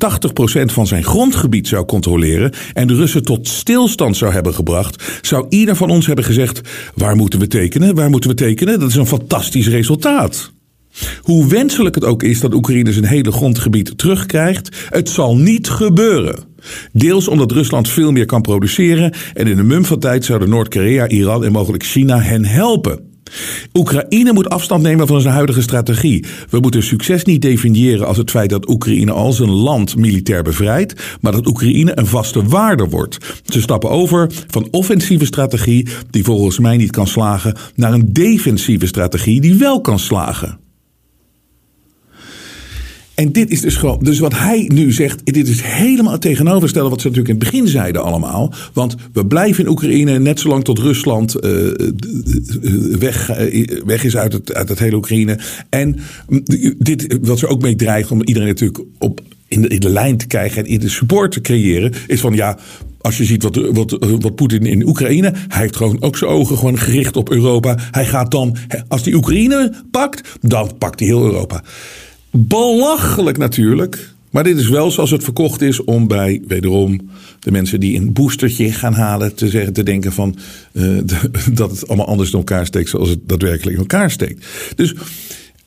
van 0.65 0.87
zijn 0.87 1.03
grondgebied 1.03 1.67
zou 1.67 1.85
controleren 1.85 2.51
en 2.73 2.87
de 2.87 2.95
Russen 2.95 3.23
tot 3.23 3.47
stilstand 3.47 4.17
zou 4.17 4.33
hebben 4.33 4.53
gebracht, 4.53 5.03
zou 5.21 5.45
ieder 5.49 5.75
van 5.75 5.89
ons 5.89 6.05
hebben 6.05 6.25
gezegd: 6.25 6.61
waar 6.95 7.15
moeten 7.15 7.39
we 7.39 7.47
tekenen? 7.47 7.95
Waar 7.95 8.09
moeten 8.09 8.29
we 8.29 8.35
tekenen? 8.35 8.79
Dat 8.79 8.89
is 8.89 8.95
een 8.95 9.07
fantastisch 9.07 9.62
resultaat. 9.67 10.51
Hoe 11.21 11.47
wenselijk 11.47 11.95
het 11.95 12.03
ook 12.03 12.23
is 12.23 12.39
dat 12.39 12.53
Oekraïne 12.53 12.93
zijn 12.93 13.05
hele 13.05 13.31
grondgebied 13.31 13.97
terugkrijgt, 13.97 14.87
het 14.89 15.09
zal 15.09 15.37
niet 15.37 15.69
gebeuren. 15.69 16.43
Deels 16.91 17.27
omdat 17.27 17.51
Rusland 17.51 17.89
veel 17.89 18.11
meer 18.11 18.25
kan 18.25 18.41
produceren 18.41 19.13
en 19.33 19.47
in 19.47 19.55
de 19.55 19.63
mum 19.63 19.85
van 19.85 19.99
tijd 19.99 20.25
zouden 20.25 20.49
Noord-Korea, 20.49 21.07
Iran 21.07 21.43
en 21.43 21.51
mogelijk 21.51 21.83
China 21.83 22.19
hen 22.19 22.45
helpen. 22.45 23.12
Oekraïne 23.73 24.33
moet 24.33 24.49
afstand 24.49 24.83
nemen 24.83 25.07
van 25.07 25.21
zijn 25.21 25.33
huidige 25.33 25.61
strategie. 25.61 26.25
We 26.49 26.59
moeten 26.59 26.83
succes 26.83 27.23
niet 27.23 27.41
definiëren 27.41 28.07
als 28.07 28.17
het 28.17 28.31
feit 28.31 28.49
dat 28.49 28.69
Oekraïne 28.69 29.11
al 29.11 29.31
zijn 29.31 29.49
land 29.49 29.95
militair 29.95 30.43
bevrijdt, 30.43 31.17
maar 31.21 31.31
dat 31.31 31.47
Oekraïne 31.47 31.97
een 31.99 32.07
vaste 32.07 32.43
waarde 32.43 32.89
wordt. 32.89 33.17
Ze 33.45 33.61
stappen 33.61 33.89
over 33.89 34.31
van 34.47 34.67
offensieve 34.71 35.25
strategie, 35.25 35.87
die 36.09 36.23
volgens 36.23 36.59
mij 36.59 36.77
niet 36.77 36.91
kan 36.91 37.07
slagen, 37.07 37.57
naar 37.75 37.93
een 37.93 38.13
defensieve 38.13 38.85
strategie 38.85 39.41
die 39.41 39.55
wel 39.55 39.81
kan 39.81 39.99
slagen. 39.99 40.62
En 43.15 43.31
dit 43.31 43.51
is 43.51 43.61
dus 43.61 43.75
gewoon, 43.75 43.99
dus 44.01 44.19
wat 44.19 44.37
hij 44.37 44.69
nu 44.73 44.91
zegt, 44.91 45.25
dit 45.25 45.47
is 45.47 45.61
helemaal 45.61 46.11
het 46.11 46.21
tegenovergestelde 46.21 46.89
wat 46.89 47.01
ze 47.01 47.07
natuurlijk 47.07 47.33
in 47.33 47.39
het 47.41 47.51
begin 47.51 47.67
zeiden 47.67 48.03
allemaal. 48.03 48.53
Want 48.73 48.95
we 49.13 49.25
blijven 49.25 49.63
in 49.63 49.69
Oekraïne 49.69 50.19
net 50.19 50.39
zolang 50.39 50.63
tot 50.63 50.79
Rusland 50.79 51.35
uh, 51.45 51.71
weg, 52.99 53.39
uh, 53.39 53.81
weg 53.85 54.03
is 54.03 54.17
uit 54.17 54.33
het, 54.33 54.53
uit 54.53 54.69
het 54.69 54.79
hele 54.79 54.95
Oekraïne. 54.95 55.39
En 55.69 55.99
dit, 56.77 57.17
wat 57.21 57.39
ze 57.39 57.47
ook 57.47 57.61
mee 57.61 57.75
dreigen, 57.75 58.11
om 58.11 58.23
iedereen 58.23 58.47
natuurlijk 58.47 58.83
op, 58.97 59.21
in, 59.47 59.61
de, 59.61 59.67
in 59.67 59.79
de 59.79 59.89
lijn 59.89 60.17
te 60.17 60.27
krijgen 60.27 60.63
en 60.63 60.69
in 60.69 60.79
de 60.79 60.89
support 60.89 61.31
te 61.31 61.41
creëren, 61.41 61.91
is 62.07 62.19
van 62.19 62.33
ja, 62.33 62.57
als 63.01 63.17
je 63.17 63.25
ziet 63.25 63.43
wat, 63.43 63.55
wat, 63.55 63.97
wat 64.19 64.35
Poetin 64.35 64.65
in 64.65 64.87
Oekraïne. 64.87 65.33
Hij 65.47 65.61
heeft 65.61 65.75
gewoon 65.75 66.01
ook 66.01 66.17
zijn 66.17 66.31
ogen 66.31 66.57
gewoon 66.57 66.77
gericht 66.77 67.15
op 67.15 67.31
Europa. 67.31 67.77
Hij 67.91 68.05
gaat 68.05 68.31
dan, 68.31 68.55
als 68.87 69.03
die 69.03 69.15
Oekraïne 69.15 69.73
pakt, 69.91 70.37
dan 70.41 70.71
pakt 70.77 70.99
hij 70.99 71.07
heel 71.07 71.23
Europa. 71.23 71.63
Belachelijk 72.35 73.37
natuurlijk. 73.37 74.11
Maar 74.29 74.43
dit 74.43 74.57
is 74.57 74.69
wel 74.69 74.91
zoals 74.91 75.11
het 75.11 75.23
verkocht 75.23 75.61
is 75.61 75.83
om 75.83 76.07
bij, 76.07 76.41
wederom, 76.47 77.09
de 77.39 77.51
mensen 77.51 77.79
die 77.79 77.97
een 77.97 78.13
boostertje 78.13 78.71
gaan 78.71 78.93
halen, 78.93 79.35
te 79.35 79.49
zeggen, 79.49 79.73
te 79.73 79.83
denken 79.83 80.13
van 80.13 80.35
uh, 80.71 80.97
dat 81.53 81.71
het 81.71 81.87
allemaal 81.87 82.07
anders 82.07 82.31
in 82.31 82.37
elkaar 82.37 82.65
steekt 82.65 82.89
zoals 82.89 83.09
het 83.09 83.19
daadwerkelijk 83.27 83.75
in 83.75 83.81
elkaar 83.81 84.11
steekt. 84.11 84.45
Dus 84.75 84.95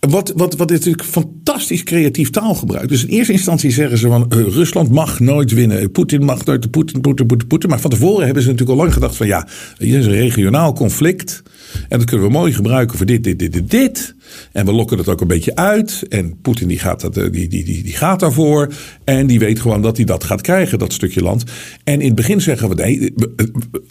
wat, 0.01 0.33
wat, 0.37 0.57
wat 0.57 0.71
is 0.71 0.77
natuurlijk 0.77 1.05
fantastisch 1.05 1.83
creatief 1.83 2.31
taalgebruik. 2.31 2.89
Dus 2.89 3.05
in 3.05 3.09
eerste 3.09 3.33
instantie 3.33 3.71
zeggen 3.71 3.99
ze 3.99 4.09
van 4.09 4.27
uh, 4.37 4.47
Rusland 4.47 4.91
mag 4.91 5.21
nooit 5.21 5.53
winnen. 5.53 5.91
Poetin 5.91 6.25
mag 6.25 6.45
nooit, 6.45 6.71
Poetin, 6.71 7.01
Poetin, 7.01 7.27
Poetin, 7.27 7.47
Poetin. 7.47 7.71
Maar 7.71 7.81
van 7.81 7.91
tevoren 7.91 8.25
hebben 8.25 8.43
ze 8.43 8.49
natuurlijk 8.49 8.79
al 8.79 8.85
lang 8.85 8.95
gedacht 8.95 9.17
van 9.17 9.27
ja, 9.27 9.49
hier 9.79 9.99
is 9.99 10.07
een 10.07 10.13
regionaal 10.13 10.73
conflict. 10.73 11.43
En 11.89 11.99
dat 11.99 12.05
kunnen 12.05 12.27
we 12.27 12.33
mooi 12.33 12.53
gebruiken 12.53 12.97
voor 12.97 13.07
dit, 13.07 13.25
dit, 13.25 13.39
dit, 13.39 13.53
dit, 13.53 13.71
dit. 13.71 14.15
En 14.53 14.67
we 14.67 14.73
lokken 14.73 14.99
het 14.99 15.09
ook 15.09 15.21
een 15.21 15.27
beetje 15.27 15.55
uit. 15.57 16.03
En 16.09 16.41
Poetin 16.41 16.69
die 16.69 16.79
gaat, 16.79 17.01
dat, 17.01 17.15
die, 17.15 17.31
die, 17.31 17.49
die, 17.49 17.83
die 17.83 17.97
gaat 17.97 18.21
daarvoor. 18.21 18.73
En 19.05 19.27
die 19.27 19.39
weet 19.39 19.61
gewoon 19.61 19.83
dat 19.83 19.97
hij 19.97 20.07
dat 20.07 20.25
gaat 20.25 20.41
krijgen, 20.41 20.79
dat 20.79 20.93
stukje 20.93 21.23
land. 21.23 21.45
En 21.85 22.01
in 22.01 22.07
het 22.07 22.17
begin 22.17 22.41
zeggen 22.41 22.69
we 22.69 22.75
nee, 22.75 23.15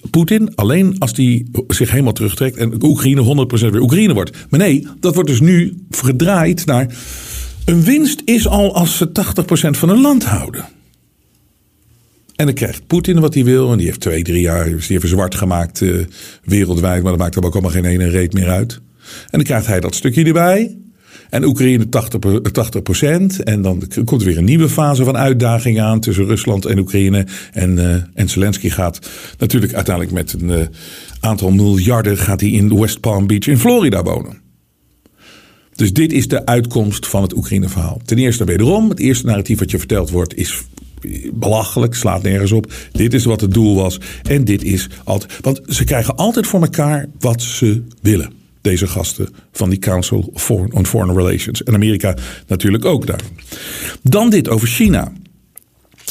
Poetin 0.09 0.55
alleen 0.55 0.95
als 0.99 1.11
hij 1.15 1.45
zich 1.67 1.91
helemaal 1.91 2.13
terugtrekt 2.13 2.57
en 2.57 2.83
Oekraïne 2.83 3.47
100% 3.47 3.59
weer 3.59 3.81
Oekraïne 3.81 4.13
wordt. 4.13 4.31
Maar 4.49 4.59
nee, 4.59 4.88
dat 4.99 5.13
wordt 5.13 5.29
dus 5.29 5.41
nu 5.41 5.77
gedraaid 5.89 6.65
naar. 6.65 6.88
Een 7.65 7.83
winst 7.83 8.21
is 8.25 8.47
al 8.47 8.75
als 8.75 8.97
ze 8.97 9.07
80% 9.07 9.69
van 9.69 9.89
een 9.89 10.01
land 10.01 10.23
houden. 10.23 10.65
En 12.35 12.45
dan 12.45 12.53
krijgt 12.53 12.87
Poetin 12.87 13.19
wat 13.19 13.33
hij 13.33 13.43
wil. 13.43 13.71
En 13.71 13.77
die 13.77 13.85
heeft 13.85 13.99
twee, 13.99 14.23
drie 14.23 14.41
jaar 14.41 14.65
die 14.65 14.75
even 14.87 15.09
zwart 15.09 15.35
gemaakt 15.35 15.81
uh, 15.81 16.05
wereldwijd. 16.43 17.01
Maar 17.01 17.11
dat 17.11 17.21
maakt 17.21 17.35
hem 17.35 17.45
ook 17.45 17.53
allemaal 17.53 17.71
geen 17.71 17.85
ene 17.85 18.09
reet 18.09 18.33
meer 18.33 18.49
uit. 18.49 18.73
En 19.05 19.31
dan 19.31 19.43
krijgt 19.43 19.67
hij 19.67 19.79
dat 19.79 19.95
stukje 19.95 20.23
erbij. 20.23 20.77
En 21.29 21.43
Oekraïne 21.43 21.85
80%, 21.85 22.51
80 22.51 22.99
En 23.39 23.61
dan 23.61 23.83
komt 24.05 24.21
er 24.21 24.27
weer 24.27 24.37
een 24.37 24.43
nieuwe 24.43 24.69
fase 24.69 25.03
van 25.03 25.17
uitdaging 25.17 25.81
aan 25.81 25.99
tussen 25.99 26.25
Rusland 26.25 26.65
en 26.65 26.79
Oekraïne. 26.79 27.25
En, 27.51 27.77
uh, 27.77 27.95
en 28.13 28.29
Zelensky 28.29 28.69
gaat 28.69 29.09
natuurlijk 29.37 29.73
uiteindelijk 29.73 30.15
met 30.15 30.33
een 30.33 30.49
uh, 30.49 30.65
aantal 31.19 31.51
miljarden 31.51 32.17
gaat 32.17 32.41
hij 32.41 32.49
in 32.49 32.79
West 32.79 32.99
Palm 32.99 33.27
Beach 33.27 33.47
in 33.47 33.59
Florida 33.59 34.03
wonen. 34.03 34.43
Dus 35.75 35.93
dit 35.93 36.11
is 36.11 36.27
de 36.27 36.45
uitkomst 36.45 37.07
van 37.07 37.21
het 37.21 37.35
Oekraïne-verhaal. 37.35 38.01
Ten 38.05 38.17
eerste 38.17 38.43
wederom, 38.43 38.89
het 38.89 38.99
eerste 38.99 39.25
narratief 39.25 39.59
wat 39.59 39.71
je 39.71 39.77
verteld 39.77 40.09
wordt 40.09 40.35
is 40.35 40.63
belachelijk, 41.33 41.95
slaat 41.95 42.23
nergens 42.23 42.51
op. 42.51 42.73
Dit 42.91 43.13
is 43.13 43.25
wat 43.25 43.41
het 43.41 43.53
doel 43.53 43.75
was 43.75 43.99
en 44.23 44.43
dit 44.43 44.63
is 44.63 44.89
altijd. 45.03 45.39
Want 45.41 45.61
ze 45.67 45.83
krijgen 45.83 46.15
altijd 46.15 46.47
voor 46.47 46.61
elkaar 46.61 47.07
wat 47.19 47.41
ze 47.41 47.83
willen. 48.01 48.33
Deze 48.61 48.87
gasten 48.87 49.29
van 49.51 49.69
die 49.69 49.79
Council 49.79 50.33
on 50.71 50.85
Foreign 50.85 51.17
Relations. 51.17 51.63
En 51.63 51.73
Amerika 51.73 52.15
natuurlijk 52.47 52.85
ook 52.85 53.07
daar. 53.07 53.21
Dan 54.01 54.29
dit 54.29 54.49
over 54.49 54.67
China. 54.67 55.11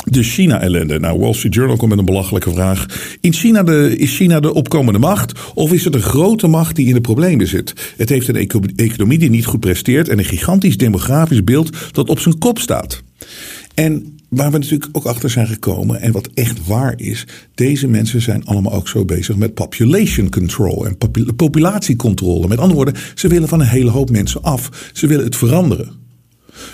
De 0.05 0.23
China-ellende. 0.23 0.99
Nou, 0.99 1.19
Wall 1.19 1.35
Street 1.35 1.55
Journal 1.55 1.77
komt 1.77 1.91
met 1.91 1.99
een 1.99 2.05
belachelijke 2.05 2.51
vraag. 2.51 2.87
In 3.21 3.33
China 3.33 3.63
de, 3.63 3.95
is 3.97 4.17
China 4.17 4.41
de 4.41 4.55
opkomende 4.55 4.99
macht 4.99 5.33
of 5.55 5.73
is 5.73 5.85
het 5.85 5.95
een 5.95 6.03
grote 6.03 6.47
macht 6.47 6.77
die 6.77 6.87
in 6.87 6.95
de 6.95 7.01
problemen 7.01 7.47
zit? 7.47 7.95
Het 7.97 8.09
heeft 8.09 8.29
een 8.29 8.49
economie 8.77 9.19
die 9.19 9.31
niet 9.31 9.47
goed 9.47 9.61
presteert 9.61 10.09
en 10.09 10.19
een 10.19 10.25
gigantisch 10.25 10.77
demografisch 10.77 11.45
beeld 11.45 11.95
dat 11.95 12.09
op 12.09 12.19
zijn 12.19 12.39
kop 12.39 12.59
staat. 12.59 13.03
En 13.75 14.14
waar 14.35 14.51
we 14.51 14.59
natuurlijk 14.59 14.89
ook 14.93 15.05
achter 15.05 15.31
zijn 15.31 15.47
gekomen 15.47 16.01
en 16.01 16.13
wat 16.13 16.29
echt 16.35 16.67
waar 16.67 16.95
is, 16.97 17.27
deze 17.55 17.89
mensen 17.89 18.23
zijn 18.23 18.45
allemaal 18.45 18.73
ook 18.73 18.89
zo 18.89 19.05
bezig 19.05 19.37
met 19.37 19.55
population 19.55 20.31
control 20.31 20.87
en 20.87 20.97
populatiecontrole. 21.37 22.49
Met 22.49 22.59
andere 22.59 22.75
woorden, 22.75 23.03
ze 23.15 23.29
willen 23.29 23.49
van 23.49 23.61
een 23.61 23.67
hele 23.67 23.91
hoop 23.91 24.11
mensen 24.11 24.43
af. 24.43 24.91
Ze 24.93 25.07
willen 25.07 25.25
het 25.25 25.37
veranderen. 25.37 26.03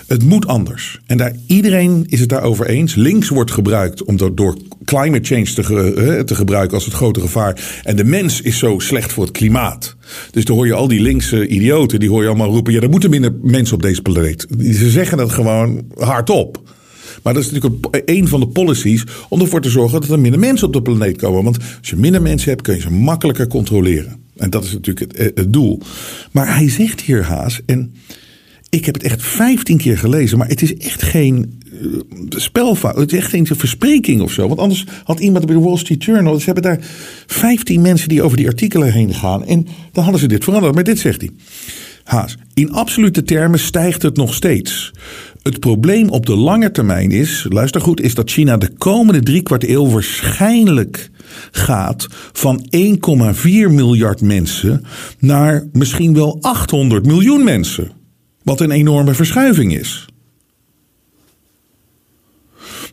Het 0.06 0.24
moet 0.24 0.46
anders. 0.46 1.00
En 1.06 1.16
daar, 1.16 1.32
iedereen 1.46 2.04
is 2.08 2.20
het 2.20 2.28
daarover 2.28 2.66
eens. 2.66 2.94
Links 2.94 3.28
wordt 3.28 3.50
gebruikt 3.50 4.04
om 4.04 4.16
door, 4.16 4.34
door 4.34 4.56
climate 4.84 5.34
change 5.34 5.52
te, 5.52 6.22
te, 6.26 6.34
gebruiken 6.34 6.74
als 6.74 6.84
het 6.84 6.94
grote 6.94 7.20
gevaar. 7.20 7.80
En 7.82 7.96
de 7.96 8.04
mens 8.04 8.40
is 8.40 8.58
zo 8.58 8.78
slecht 8.78 9.12
voor 9.12 9.24
het 9.24 9.32
klimaat. 9.32 9.96
Dus 10.30 10.44
dan 10.44 10.56
hoor 10.56 10.66
je 10.66 10.74
al 10.74 10.88
die 10.88 11.00
linkse 11.00 11.46
idioten, 11.46 12.00
die 12.00 12.08
hoor 12.08 12.22
je 12.22 12.28
allemaal 12.28 12.50
roepen... 12.50 12.72
ja, 12.72 12.80
er 12.80 12.90
moeten 12.90 13.10
minder 13.10 13.34
mensen 13.42 13.74
op 13.74 13.82
deze 13.82 14.02
planeet. 14.02 14.46
Ze 14.58 14.90
zeggen 14.90 15.18
dat 15.18 15.32
gewoon 15.32 15.84
hardop. 15.98 16.62
Maar 17.22 17.34
dat 17.34 17.42
is 17.42 17.50
natuurlijk 17.50 18.02
een 18.04 18.28
van 18.28 18.40
de 18.40 18.48
policies 18.48 19.04
om 19.28 19.40
ervoor 19.40 19.60
te 19.60 19.70
zorgen 19.70 20.00
dat 20.00 20.10
er 20.10 20.20
minder 20.20 20.40
mensen 20.40 20.66
op 20.66 20.72
de 20.72 20.82
planeet 20.82 21.16
komen. 21.16 21.44
Want 21.44 21.58
als 21.78 21.90
je 21.90 21.96
minder 21.96 22.22
mensen 22.22 22.50
hebt, 22.50 22.62
kun 22.62 22.74
je 22.74 22.80
ze 22.80 22.90
makkelijker 22.90 23.46
controleren. 23.46 24.16
En 24.36 24.50
dat 24.50 24.64
is 24.64 24.72
natuurlijk 24.72 25.12
het, 25.12 25.32
het 25.34 25.52
doel. 25.52 25.80
Maar 26.32 26.56
hij 26.56 26.68
zegt 26.70 27.00
hier, 27.00 27.24
Haas, 27.24 27.60
en 27.66 27.94
ik 28.70 28.84
heb 28.84 28.94
het 28.94 29.02
echt 29.02 29.22
vijftien 29.22 29.76
keer 29.76 29.98
gelezen, 29.98 30.38
maar 30.38 30.48
het 30.48 30.62
is 30.62 30.76
echt 30.76 31.02
geen 31.02 31.60
uh, 31.82 32.00
spelfout. 32.28 32.96
Het 32.96 33.12
is 33.12 33.18
echt 33.18 33.30
geen 33.30 33.46
verspreking 33.46 34.20
of 34.20 34.32
zo. 34.32 34.48
Want 34.48 34.60
anders 34.60 34.84
had 35.04 35.20
iemand 35.20 35.46
bij 35.46 35.54
de 35.54 35.60
Wall 35.60 35.76
Street 35.76 36.04
Journal. 36.04 36.38
Ze 36.38 36.44
hebben 36.44 36.62
daar 36.62 36.78
vijftien 37.26 37.80
mensen 37.80 38.08
die 38.08 38.22
over 38.22 38.36
die 38.36 38.46
artikelen 38.46 38.92
heen 38.92 39.14
gaan. 39.14 39.44
En 39.44 39.66
dan 39.92 40.02
hadden 40.02 40.20
ze 40.20 40.28
dit 40.28 40.44
veranderd. 40.44 40.74
Maar 40.74 40.84
dit 40.84 40.98
zegt 40.98 41.20
hij. 41.20 41.30
Haas, 42.04 42.36
in 42.54 42.72
absolute 42.72 43.22
termen 43.22 43.58
stijgt 43.58 44.02
het 44.02 44.16
nog 44.16 44.34
steeds. 44.34 44.92
Het 45.42 45.60
probleem 45.60 46.08
op 46.08 46.26
de 46.26 46.36
lange 46.36 46.70
termijn 46.70 47.10
is, 47.10 47.46
luister 47.48 47.80
goed, 47.80 48.00
is 48.00 48.14
dat 48.14 48.30
China 48.30 48.56
de 48.56 48.72
komende 48.78 49.22
drie 49.22 49.42
kwart 49.42 49.68
eeuw 49.68 49.90
waarschijnlijk 49.90 51.10
gaat 51.50 52.06
van 52.32 52.66
1,4 52.76 53.42
miljard 53.70 54.20
mensen 54.20 54.84
naar 55.18 55.68
misschien 55.72 56.14
wel 56.14 56.38
800 56.40 57.06
miljoen 57.06 57.44
mensen. 57.44 57.90
Wat 58.42 58.60
een 58.60 58.70
enorme 58.70 59.14
verschuiving 59.14 59.78
is. 59.78 60.08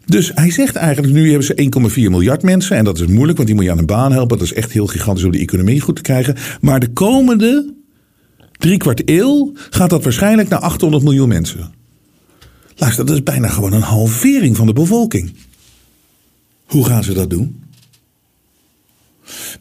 Dus 0.05 0.31
hij 0.36 0.51
zegt 0.51 0.75
eigenlijk, 0.75 1.13
nu 1.13 1.29
hebben 1.29 1.47
ze 1.47 1.69
1,4 1.95 1.95
miljard 1.95 2.43
mensen. 2.43 2.77
En 2.77 2.83
dat 2.83 2.99
is 2.99 3.07
moeilijk, 3.07 3.38
want 3.38 3.49
die 3.49 3.55
moet 3.55 3.65
je 3.65 3.71
aan 3.71 3.77
een 3.77 3.86
baan 3.86 4.12
helpen. 4.12 4.38
Dat 4.38 4.47
is 4.47 4.53
echt 4.53 4.71
heel 4.71 4.88
gigantisch 4.88 5.23
om 5.23 5.31
die 5.31 5.41
economie 5.41 5.81
goed 5.81 5.95
te 5.95 6.01
krijgen. 6.01 6.36
Maar 6.62 6.79
de 6.79 6.93
komende 6.93 7.73
drie 8.51 8.77
kwart 8.77 9.01
eeuw 9.05 9.51
gaat 9.69 9.89
dat 9.89 10.03
waarschijnlijk 10.03 10.49
naar 10.49 10.60
800 10.60 11.03
miljoen 11.03 11.27
mensen. 11.27 11.76
Luister, 12.77 13.05
dat 13.05 13.15
is 13.15 13.23
bijna 13.23 13.47
gewoon 13.47 13.73
een 13.73 13.81
halvering 13.81 14.55
van 14.55 14.65
de 14.65 14.73
bevolking. 14.73 15.33
Hoe 16.65 16.85
gaan 16.85 17.03
ze 17.03 17.13
dat 17.13 17.29
doen? 17.29 17.61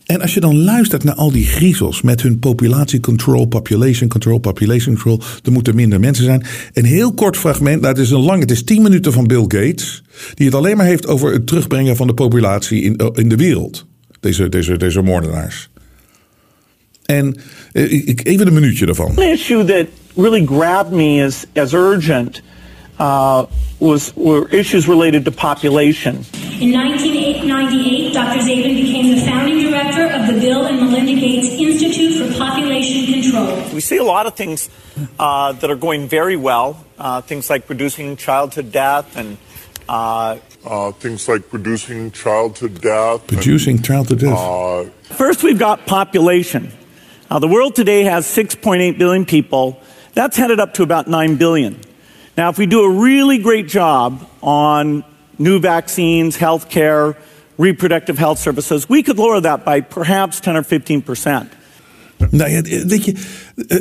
En 0.06 0.20
als 0.20 0.34
je 0.34 0.40
dan 0.40 0.62
luistert 0.62 1.04
naar 1.04 1.14
al 1.14 1.30
die 1.30 1.46
griezels 1.46 2.02
met 2.02 2.22
hun 2.22 2.38
populatie 2.38 3.00
control, 3.00 3.46
population 3.46 4.08
control, 4.08 4.38
population 4.38 4.94
control, 4.94 5.20
er 5.44 5.52
moeten 5.52 5.74
minder 5.74 6.00
mensen 6.00 6.24
zijn. 6.24 6.46
Een 6.72 6.84
heel 6.84 7.14
kort 7.14 7.36
fragment, 7.36 7.80
nou 7.80 7.92
het 7.92 8.02
is 8.02 8.10
een 8.10 8.20
lang, 8.20 8.40
het 8.40 8.50
is 8.50 8.64
10 8.64 8.82
minuten 8.82 9.12
van 9.12 9.26
Bill 9.26 9.42
Gates, 9.42 10.02
die 10.34 10.46
het 10.46 10.54
alleen 10.54 10.76
maar 10.76 10.86
heeft 10.86 11.06
over 11.06 11.32
het 11.32 11.46
terugbrengen 11.46 11.96
van 11.96 12.06
de 12.06 12.14
populatie 12.14 12.82
in, 12.82 12.96
eh, 12.96 13.08
in 13.12 13.28
de 13.28 13.36
wereld. 13.36 13.86
Deze, 14.20 14.48
deze, 14.48 14.76
deze 14.76 15.02
moordenaars. 15.02 15.68
En 17.04 17.36
eh, 17.72 18.08
even 18.22 18.46
een 18.46 18.54
minuutje 18.54 18.86
daarvan. 18.86 19.22
Issue 19.22 19.64
that 19.64 19.86
really 20.16 20.46
grabbed 20.46 20.92
me 20.92 21.24
as, 21.24 21.46
as 21.54 21.72
urgent 21.72 22.42
uh, 22.98 23.46
was 23.80 24.14
were 24.16 24.48
issues 24.48 24.88
related 24.88 25.24
to 25.24 25.30
population. 25.30 26.24
In 26.60 26.72
1998, 26.72 28.14
Dr. 28.14 28.40
Zabin 28.40 28.76
became 28.76 29.14
the 29.14 29.20
founding 29.20 29.70
director 29.70 30.06
of 30.06 30.26
the 30.26 30.40
Bill 30.40 30.64
and 30.64 30.80
Melinda 30.80 31.14
Gates 31.14 31.48
Institute 31.48 32.32
for 32.32 32.38
Population 32.38 33.12
Control. 33.12 33.74
We 33.74 33.80
see 33.80 33.98
a 33.98 34.04
lot 34.04 34.26
of 34.26 34.34
things 34.34 34.70
uh, 35.18 35.52
that 35.52 35.70
are 35.70 35.76
going 35.76 36.08
very 36.08 36.36
well, 36.36 36.82
uh, 36.98 37.20
things 37.20 37.50
like 37.50 37.68
reducing 37.68 38.16
childhood 38.16 38.72
death 38.72 39.16
and 39.18 39.36
uh, 39.88 40.38
uh, 40.64 40.92
things 40.92 41.28
like 41.28 41.52
reducing 41.52 42.10
childhood 42.10 42.80
death. 42.80 43.30
Reducing 43.30 43.82
childhood 43.82 44.20
death. 44.20 44.38
Uh, 44.38 44.84
First, 45.14 45.42
we've 45.42 45.58
got 45.58 45.86
population. 45.86 46.72
Now, 47.30 47.38
the 47.38 47.48
world 47.48 47.74
today 47.76 48.04
has 48.04 48.26
6.8 48.26 48.98
billion 48.98 49.26
people. 49.26 49.80
That's 50.14 50.36
headed 50.36 50.58
up 50.58 50.74
to 50.74 50.82
about 50.82 51.06
9 51.06 51.36
billion. 51.36 51.80
Now, 52.36 52.50
if 52.50 52.56
we 52.56 52.66
do 52.66 52.82
a 52.82 53.02
really 53.02 53.38
great 53.42 53.70
job 53.72 54.12
on 54.40 55.04
new 55.36 55.60
vaccines, 55.60 56.36
healthcare, 56.36 57.14
reproductive 57.58 58.18
health 58.18 58.38
services, 58.38 58.86
we 58.86 59.02
could 59.02 59.18
lower 59.18 59.40
that 59.40 59.64
by 59.64 59.80
perhaps 59.80 60.40
10 60.40 60.56
or 60.56 60.64
15 60.64 61.02
percent. 61.02 61.46
Nou 62.30 62.50
ja, 62.50 62.62
weet 62.86 63.04
je, 63.04 63.14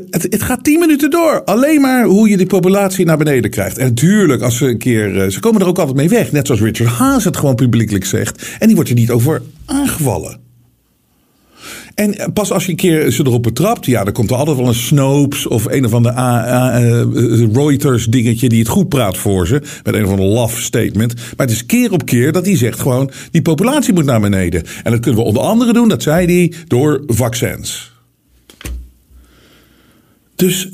het, 0.09 0.27
het, 0.29 0.43
gaat 0.43 0.63
tien 0.63 0.79
minuten 0.79 1.09
door. 1.09 1.43
Alleen 1.43 1.81
maar 1.81 2.05
hoe 2.05 2.29
je 2.29 2.37
die 2.37 2.45
populatie 2.45 3.05
naar 3.05 3.17
beneden 3.17 3.49
krijgt. 3.49 3.77
En 3.77 3.85
natuurlijk, 3.87 4.41
als 4.41 4.57
ze 4.57 4.67
een 4.67 4.77
keer. 4.77 5.21
eh, 5.21 5.29
Ze 5.29 5.39
komen 5.39 5.61
er 5.61 5.67
ook 5.67 5.79
altijd 5.79 5.97
mee 5.97 6.09
weg. 6.09 6.31
Net 6.31 6.45
zoals 6.45 6.61
Richard 6.61 6.89
Haas 6.89 7.23
het 7.23 7.37
gewoon 7.37 7.55
publiekelijk 7.55 8.05
zegt. 8.05 8.55
En 8.59 8.65
die 8.65 8.75
wordt 8.75 8.89
er 8.89 8.95
niet 8.95 9.11
over 9.11 9.41
aangevallen. 9.65 10.44
En 11.95 12.17
eh, 12.17 12.27
pas 12.33 12.51
als 12.51 12.65
je 12.65 12.71
een 12.71 12.77
keer 12.77 13.11
ze 13.11 13.23
erop 13.25 13.43
betrapt, 13.43 13.85
ja, 13.85 14.03
dan 14.03 14.13
komt 14.13 14.29
er 14.29 14.35
altijd 14.35 14.57
wel 14.57 14.67
een 14.67 14.73
Snopes 14.73 15.47
of 15.47 15.65
een 15.65 15.85
of 15.85 15.93
ander 15.93 16.11
uh, 16.11 16.77
uh, 16.79 17.53
Reuters 17.53 18.05
dingetje 18.05 18.49
die 18.49 18.59
het 18.59 18.67
goed 18.67 18.89
praat 18.89 19.17
voor 19.17 19.47
ze. 19.47 19.61
Met 19.83 19.93
een 19.93 20.05
of 20.05 20.09
ander 20.09 20.25
love 20.25 20.61
statement. 20.61 21.13
Maar 21.15 21.45
het 21.45 21.55
is 21.55 21.65
keer 21.65 21.91
op 21.91 22.05
keer 22.05 22.31
dat 22.31 22.45
hij 22.45 22.57
zegt 22.57 22.79
gewoon, 22.79 23.11
die 23.31 23.41
populatie 23.41 23.93
moet 23.93 24.05
naar 24.05 24.21
beneden. 24.21 24.63
En 24.83 24.91
dat 24.91 24.99
kunnen 24.99 25.21
we 25.21 25.27
onder 25.27 25.43
andere 25.43 25.73
doen, 25.73 25.89
dat 25.89 26.03
zei 26.03 26.25
hij, 26.25 26.53
door 26.67 27.03
vaccins. 27.07 27.93
Dus, 30.35 30.69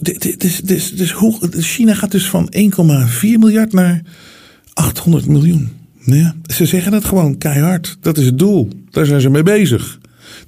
dus 0.95 1.11
hoe, 1.11 1.37
China 1.51 1.93
gaat 1.93 2.11
dus 2.11 2.29
van 2.29 2.53
1,4 2.55 3.21
miljard 3.21 3.73
naar 3.73 4.01
800 4.73 5.27
miljoen. 5.27 5.69
Ja, 6.05 6.35
ze 6.53 6.65
zeggen 6.65 6.93
het 6.93 7.05
gewoon 7.05 7.37
keihard. 7.37 7.97
Dat 8.01 8.17
is 8.17 8.25
het 8.25 8.39
doel. 8.39 8.69
Daar 8.89 9.05
zijn 9.05 9.21
ze 9.21 9.29
mee 9.29 9.43
bezig. 9.43 9.99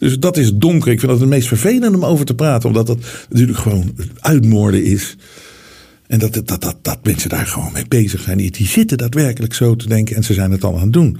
Dus 0.04 0.20
dat 0.20 0.38
is 0.38 0.54
donker. 0.54 0.92
Ik 0.92 1.00
vind 1.00 1.12
dat 1.12 1.20
het 1.20 1.30
meest 1.30 1.48
vervelend 1.48 1.96
om 1.96 2.06
over 2.06 2.26
te 2.26 2.36
praten. 2.36 2.70
Omdat 2.70 2.88
dat 2.88 2.98
natuurlijk 3.30 3.58
gewoon 3.58 3.96
uitmoorden 4.20 4.84
is. 4.84 5.16
En 6.08 6.20
dat, 6.20 6.34
dat, 6.34 6.62
dat, 6.62 6.78
dat 6.82 7.00
mensen 7.04 7.30
daar 7.30 7.48
gewoon 7.48 7.72
mee 7.74 7.88
bezig 7.88 8.22
zijn. 8.22 8.38
Die, 8.38 8.52
die 8.52 8.68
zitten 8.68 8.98
daadwerkelijk 8.98 9.54
zo 9.54 9.76
te 9.76 9.88
denken. 9.88 10.16
En 10.16 10.24
ze 10.24 10.34
zijn 10.34 10.52
het 10.52 10.64
al 10.64 10.76
aan 10.76 10.82
het 10.82 10.94
doen. 10.94 11.18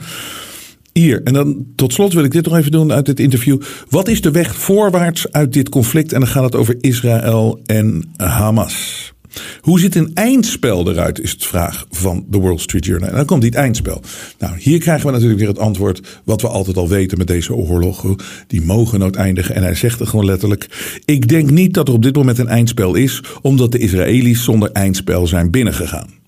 Hier, 0.94 1.24
en 1.24 1.34
dan 1.34 1.66
tot 1.76 1.94
slot 1.94 2.14
wil 2.14 2.24
ik 2.24 2.32
dit 2.32 2.46
nog 2.46 2.58
even 2.58 2.72
doen 2.72 2.92
uit 2.92 3.06
dit 3.06 3.20
interview. 3.20 3.62
Wat 3.90 4.08
is 4.08 4.22
de 4.22 4.32
weg 4.32 4.56
voorwaarts 4.56 5.32
uit 5.32 5.54
dit 5.54 5.70
conflict? 5.70 6.14
En 6.14 6.20
dan 6.20 6.30
gaat 6.30 6.44
het 6.44 6.56
over 6.56 6.78
Israël 6.80 7.60
en 7.66 8.04
Hamas. 8.18 9.13
Hoe 9.62 9.80
ziet 9.80 9.96
een 9.96 10.12
eindspel 10.14 10.92
eruit, 10.92 11.20
is 11.20 11.32
het 11.32 11.46
vraag 11.46 11.86
van 11.90 12.26
de 12.30 12.40
Wall 12.40 12.58
Street 12.58 12.86
Journal. 12.86 13.10
En 13.10 13.16
dan 13.16 13.26
komt 13.26 13.42
dit 13.42 13.56
eindspel. 13.56 14.02
Nou, 14.40 14.58
hier 14.58 14.80
krijgen 14.80 15.06
we 15.06 15.12
natuurlijk 15.12 15.40
weer 15.40 15.50
het 15.50 15.60
antwoord 15.60 16.22
wat 16.24 16.42
we 16.42 16.48
altijd 16.48 16.78
al 16.78 16.90
weten 16.90 17.18
met 17.18 17.28
deze 17.28 17.54
oorlog. 17.54 18.16
Die 18.48 18.62
mogen 18.62 19.00
nooit 19.00 19.16
eindigen. 19.16 19.56
En 19.56 19.64
hij 19.64 19.76
zegt 19.76 20.00
er 20.00 20.08
gewoon 20.08 20.26
letterlijk, 20.26 20.68
ik 21.06 21.28
denk 21.28 21.50
niet 21.50 21.74
dat 21.74 21.88
er 21.88 21.94
op 21.94 22.04
dit 22.04 22.16
moment 22.16 22.38
een 22.38 22.48
eindspel 22.48 22.96
is, 22.96 23.24
omdat 23.42 23.72
de 23.72 23.78
Israëli's 23.78 24.44
zonder 24.44 24.72
eindspel 24.72 25.28
zijn 25.28 25.52
binnengegaan. 25.52 26.22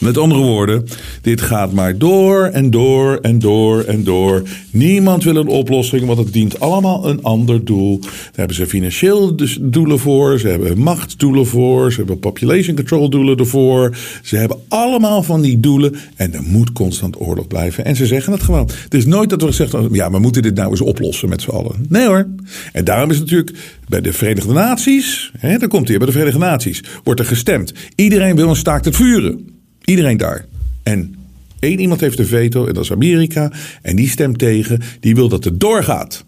Met 0.00 0.18
andere 0.18 0.40
woorden, 0.40 0.84
dit 1.22 1.40
gaat 1.40 1.72
maar 1.72 1.98
door 1.98 2.44
en 2.44 2.70
door 2.70 3.18
en 3.22 3.38
door 3.38 3.82
en 3.82 4.04
door. 4.04 4.42
Niemand 4.70 5.24
wil 5.24 5.36
een 5.36 5.46
oplossing, 5.46 6.06
want 6.06 6.18
het 6.18 6.32
dient 6.32 6.60
allemaal 6.60 7.08
een 7.08 7.22
ander 7.22 7.64
doel. 7.64 8.00
Daar 8.00 8.10
hebben 8.32 8.56
ze 8.56 8.66
financieel 8.66 9.36
dus 9.36 9.58
doelen 9.60 9.98
voor, 9.98 10.38
ze 10.38 10.48
hebben 10.48 10.78
machtsdoelen 10.78 11.46
voor, 11.46 11.92
ze 11.92 11.98
hebben 11.98 12.18
population 12.18 12.76
control 12.76 13.10
doelen 13.10 13.36
ervoor. 13.36 13.96
Ze 14.22 14.36
hebben 14.36 14.58
allemaal 14.68 15.22
van 15.22 15.40
die 15.40 15.60
doelen 15.60 15.94
en 16.16 16.34
er 16.34 16.42
moet 16.42 16.72
constant 16.72 17.20
oorlog 17.20 17.46
blijven. 17.46 17.84
En 17.84 17.96
ze 17.96 18.06
zeggen 18.06 18.32
het 18.32 18.42
gewoon. 18.42 18.70
Het 18.82 18.94
is 18.94 19.06
nooit 19.06 19.30
dat 19.30 19.42
we 19.42 19.52
zeggen, 19.52 19.88
ja, 19.92 20.10
we 20.10 20.18
moeten 20.18 20.42
dit 20.42 20.54
nou 20.54 20.70
eens 20.70 20.80
oplossen 20.80 21.28
met 21.28 21.42
z'n 21.42 21.50
allen. 21.50 21.86
Nee 21.88 22.06
hoor. 22.06 22.26
En 22.72 22.84
daarom 22.84 23.10
is 23.10 23.18
het 23.18 23.24
natuurlijk 23.24 23.56
bij 23.88 24.00
de 24.00 24.12
Verenigde 24.12 24.52
Naties, 24.52 25.32
hè, 25.38 25.58
daar 25.58 25.68
komt 25.68 25.88
hij 25.88 25.96
bij 25.96 26.06
de 26.06 26.12
Verenigde 26.12 26.38
Naties, 26.38 26.82
wordt 27.04 27.20
er 27.20 27.26
gestemd. 27.26 27.72
Iedereen 27.94 28.36
wil 28.36 28.48
een 28.48 28.56
staakt 28.56 28.84
het 28.84 28.96
vuren. 28.96 29.57
Iedereen 29.88 30.16
daar. 30.16 30.46
En 30.82 31.14
één 31.58 31.80
iemand 31.80 32.00
heeft 32.00 32.18
een 32.18 32.26
veto, 32.26 32.66
en 32.66 32.74
dat 32.74 32.84
is 32.84 32.92
Amerika. 32.92 33.52
En 33.82 33.96
die 33.96 34.08
stemt 34.08 34.38
tegen. 34.38 34.80
Die 35.00 35.14
wil 35.14 35.28
dat 35.28 35.44
het 35.44 35.60
doorgaat. 35.60 36.24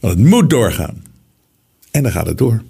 Want 0.00 0.14
het 0.18 0.26
moet 0.26 0.50
doorgaan. 0.50 1.02
En 1.90 2.02
dan 2.02 2.12
gaat 2.12 2.26
het 2.26 2.38
door. 2.38 2.62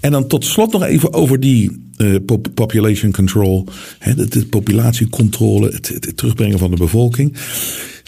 En 0.00 0.10
dan 0.10 0.26
tot 0.26 0.44
slot 0.44 0.72
nog 0.72 0.82
even 0.82 1.12
over 1.12 1.40
die 1.40 1.86
uh, 1.96 2.16
population 2.54 3.12
control. 3.12 3.66
Hè, 3.98 4.14
de, 4.14 4.28
de, 4.28 4.46
populatiecontrole, 4.46 5.70
het, 5.70 5.88
het, 5.88 6.16
terugbrengen 6.16 6.58
van 6.58 6.70
de 6.70 6.76
bevolking. 6.76 7.36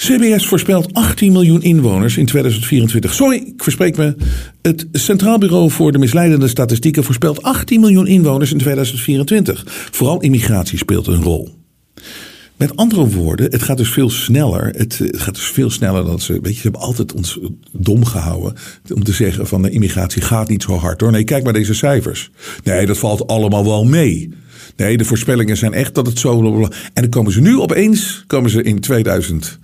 CBS 0.01 0.47
voorspelt 0.47 0.95
18 0.95 1.33
miljoen 1.33 1.63
inwoners 1.63 2.17
in 2.17 2.27
2024. 2.27 3.15
Sorry, 3.15 3.37
ik 3.37 3.63
verspreek 3.63 3.97
me. 3.97 4.17
Het 4.63 4.87
Centraal 4.93 5.39
Bureau 5.39 5.71
voor 5.71 5.93
de 5.93 5.99
Misleidende 5.99 6.49
Statistieken 6.49 7.05
voorspelt 7.05 7.43
18 7.43 7.81
miljoen 7.81 8.07
inwoners 8.07 8.53
in 8.53 8.59
2024. 8.59 9.65
Vooral 9.67 10.21
immigratie 10.21 10.79
speelt 10.79 11.07
een 11.07 11.23
rol. 11.23 11.49
Met 12.57 12.77
andere 12.77 13.09
woorden, 13.09 13.51
het 13.51 13.63
gaat 13.63 13.77
dus 13.77 13.91
veel 13.91 14.11
sneller. 14.11 14.67
Het, 14.67 14.99
het, 14.99 15.21
gaat 15.21 15.35
dus 15.35 15.45
veel 15.45 15.71
sneller 15.71 16.05
dan 16.05 16.21
ze. 16.21 16.33
Weet 16.33 16.53
je, 16.53 16.55
ze 16.55 16.63
hebben 16.63 16.81
altijd 16.81 17.15
ons 17.15 17.39
dom 17.73 18.05
gehouden. 18.05 18.55
Om 18.95 19.05
te 19.05 19.13
zeggen 19.13 19.47
van 19.47 19.63
de 19.63 19.71
immigratie 19.71 20.23
gaat 20.23 20.49
niet 20.49 20.63
zo 20.63 20.77
hard 20.77 21.01
hoor. 21.01 21.11
Nee, 21.11 21.25
kijk 21.25 21.45
maar 21.45 21.53
deze 21.53 21.75
cijfers. 21.75 22.31
Nee, 22.65 22.87
dat 22.87 22.99
valt 22.99 23.27
allemaal 23.27 23.65
wel 23.65 23.85
mee. 23.85 24.31
Nee, 24.77 24.97
de 24.97 25.05
voorspellingen 25.05 25.57
zijn 25.57 25.73
echt 25.73 25.95
dat 25.95 26.07
het 26.07 26.19
zo. 26.19 26.63
En 26.63 27.03
dan 27.03 27.09
komen 27.09 27.33
ze 27.33 27.41
nu 27.41 27.59
opeens, 27.59 28.25
komen 28.27 28.51
ze 28.51 28.63
in 28.63 28.81
2000. 28.81 29.59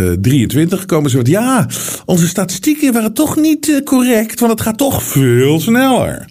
Uh, 0.00 0.12
23 0.12 0.86
komen 0.86 1.10
ze 1.10 1.16
wat. 1.16 1.26
Ja, 1.26 1.68
onze 2.04 2.28
statistieken 2.28 2.92
waren 2.92 3.12
toch 3.12 3.36
niet 3.36 3.68
uh, 3.68 3.80
correct, 3.80 4.40
want 4.40 4.52
het 4.52 4.60
gaat 4.60 4.78
toch 4.78 5.02
veel 5.02 5.60
sneller. 5.60 6.28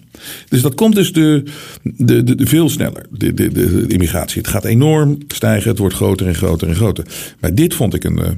Dus 0.48 0.62
dat 0.62 0.74
komt 0.74 0.94
dus 0.94 1.12
de, 1.12 1.42
de, 1.82 2.22
de, 2.22 2.34
de 2.34 2.46
veel 2.46 2.68
sneller, 2.68 3.06
de, 3.10 3.34
de, 3.34 3.52
de, 3.52 3.84
immigratie. 3.86 4.40
Het 4.40 4.50
gaat 4.50 4.64
enorm 4.64 5.18
stijgen, 5.28 5.70
het 5.70 5.78
wordt 5.78 5.94
groter 5.94 6.26
en 6.26 6.34
groter 6.34 6.68
en 6.68 6.74
groter. 6.74 7.04
Maar 7.40 7.54
dit 7.54 7.74
vond 7.74 7.94
ik 7.94 8.04
een, 8.04 8.18
uh, 8.18 8.28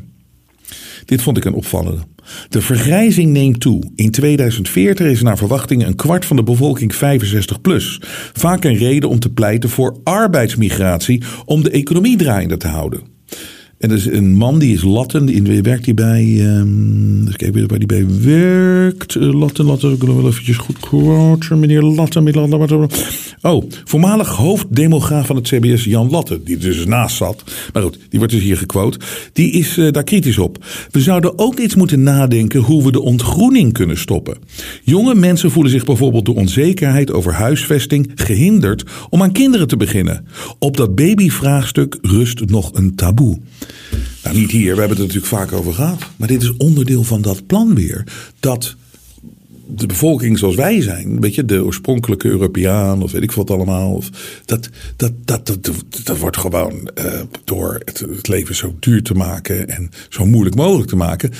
dit 1.05 1.23
vond 1.23 1.37
ik 1.37 1.45
een 1.45 1.55
opvallende. 1.55 2.01
De 2.49 2.61
vergrijzing 2.61 3.33
neemt 3.33 3.61
toe. 3.61 3.91
In 3.95 4.11
2040 4.11 5.07
is 5.07 5.23
naar 5.23 5.39
verwachting 5.39 5.87
een 5.87 5.97
kwart 5.97 6.25
van 6.25 6.37
de 6.37 6.43
bevolking 6.43 6.95
65 6.95 7.61
plus. 7.61 8.01
Vaak 8.33 8.65
een 8.65 8.77
reden 8.77 9.09
om 9.09 9.19
te 9.19 9.33
pleiten 9.33 9.71
voor 9.71 10.01
arbeidsmigratie 10.05 11.23
om 11.45 11.63
de 11.63 11.71
economie 11.71 12.17
draaiende 12.17 12.57
te 12.57 12.69
houden. 12.69 13.01
En 13.83 13.91
er 13.91 13.97
is 13.97 14.07
een 14.07 14.35
man 14.35 14.59
die 14.59 14.75
is 14.75 14.83
Latten, 14.83 15.27
die 15.27 15.63
werkt 15.63 15.85
hij 15.85 15.95
bij. 15.95 16.57
Um, 16.57 17.25
dus 17.25 17.37
kijk 17.37 17.69
waar 17.69 17.79
die 17.79 17.87
bij 17.87 18.07
werkt. 18.21 19.15
Uh, 19.15 19.33
Latten, 19.33 19.65
Latten, 19.65 19.93
ik 19.93 20.03
wil 20.03 20.17
wel 20.17 20.27
eventjes 20.27 20.57
goed 20.57 20.79
quoten. 20.79 21.59
Meneer 21.59 21.83
Latten, 21.83 22.23
meneer. 22.23 22.89
Oh, 23.43 23.65
voormalig 23.85 24.29
hoofddemograaf 24.29 25.27
van 25.27 25.37
het 25.37 25.49
CBS, 25.49 25.85
Jan 25.85 26.11
Latten, 26.11 26.45
die 26.45 26.57
dus 26.57 26.85
naast 26.85 27.17
zat. 27.17 27.45
Maar 27.73 27.83
goed, 27.83 27.99
die 28.09 28.19
wordt 28.19 28.35
dus 28.35 28.43
hier 28.43 28.57
gequote. 28.57 28.99
Die 29.33 29.53
is 29.53 29.77
uh, 29.77 29.93
daar 29.93 30.05
kritisch 30.05 30.39
op. 30.39 30.65
We 30.91 31.01
zouden 31.01 31.39
ook 31.39 31.59
iets 31.59 31.75
moeten 31.75 32.03
nadenken 32.03 32.61
hoe 32.61 32.85
we 32.85 32.93
de 32.93 33.01
ontgroening 33.01 33.73
kunnen 33.73 33.99
stoppen. 33.99 34.39
Jonge 34.83 35.15
mensen 35.15 35.51
voelen 35.51 35.73
zich 35.73 35.85
bijvoorbeeld 35.85 36.25
door 36.25 36.37
onzekerheid 36.37 37.13
over 37.13 37.33
huisvesting 37.33 38.11
gehinderd 38.15 38.85
om 39.11 39.23
aan 39.23 39.33
kinderen 39.33 39.69
te 39.69 39.77
beginnen. 39.77 40.27
Op 40.59 40.77
dat 40.77 40.95
babyvraagstuk 40.95 41.99
rust 42.01 42.51
nog 42.51 42.71
een 42.75 42.95
taboe. 42.95 43.39
Nou, 44.23 44.37
niet 44.37 44.51
hier, 44.51 44.75
we 44.75 44.81
hebben 44.81 44.89
het 44.89 44.99
er 44.99 45.15
natuurlijk 45.15 45.33
vaak 45.33 45.53
over 45.53 45.73
gehad. 45.73 45.99
Maar 46.17 46.29
dit 46.29 46.43
is 46.43 46.57
onderdeel 46.57 47.03
van 47.03 47.23
dat 47.23 47.47
plan 47.47 47.75
weer. 47.75 48.05
Dat 48.41 48.77
de 49.67 49.87
bevolking 49.87 50.39
zoals 50.39 50.55
wij 50.55 50.81
zijn, 50.81 51.21
weet 51.21 51.35
je, 51.35 51.45
de 51.45 51.65
oorspronkelijke 51.65 52.29
Europeaan 52.29 53.03
of 53.03 53.13
weet 53.13 53.23
ik 53.23 53.33
wat 53.33 53.51
allemaal. 53.51 53.95
Of, 53.95 54.11
dat, 54.45 54.69
dat, 54.97 55.13
dat, 55.25 55.47
dat, 55.47 55.71
dat, 56.05 56.19
wordt 56.19 56.37
gewoon 56.37 56.91
uh, 56.95 57.21
door 57.45 57.81
het, 57.85 57.99
het, 57.99 58.29
leven 58.29 58.55
zo 58.55 58.77
duur 58.81 59.03
te 59.03 59.15
maken 59.15 59.69
en 59.69 59.91
zo 60.09 60.27
moeilijk 60.27 60.57
mogelijk 60.57 60.89
te 60.89 60.97
maken. 60.97 61.31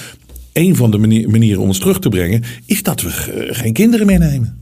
Een 0.53 0.77
van 0.77 0.91
de 0.91 0.99
manier, 0.99 1.31
manieren 1.31 1.61
om 1.61 1.69
ons 1.69 1.79
terug 1.79 1.99
te 1.99 2.09
brengen 2.09 2.43
is 2.67 2.83
dat 2.83 3.03
we 3.03 3.11
geen 3.51 3.73
kinderen 3.73 4.07
meer 4.07 4.19
nemen. 4.19 4.61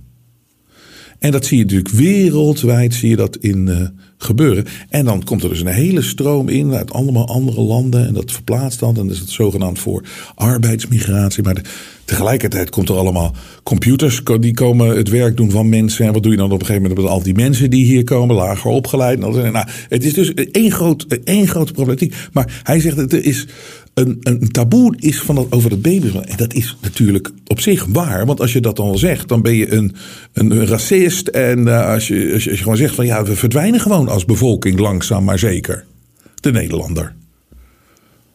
En 1.20 1.30
dat 1.30 1.46
zie 1.46 1.58
je 1.58 1.62
natuurlijk 1.62 1.94
wereldwijd, 1.94 2.94
zie 2.94 3.08
je 3.08 3.16
dat 3.16 3.36
in 3.36 3.66
uh, 3.66 3.76
gebeuren. 4.18 4.64
En 4.88 5.04
dan 5.04 5.24
komt 5.24 5.42
er 5.42 5.48
dus 5.48 5.60
een 5.60 5.66
hele 5.66 6.02
stroom 6.02 6.48
in 6.48 6.74
uit 6.74 6.92
allemaal 6.92 7.28
andere 7.28 7.60
landen. 7.60 8.06
En 8.06 8.14
dat 8.14 8.32
verplaatst 8.32 8.80
dan. 8.80 8.88
En 8.88 8.94
dan 8.94 9.10
is 9.10 9.18
het 9.18 9.30
zogenaamd 9.30 9.78
voor 9.78 10.04
arbeidsmigratie. 10.34 11.42
Maar 11.42 11.62
tegelijkertijd 12.04 12.70
komt 12.70 12.88
er 12.88 12.96
allemaal 12.96 13.34
computers. 13.62 14.22
Die 14.40 14.54
komen 14.54 14.96
het 14.96 15.08
werk 15.08 15.36
doen 15.36 15.50
van 15.50 15.68
mensen. 15.68 16.06
En 16.06 16.12
wat 16.12 16.22
doe 16.22 16.32
je 16.32 16.38
dan 16.38 16.52
op 16.52 16.60
een 16.60 16.66
gegeven 16.66 16.82
moment 16.82 17.00
met 17.00 17.10
al 17.10 17.22
die 17.22 17.34
mensen 17.34 17.70
die 17.70 17.84
hier 17.84 18.04
komen. 18.04 18.36
Lager 18.36 18.70
opgeleid. 18.70 19.18
Nou, 19.18 19.66
het 19.88 20.04
is 20.04 20.14
dus 20.14 20.34
één, 20.34 20.70
groot, 20.70 21.06
één 21.24 21.48
grote 21.48 21.72
problematiek. 21.72 22.14
Maar 22.32 22.60
hij 22.62 22.80
zegt 22.80 22.96
het 22.96 23.12
is 23.12 23.46
een, 24.01 24.18
een 24.20 24.51
taboe 24.51 24.94
is 24.98 25.20
van 25.20 25.34
dat, 25.34 25.46
over 25.51 25.70
het 25.70 25.82
baby. 25.82 26.11
En 26.24 26.36
dat 26.36 26.55
is 26.55 26.76
natuurlijk 26.82 27.30
op 27.46 27.61
zich 27.61 27.84
waar. 27.84 28.26
Want 28.26 28.40
als 28.40 28.53
je 28.53 28.61
dat 28.61 28.76
dan 28.76 28.98
zegt, 28.98 29.28
dan 29.28 29.42
ben 29.42 29.55
je 29.55 29.72
een, 29.72 29.94
een 30.32 30.66
racist. 30.66 31.28
En 31.28 31.59
uh, 31.59 31.86
als, 31.86 32.09
je, 32.09 32.30
als, 32.32 32.44
je, 32.44 32.57
gewoon 32.57 32.76
zegt 32.76 32.94
van 32.94 33.07
ja, 33.07 33.24
we 33.24 33.36
verdwijnen 33.36 33.80
gewoon 33.80 34.09
als 34.09 34.24
bevolking 34.24 34.78
langzaam 34.78 35.24
maar 35.24 35.38
zeker. 35.38 35.84
De 36.34 36.51
Nederlander. 36.51 37.14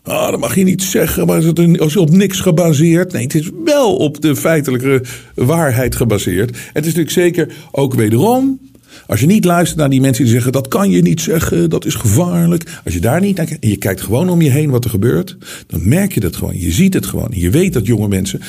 Ah, 0.03 0.31
dat 0.31 0.39
mag 0.39 0.55
je 0.55 0.63
niet 0.63 0.83
zeggen, 0.83 1.25
maar 1.25 1.37
is 1.37 1.45
het 1.45 1.59
is 1.59 1.97
op 1.97 2.09
niks 2.09 2.39
gebaseerd? 2.39 3.11
Nee, 3.11 3.23
het 3.23 3.35
is 3.35 3.49
wel 3.63 3.95
op 3.95 4.21
de 4.21 4.35
feitelijke 4.35 5.03
waarheid 5.35 5.95
gebaseerd. 5.95 6.49
Het 6.49 6.85
is 6.85 6.93
natuurlijk 6.93 7.11
zeker 7.11 7.53
ook 7.71 7.93
wederom. 7.93 8.59
Als 9.07 9.19
je 9.19 9.25
niet 9.25 9.45
luistert 9.45 9.79
naar 9.79 9.89
die 9.89 10.01
mensen 10.01 10.23
die 10.23 10.33
zeggen 10.33 10.51
dat 10.51 10.67
kan 10.67 10.89
je 10.89 11.01
niet 11.01 11.21
zeggen, 11.21 11.69
dat 11.69 11.85
is 11.85 11.95
gevaarlijk. 11.95 12.79
Als 12.85 12.93
je 12.93 12.99
daar 12.99 13.21
niet 13.21 13.37
naar 13.37 13.45
kijkt 13.45 13.63
en 13.63 13.69
je 13.69 13.77
kijkt 13.77 14.01
gewoon 14.01 14.29
om 14.29 14.41
je 14.41 14.49
heen 14.49 14.69
wat 14.69 14.83
er 14.83 14.89
gebeurt, 14.89 15.37
dan 15.67 15.87
merk 15.87 16.13
je 16.13 16.19
dat 16.19 16.35
gewoon. 16.35 16.59
Je 16.59 16.71
ziet 16.71 16.93
het 16.93 17.05
gewoon. 17.05 17.31
Je 17.31 17.49
weet 17.49 17.73
dat 17.73 17.85
jonge 17.85 18.07
mensen. 18.07 18.41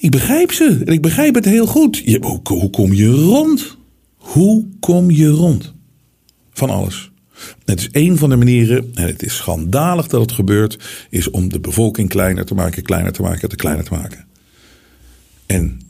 Ik 0.00 0.10
begrijp 0.10 0.52
ze 0.52 0.82
en 0.84 0.92
ik 0.92 1.02
begrijp 1.02 1.34
het 1.34 1.44
heel 1.44 1.66
goed. 1.66 2.02
Hoe, 2.20 2.40
hoe 2.42 2.70
kom 2.70 2.92
je 2.92 3.08
rond? 3.08 3.76
Hoe 4.16 4.66
kom 4.80 5.10
je 5.10 5.28
rond? 5.28 5.74
Van 6.52 6.70
alles. 6.70 7.10
Het 7.64 7.80
is 7.80 7.88
een 7.92 8.16
van 8.16 8.28
de 8.28 8.36
manieren, 8.36 8.90
en 8.94 9.06
het 9.06 9.22
is 9.22 9.36
schandalig 9.36 10.06
dat 10.06 10.20
het 10.20 10.32
gebeurt, 10.32 11.06
is 11.10 11.30
om 11.30 11.48
de 11.48 11.60
bevolking 11.60 12.08
kleiner 12.08 12.44
te 12.44 12.54
maken, 12.54 12.82
kleiner 12.82 13.12
te 13.12 13.22
maken, 13.22 13.48
te 13.48 13.56
kleiner 13.56 13.84
te 13.84 13.94
maken. 13.94 14.26
En 15.46 15.80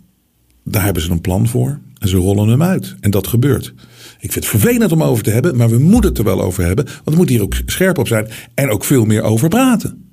daar 0.71 0.85
hebben 0.85 1.03
ze 1.03 1.11
een 1.11 1.21
plan 1.21 1.49
voor 1.49 1.79
en 1.99 2.09
ze 2.09 2.17
rollen 2.17 2.49
hem 2.49 2.63
uit. 2.63 2.97
En 3.01 3.11
dat 3.11 3.27
gebeurt. 3.27 3.75
Ik 4.21 4.33
vind 4.33 4.35
het 4.35 4.47
vervelend 4.47 4.93
om 4.93 5.03
over 5.03 5.25
te 5.25 5.31
hebben, 5.31 5.57
maar 5.57 5.69
we 5.69 5.79
moeten 5.79 6.11
het 6.11 6.19
er 6.19 6.25
wel 6.25 6.43
over 6.43 6.65
hebben, 6.65 6.85
want 6.85 7.05
we 7.05 7.17
moeten 7.17 7.35
hier 7.35 7.45
ook 7.45 7.55
scherp 7.67 7.99
op 7.99 8.09
zijn 8.09 8.29
en 8.55 8.71
ook 8.71 8.85
veel 8.85 9.05
meer 9.05 9.23
over 9.23 9.49
praten. 9.49 10.05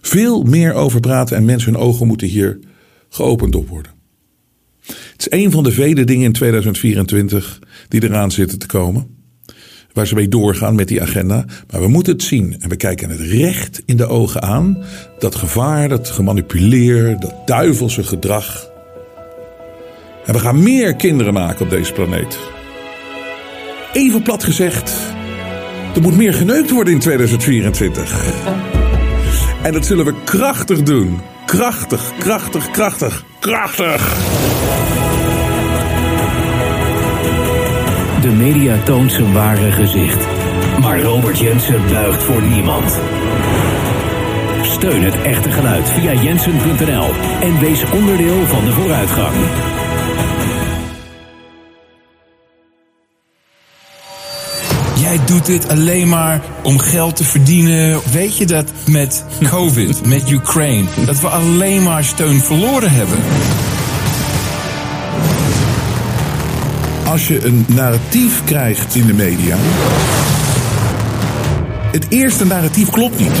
Veel 0.00 0.42
meer 0.42 0.72
over 0.72 1.00
praten 1.00 1.36
en 1.36 1.44
mensen 1.44 1.72
hun 1.72 1.82
ogen 1.82 2.06
moeten 2.06 2.26
hier 2.26 2.58
geopend 3.08 3.54
op 3.54 3.68
worden. 3.68 3.92
Het 4.86 5.20
is 5.30 5.30
een 5.30 5.50
van 5.50 5.64
de 5.64 5.72
vele 5.72 6.04
dingen 6.04 6.24
in 6.24 6.32
2024 6.32 7.58
die 7.88 8.02
eraan 8.02 8.30
zitten 8.30 8.58
te 8.58 8.66
komen 8.66 9.16
waar 9.92 10.06
ze 10.06 10.14
mee 10.14 10.28
doorgaan 10.28 10.74
met 10.74 10.88
die 10.88 11.02
agenda. 11.02 11.44
Maar 11.70 11.80
we 11.80 11.88
moeten 11.88 12.12
het 12.12 12.22
zien. 12.22 12.56
En 12.60 12.68
we 12.68 12.76
kijken 12.76 13.10
het 13.10 13.20
recht 13.20 13.82
in 13.84 13.96
de 13.96 14.06
ogen 14.06 14.42
aan. 14.42 14.84
Dat 15.18 15.34
gevaar, 15.34 15.88
dat 15.88 16.10
gemanipuleer, 16.10 17.20
dat 17.20 17.34
duivelse 17.46 18.02
gedrag. 18.02 18.70
En 20.28 20.34
we 20.34 20.40
gaan 20.40 20.62
meer 20.62 20.96
kinderen 20.96 21.32
maken 21.32 21.60
op 21.60 21.70
deze 21.70 21.92
planeet. 21.92 22.38
Even 23.92 24.22
plat 24.22 24.44
gezegd, 24.44 24.92
er 25.94 26.00
moet 26.00 26.16
meer 26.16 26.34
geneukt 26.34 26.70
worden 26.70 26.92
in 26.92 26.98
2024. 26.98 28.36
En 29.62 29.72
dat 29.72 29.86
zullen 29.86 30.04
we 30.04 30.14
krachtig 30.24 30.82
doen. 30.82 31.20
Krachtig, 31.46 32.12
krachtig, 32.18 32.70
krachtig, 32.70 33.24
krachtig. 33.38 34.16
De 38.20 38.28
media 38.28 38.82
toont 38.82 39.12
zijn 39.12 39.32
ware 39.32 39.72
gezicht. 39.72 40.26
Maar 40.80 41.00
Robert 41.00 41.38
Jensen 41.38 41.80
buigt 41.92 42.22
voor 42.22 42.42
niemand. 42.42 42.98
Steun 44.62 45.02
het 45.02 45.22
echte 45.22 45.50
geluid 45.50 45.90
via 45.90 46.12
jensen.nl 46.12 47.10
en 47.40 47.60
wees 47.60 47.90
onderdeel 47.90 48.46
van 48.46 48.64
de 48.64 48.72
vooruitgang. 48.72 49.34
Doet 55.38 55.46
dit 55.46 55.68
alleen 55.68 56.08
maar 56.08 56.40
om 56.62 56.78
geld 56.78 57.16
te 57.16 57.24
verdienen. 57.24 58.00
Weet 58.12 58.36
je 58.36 58.46
dat 58.46 58.72
met 58.86 59.24
COVID, 59.48 60.06
met 60.14 60.30
Ukraine, 60.30 60.88
dat 61.06 61.20
we 61.20 61.28
alleen 61.28 61.82
maar 61.82 62.04
steun 62.04 62.40
verloren 62.40 62.90
hebben? 62.90 63.18
Als 67.04 67.28
je 67.28 67.44
een 67.44 67.64
narratief 67.68 68.44
krijgt 68.44 68.94
in 68.94 69.06
de 69.06 69.12
media. 69.12 69.56
Het 71.92 72.06
eerste 72.08 72.46
narratief 72.46 72.90
klopt 72.90 73.18
niet. 73.18 73.36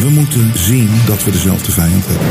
We 0.00 0.08
moeten 0.10 0.52
zien 0.54 0.90
dat 1.06 1.24
we 1.24 1.30
dezelfde 1.30 1.72
vijand 1.72 2.04
hebben. 2.06 2.26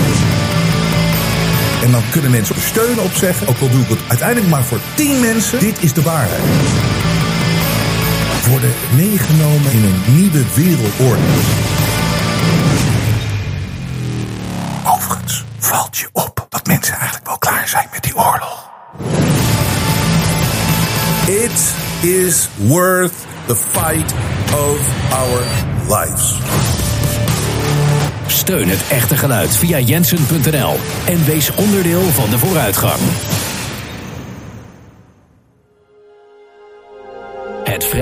En 1.84 1.92
dan 1.92 2.02
kunnen 2.12 2.32
mensen 2.32 2.56
steun 2.62 3.00
op 3.00 3.12
zeggen. 3.14 3.48
Ook 3.48 3.60
al 3.60 3.70
doe 3.70 3.82
ik 3.82 3.90
het 3.90 4.00
uiteindelijk 4.08 4.50
maar 4.50 4.64
voor 4.64 4.80
tien 4.96 5.20
mensen. 5.20 5.60
Dit 5.60 5.84
is 5.84 5.94
de 5.94 6.02
waarheid. 6.02 6.42
Worden 8.50 8.74
meegenomen 8.96 9.72
in 9.72 9.84
een 9.84 10.16
nieuwe 10.16 10.44
wereldorde. 10.56 11.22
Overigens 14.86 15.44
valt 15.58 15.98
je 15.98 16.10
op 16.12 16.46
dat 16.50 16.68
mensen 16.68 16.96
eigenlijk 16.96 17.26
wel 17.28 17.38
klaar 17.38 17.68
zijn 17.68 17.88
met 17.92 18.04
die 18.04 18.16
oorlog. 18.16 18.70
It 21.28 21.74
is 22.02 22.48
worth 22.56 23.14
the 23.46 23.56
fight 23.56 24.14
of 24.54 24.80
our 25.12 25.44
lives. 25.88 26.34
Steun 28.28 28.70
het 28.70 28.88
echte 28.90 29.18
geluid 29.18 29.56
via 29.56 29.80
jensen.nl 29.80 30.76
en 31.06 31.26
wees 31.26 31.52
onderdeel 31.56 32.02
van 32.02 32.30
de 32.30 32.38
vooruitgang. 32.38 33.00